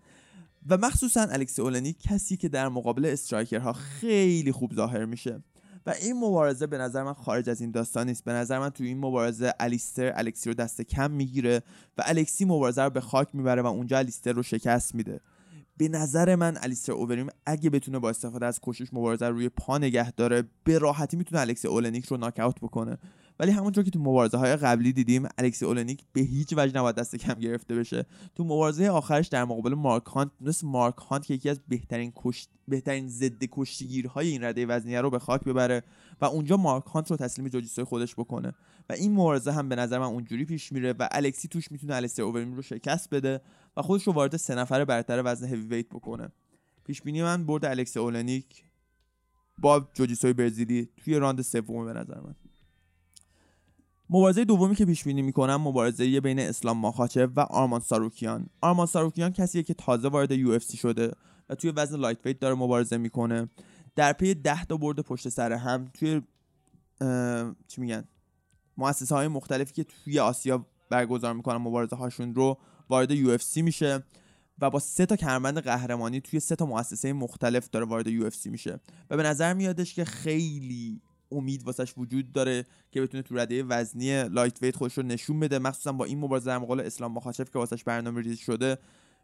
و 0.68 0.76
مخصوصا 0.76 1.20
الکسی 1.20 1.62
اولنی 1.62 1.92
کسی 1.92 2.36
که 2.36 2.48
در 2.48 2.68
مقابل 2.68 3.06
استرایکرها 3.06 3.72
خیلی 3.72 4.52
خوب 4.52 4.74
ظاهر 4.74 5.04
میشه. 5.04 5.42
و 5.86 5.90
این 5.90 6.16
مبارزه 6.16 6.66
به 6.66 6.78
نظر 6.78 7.02
من 7.02 7.12
خارج 7.12 7.50
از 7.50 7.60
این 7.60 7.70
داستان 7.70 8.08
نیست. 8.08 8.24
به 8.24 8.32
نظر 8.32 8.58
من 8.58 8.68
تو 8.68 8.84
این 8.84 8.98
مبارزه 8.98 9.54
الیستر 9.60 10.12
الکسی 10.14 10.50
رو 10.50 10.54
دست 10.54 10.82
کم 10.82 11.10
می‌گیره 11.10 11.62
و 11.98 12.02
الکسی 12.06 12.44
مبارزه 12.44 12.82
رو 12.82 12.90
به 12.90 13.00
خاک 13.00 13.28
می‌بره 13.34 13.62
و 13.62 13.66
اونجا 13.66 13.98
الیستر 13.98 14.32
رو 14.32 14.42
شکست 14.42 14.94
میده. 14.94 15.20
به 15.76 15.88
نظر 15.88 16.34
من 16.34 16.58
الیستر 16.62 16.92
اووریم 16.92 17.26
اگه 17.46 17.70
بتونه 17.70 17.98
با 17.98 18.10
استفاده 18.10 18.46
از 18.46 18.60
کشش 18.62 18.88
مبارزه 18.92 19.28
روی 19.28 19.48
پا 19.48 19.78
نگه 19.78 20.10
داره 20.10 20.44
به 20.64 20.78
راحتی 20.78 21.16
می‌تونه 21.16 21.40
الکسی 21.40 21.68
اولنیک 21.68 22.04
رو 22.04 22.16
ناک 22.16 22.34
بکنه. 22.40 22.98
ولی 23.38 23.50
همونطور 23.50 23.84
که 23.84 23.90
تو 23.90 23.98
مبارزه 23.98 24.36
های 24.38 24.56
قبلی 24.56 24.92
دیدیم 24.92 25.28
الکسی 25.38 25.64
اولنیک 25.64 26.04
به 26.12 26.20
هیچ 26.20 26.54
وجه 26.56 26.78
نباید 26.78 26.96
دست 26.96 27.16
کم 27.16 27.34
گرفته 27.34 27.74
بشه. 27.74 28.06
تو 28.34 28.44
مبارزه 28.44 28.88
آخرش 28.88 29.28
در 29.28 29.44
مقابل 29.44 29.74
مارک 29.74 30.04
هانت 30.04 30.30
تونست 30.38 30.64
مارک 30.64 30.96
هانت 30.96 31.26
که 31.26 31.34
یکی 31.34 31.48
از 31.48 31.60
بهترین 31.68 32.12
کشت 32.16 32.50
بهترین 32.68 33.08
ضد 33.08 33.44
کشتیگیرهای 33.50 34.28
این 34.28 34.44
رده 34.44 34.66
وزنیه 34.66 35.00
رو 35.00 35.10
به 35.10 35.18
خاک 35.18 35.44
ببره 35.44 35.82
و 36.20 36.24
اونجا 36.24 36.56
مارک 36.56 36.84
هانت 36.84 37.10
رو 37.10 37.16
تسلیم 37.16 37.48
جوجیتسوی 37.48 37.84
خودش 37.84 38.14
بکنه. 38.14 38.52
و 38.90 38.92
این 38.92 39.12
مبارزه 39.12 39.52
هم 39.52 39.68
به 39.68 39.76
نظر 39.76 39.98
من 39.98 40.06
اونجوری 40.06 40.44
پیش 40.44 40.72
میره 40.72 40.92
و 40.92 41.08
الکسی 41.10 41.48
توش 41.48 41.72
می‌تونه 41.72 41.94
الکسی 41.94 42.22
اووریم 42.22 42.54
رو 42.54 42.62
شکست 42.62 43.10
بده 43.10 43.40
و 43.76 43.82
خودش 43.82 44.06
رو 44.06 44.12
وارد 44.12 44.36
سه 44.36 44.54
نفر 44.54 44.84
برتر 44.84 45.22
وزن 45.24 45.46
هیوی 45.46 45.66
ویت 45.66 45.88
بکنه. 45.88 46.32
پیش 46.84 47.02
بینی 47.02 47.22
من 47.22 47.46
برد 47.46 47.64
الکسی 47.64 47.98
اولنیک 47.98 48.64
با 49.58 49.88
جوجیتسوی 49.94 50.32
برزیلی 50.32 50.88
توی 50.96 51.18
راند 51.18 51.42
سوم 51.42 51.84
به 51.84 51.92
نظر 51.92 52.20
من. 52.20 52.34
مبارزه 54.14 54.44
دومی 54.44 54.74
که 54.74 54.86
پیش 54.86 55.04
بینی 55.04 55.22
می‌کنم 55.22 55.56
مبارزه 55.56 56.20
بین 56.20 56.38
اسلام 56.38 56.78
ماخاچف 56.78 57.28
و 57.36 57.40
آرمان 57.40 57.80
ساروکیان. 57.80 58.46
آرمان 58.60 58.86
ساروکیان 58.86 59.32
کسیه 59.32 59.62
که 59.62 59.74
تازه 59.74 60.08
وارد 60.08 60.30
UFC 60.30 60.58
شده 60.58 61.12
و 61.48 61.54
توی 61.54 61.70
وزن 61.70 61.96
lightweight 61.96 62.38
داره 62.38 62.54
مبارزه 62.54 62.96
می‌کنه. 62.96 63.48
در 63.96 64.12
پی 64.12 64.34
10 64.34 64.64
تا 64.64 64.76
برد 64.76 65.00
پشت 65.00 65.28
سر 65.28 65.52
هم 65.52 65.90
توی 65.94 66.22
چی 67.68 67.80
میگن؟ 67.80 68.04
مؤسسه 68.76 69.14
های 69.14 69.28
مختلفی 69.28 69.72
که 69.72 69.84
توی 69.84 70.18
آسیا 70.18 70.66
برگزار 70.90 71.32
می‌کنن 71.32 71.56
مبارزه 71.56 71.96
هاشون 71.96 72.34
رو 72.34 72.58
وارد 72.88 73.10
UFC 73.10 73.38
میشه 73.56 74.04
و 74.58 74.70
با 74.70 74.78
سه 74.78 75.06
تا 75.06 75.16
کمربند 75.16 75.58
قهرمانی 75.58 76.20
توی 76.20 76.40
سه 76.40 76.56
تا 76.56 76.66
مؤسسه 76.66 77.12
مختلف 77.12 77.70
داره 77.70 77.86
وارد 77.86 78.06
UFC 78.06 78.30
میشه. 78.44 78.80
و 79.10 79.16
به 79.16 79.22
نظر 79.22 79.54
میادش 79.54 79.94
که 79.94 80.04
خیلی 80.04 81.02
امید 81.32 81.62
واسش 81.66 81.94
وجود 81.96 82.32
داره 82.32 82.64
که 82.90 83.00
بتونه 83.00 83.22
تو 83.22 83.36
رده 83.36 83.64
وزنی 83.64 84.28
lightweight 84.28 84.76
خودش 84.76 84.98
رو 84.98 85.02
نشون 85.02 85.40
بده. 85.40 85.58
مخصوصا 85.58 85.92
با 85.92 86.04
این 86.04 86.18
مبارزه 86.18 86.46
در 86.46 86.58
مقابل 86.58 86.80
اسلام 86.80 87.12
مخاچف 87.12 87.50
که 87.50 87.58
واسش 87.58 87.84
برنامه 87.84 88.20
ریزی 88.20 88.36
شده 88.36 88.78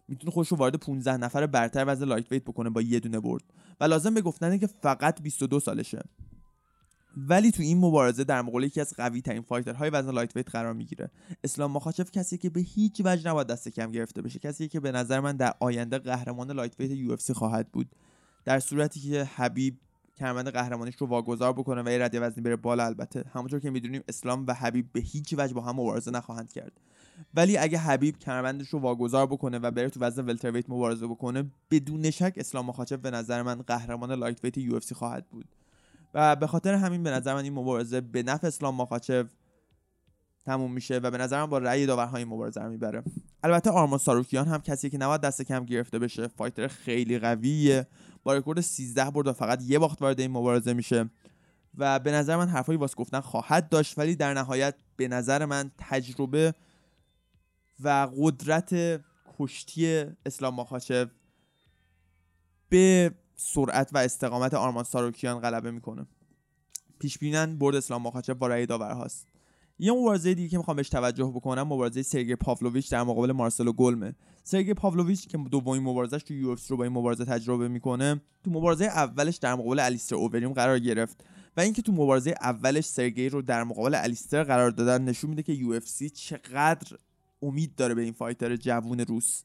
می‌تونه 0.08 0.32
خودش 0.32 0.48
رو 0.48 0.56
وارد 0.56 0.74
15 0.74 1.16
نفر 1.16 1.46
برتر 1.46 1.84
وزن 1.86 2.04
lightweight 2.04 2.44
بکنه 2.44 2.70
با 2.70 2.82
یه 2.82 3.00
دونه 3.00 3.20
برد. 3.20 3.42
و 3.80 3.84
لازم 3.84 4.14
به 4.14 4.20
گفتنه 4.20 4.58
که 4.58 4.66
فقط 4.66 5.22
22 5.22 5.60
سالشه. 5.60 6.02
ولی 7.16 7.50
تو 7.50 7.62
این 7.62 7.78
مبارزه 7.78 8.24
در 8.24 8.42
مقابل 8.42 8.64
یکی 8.64 8.80
از 8.80 8.94
قوی 8.96 9.20
ترین 9.20 9.42
fighter 9.42 9.79
های 9.79 9.90
وزن 9.90 10.10
lightweight 10.10 10.50
قرار 10.50 10.72
می‌گیره. 10.72 11.10
اسلام 11.44 11.72
مخاچف 11.72 12.10
کسی 12.10 12.38
که 12.38 12.50
به 12.50 12.60
هیچ 12.60 13.02
وجه 13.04 13.30
نباید 13.30 13.46
دست 13.46 13.68
کم 13.68 13.90
گرفته 13.92 14.22
بشه. 14.22 14.38
کسی 14.38 14.68
که 14.68 14.80
به 14.80 14.92
نظر 14.92 15.20
من 15.20 15.36
در 15.36 15.54
آینده 15.60 15.98
قهرمان 15.98 16.50
lightweight 16.50 16.80
UFC 16.80 17.16
خواهد 17.34 17.72
بود. 17.72 17.94
در 18.44 18.60
صورتی 18.60 19.00
که 19.00 19.24
حبیب 19.24 19.78
کمربند 20.18 20.48
قهرمانیش 20.48 20.96
رو 20.96 21.06
واگذار 21.06 21.52
بکنه 21.52 21.82
و 21.82 21.88
یه 21.88 21.98
رده 21.98 22.20
وزنی 22.20 22.42
بره 22.42 22.56
بالا. 22.56 22.86
البته 22.86 23.24
همونطور 23.34 23.60
که 23.60 23.70
می‌دونیم 23.70 24.02
اسلام 24.08 24.44
و 24.48 24.54
حبیب 24.54 24.92
به 24.92 25.00
هیچ 25.00 25.34
وجه 25.38 25.54
با 25.54 25.60
هم 25.60 25.76
مبارزه 25.76 26.10
نخواهند 26.10 26.52
کرد. 26.52 26.72
ولی 27.34 27.56
اگه 27.56 27.78
حبیب 27.78 28.18
کمربندش 28.18 28.68
رو 28.68 28.78
واگذار 28.78 29.26
بکنه 29.26 29.58
و 29.58 29.70
بره 29.70 29.90
تو 29.90 30.00
وزن 30.00 30.24
welterweight 30.24 30.70
مبارزه 30.70 31.06
بکنه 31.06 31.44
بدون 31.70 32.10
شک 32.10 32.34
اسلام 32.36 32.66
مخاچف 32.66 32.98
به 32.98 33.10
نظر 33.10 33.42
من 33.42 33.62
قهرمان 33.62 34.12
lightweight 34.12 34.44
UFC 34.44 34.80
خواهد 34.94 35.26
بود. 35.30 35.46
و 36.14 36.36
به 36.36 36.46
خاطر 36.46 36.74
همین 36.74 37.02
به 37.02 37.10
نظر 37.10 37.34
من 37.34 37.44
این 37.44 37.52
مبارزه 37.52 38.00
به 38.00 38.22
نفع 38.22 38.46
اسلام 38.46 38.74
مخاچف 38.74 39.26
تموم 40.44 40.72
میشه 40.72 40.98
و 40.98 41.10
به 41.10 41.18
نظرم 41.18 41.46
با 41.46 41.58
رأی 41.58 41.86
داورهای 41.86 42.24
مبارزه 42.24 42.60
رو 42.60 42.70
می‌بره. 42.70 43.02
البته 43.42 43.70
آرمان 43.70 43.98
ساروکیان 43.98 44.46
هم 44.46 44.60
کسی 44.60 44.90
که 44.90 44.98
نباید 44.98 45.20
دست 45.20 45.42
کم 45.42 45.64
گرفته 45.64 45.98
بشه. 45.98 46.28
fighter 46.28 46.68
خیلی 46.68 47.18
قویه. 47.18 47.86
با 48.22 48.34
رکورد 48.34 48.60
13 48.60 49.10
برد 49.10 49.26
و 49.26 49.32
فقط 49.32 49.62
یه 49.62 49.78
باخت 49.78 50.02
وارد 50.02 50.20
این 50.20 50.30
مبارزه 50.30 50.72
میشه. 50.72 51.10
و 51.78 51.98
به 51.98 52.12
نظر 52.12 52.36
من 52.36 52.48
حرفایی 52.48 52.78
واسه 52.78 52.94
گفتن 52.94 53.20
خواهد 53.20 53.68
داشت 53.68 53.98
ولی 53.98 54.16
در 54.16 54.34
نهایت 54.34 54.74
به 54.96 55.08
نظر 55.08 55.44
من 55.44 55.70
تجربه 55.78 56.54
و 57.80 58.08
قدرت 58.16 59.00
کشتی 59.38 60.04
اسلام 60.26 60.54
ماخاچف 60.54 61.08
به 62.68 63.14
سرعت 63.36 63.90
و 63.92 63.98
استقامت 63.98 64.54
آرمان 64.54 64.84
ساروکیان 64.84 65.40
غلبه 65.40 65.70
می‌کنه. 65.70 66.06
پیش 66.98 67.18
برد 67.58 67.74
اسلام 67.76 68.02
ماخاچف 68.02 68.34
با 68.34 68.46
رأی 68.46 68.66
داورهاست. 68.66 69.27
یه 69.78 69.92
مبارزه 69.92 70.34
دیگه 70.34 70.48
که 70.48 70.56
می‌خوام 70.58 70.76
بهش 70.76 70.88
توجه 70.88 71.32
بکنم 71.34 71.62
مبارزه 71.62 72.02
سرگی 72.02 72.36
پاولویچ 72.36 72.90
در 72.90 73.02
مقابل 73.02 73.32
مارسلو 73.32 73.72
گلمه. 73.72 74.14
سرگی 74.44 74.74
پاولویچ 74.74 75.26
که 75.26 75.38
دومین 75.38 75.82
مبارزش 75.82 76.22
تو 76.22 76.34
UFC 76.34 76.56
رو 76.68 76.76
با 76.76 76.84
این 76.84 76.92
مبارزه 76.92 77.24
تجربه 77.24 77.68
می‌کنه 77.68 78.20
تو 78.44 78.50
مبارزه 78.50 78.84
اولش 78.84 79.36
در 79.36 79.54
مقابل 79.54 79.80
الیستر 79.80 80.14
اووریم 80.14 80.52
قرار 80.52 80.78
گرفت 80.78 81.24
و 81.56 81.60
اینکه 81.60 81.82
تو 81.82 81.92
مبارزه 81.92 82.34
اولش 82.40 82.84
سرگی 82.84 83.28
رو 83.28 83.42
در 83.42 83.64
مقابل 83.64 83.94
الیستر 83.94 84.44
قرار 84.44 84.70
دادن 84.70 85.04
نشون 85.04 85.30
میده 85.30 85.42
که 85.42 85.52
UFC 85.52 85.80
چقدر 86.14 86.96
امید 87.42 87.74
داره 87.74 87.94
به 87.94 88.02
این 88.02 88.12
fighter 88.12 88.56
جوون 88.56 89.00
روس. 89.00 89.42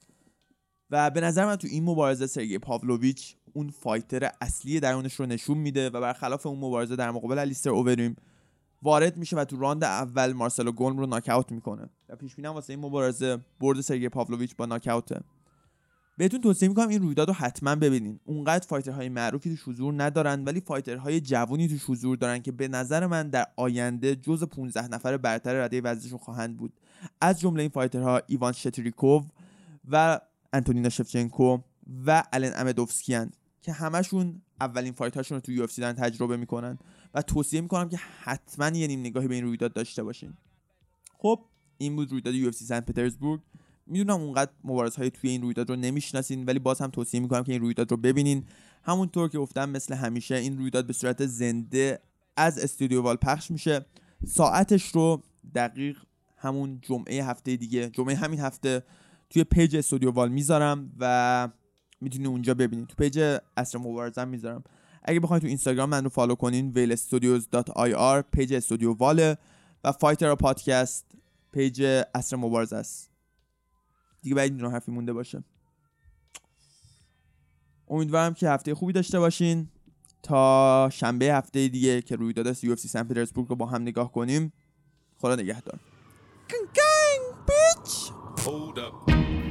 و 0.89 1.09
به 1.09 1.21
نظر 1.21 1.45
من 1.45 1.55
تو 1.55 1.67
این 1.67 1.83
مبارزه 1.83 2.27
سرگی 2.27 2.57
پاولویچ 2.57 3.35
اون 3.53 3.69
fighter 3.69 4.31
اصلی 4.41 4.79
درونش 4.79 5.13
رو 5.13 5.25
نشون 5.25 5.57
میده 5.57 5.89
و 5.89 6.01
برخلاف 6.01 6.45
اون 6.45 6.59
مبارزه 6.59 6.95
در 6.95 7.11
مقابل 7.11 7.39
الیستر 7.39 7.69
اووریم 7.69 8.15
وارد 8.83 9.17
میشه 9.17 9.35
و 9.35 9.45
تو 9.45 9.57
راند 9.57 9.83
اول 9.83 10.33
مارسلو 10.33 10.71
گلم 10.71 10.97
رو 10.97 11.05
ناکاوت 11.05 11.51
می‌کنه. 11.51 11.89
و 12.09 12.15
پیش 12.15 12.35
بینیم 12.35 12.53
واسه 12.53 12.73
این 12.73 12.85
مبارزه 12.85 13.37
برد 13.59 13.81
سرگی 13.81 14.09
پاولویچ 14.09 14.55
با 14.55 14.65
ناکاوته. 14.65 15.21
بهتون 16.17 16.41
توصیه 16.41 16.69
می‌کنم 16.69 16.87
این 16.87 17.01
رویداد 17.01 17.27
رو 17.27 17.33
حتما 17.33 17.75
ببینین. 17.75 18.19
اونقدر 18.25 18.67
fighter 18.67 19.00
های 19.00 19.09
معروفی 19.09 19.55
تو 19.55 19.71
حضور 19.71 19.93
ندارن 19.97 20.43
ولی 20.43 20.61
fighter 20.61 21.08
های 21.08 21.21
جوونی 21.21 21.67
تو 21.67 21.93
حضور 21.93 22.17
دارن 22.17 22.41
که 22.41 22.51
به 22.51 22.67
نظر 22.67 23.07
من 23.07 23.29
در 23.29 23.47
آینده 23.55 24.15
جز 24.15 24.43
15 24.43 24.87
نفر 24.87 25.17
برتر 25.17 25.65
رده 25.65 25.81
وزنشون 25.81 26.17
خواهند 26.17 26.57
بود. 26.57 26.73
از 27.21 27.39
جمله 27.39 27.61
این 27.61 27.71
fighter 27.71 28.15
ها 28.15 28.21
ایوان 28.27 28.53
شتریکوف 28.53 29.25
و 29.91 30.19
انتونینا 30.53 30.89
شفچنکو 30.89 31.57
و 32.05 32.23
الن 32.33 32.51
امدوفسکیان 32.55 33.31
که 33.61 33.71
همشون 33.71 34.41
اولین 34.61 34.93
fight 34.93 35.17
هاشون 35.17 35.35
رو 35.35 35.41
تو 35.41 35.51
UFC 35.51 35.67
دارن 35.77 35.93
تجربه 35.93 36.37
می‌کنن. 36.37 36.79
و 37.13 37.21
توصیه 37.21 37.61
می‌کنم 37.61 37.89
که 37.89 37.97
حتما 38.21 38.77
یه 38.77 38.87
نیم 38.87 38.99
نگاهی 38.99 39.27
به 39.27 39.35
این 39.35 39.43
رویداد 39.43 39.73
داشته 39.73 40.03
باشین. 40.03 40.33
خب 41.17 41.39
این 41.77 41.95
بود 41.95 42.11
رویداد 42.11 42.51
UFC 42.51 42.65
سن 42.65 42.79
پترزبورگ. 42.79 43.41
می‌دونم 43.87 44.21
اونقدر 44.21 44.51
مبارزه 44.63 44.97
های 44.97 45.09
توی 45.09 45.29
این 45.29 45.41
رویداد 45.41 45.69
رو 45.69 45.75
نمی‌شناسین 45.75 46.45
ولی 46.45 46.59
باز 46.59 46.81
هم 46.81 46.89
توصیه 46.89 47.19
می‌کنم 47.19 47.43
که 47.43 47.51
این 47.51 47.61
رویداد 47.61 47.91
رو 47.91 47.97
ببینین. 47.97 48.45
همونطور 48.83 49.29
که 49.29 49.37
گفتم 49.37 49.69
مثل 49.69 49.93
همیشه 49.93 50.35
این 50.35 50.57
رویداد 50.57 50.87
به 50.87 50.93
صورت 50.93 51.25
زنده 51.25 51.99
از 52.37 52.59
استودیو 52.59 53.01
وال 53.01 53.15
پخش 53.15 53.51
میشه. 53.51 53.85
ساعتش 54.27 54.87
رو 54.87 55.23
دقیق 55.55 55.97
همون 56.37 56.79
جمعه 56.81 57.25
هفته 57.25 57.55
دیگه 57.55 57.89
جمعه 57.89 58.15
همین 58.15 58.39
هفته 58.39 58.83
توی 59.29 59.43
پیج 59.43 59.75
استودیو 59.75 60.11
وال 60.11 60.29
می‌ذارم 60.29 60.91
و 60.99 61.49
می‌تونی 62.01 62.27
اونجا 62.27 62.53
ببینید 62.53 62.87
تو 62.87 62.95
پیج 62.95 63.39
عصر 63.57 63.77
مبارزه 63.77 64.13
هم 64.13 64.27
می‌ذارم. 64.27 64.63
اگه 65.05 65.19
بخواید 65.19 65.41
تو 65.41 65.47
اینستاگرام 65.47 65.89
من 65.89 66.03
رو 66.03 66.09
فالو 66.09 66.35
کنین 66.35 66.71
whalestudios.ir 66.71 68.23
پیج 68.31 68.53
استودیو 68.53 68.93
واله 68.93 69.37
و 69.83 69.91
Fighter 69.91 70.35
Podcast 70.35 71.05
پیج 71.51 72.03
عصر 72.15 72.35
مبارزه 72.35 72.75
است. 72.75 73.09
دیگه 74.21 74.35
نباید 74.35 74.71
حرفی 74.71 74.91
مونده 74.91 75.13
باشه. 75.13 75.43
امیدوارم 77.87 78.33
که 78.33 78.49
هفته 78.49 78.75
خوبی 78.75 78.93
داشته 78.93 79.19
باشین. 79.19 79.69
تا 80.23 80.89
شنبه 80.93 81.25
هفته 81.25 81.67
دیگه 81.67 82.01
که 82.01 82.15
روی 82.15 82.33
داده 82.33 82.55
یو 82.61 82.71
اف 82.71 82.79
سی 82.79 82.87
سن 82.87 83.03
پیترزبورگ 83.03 83.47
رو 83.47 83.55
با 83.55 83.65
هم 83.65 83.81
نگاه 83.81 84.11
کنیم. 84.11 84.53
خدا 85.17 85.35
نگهدار. 85.35 85.79
my 89.07 89.42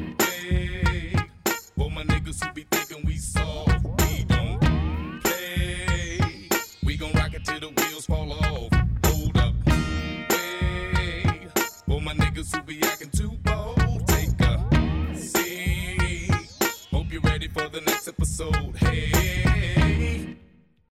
who 12.55 12.62
be 12.62 12.82
acting 12.82 13.11
too 13.11 13.32
bold, 13.42 14.07
take 14.09 14.40
a 14.40 15.16
seat. 15.16 16.30
Hope 16.90 17.12
you're 17.12 17.22
ready 17.22 17.48
for 17.48 17.68
the 17.68 17.80
next 17.80 18.09
episode. 18.09 18.76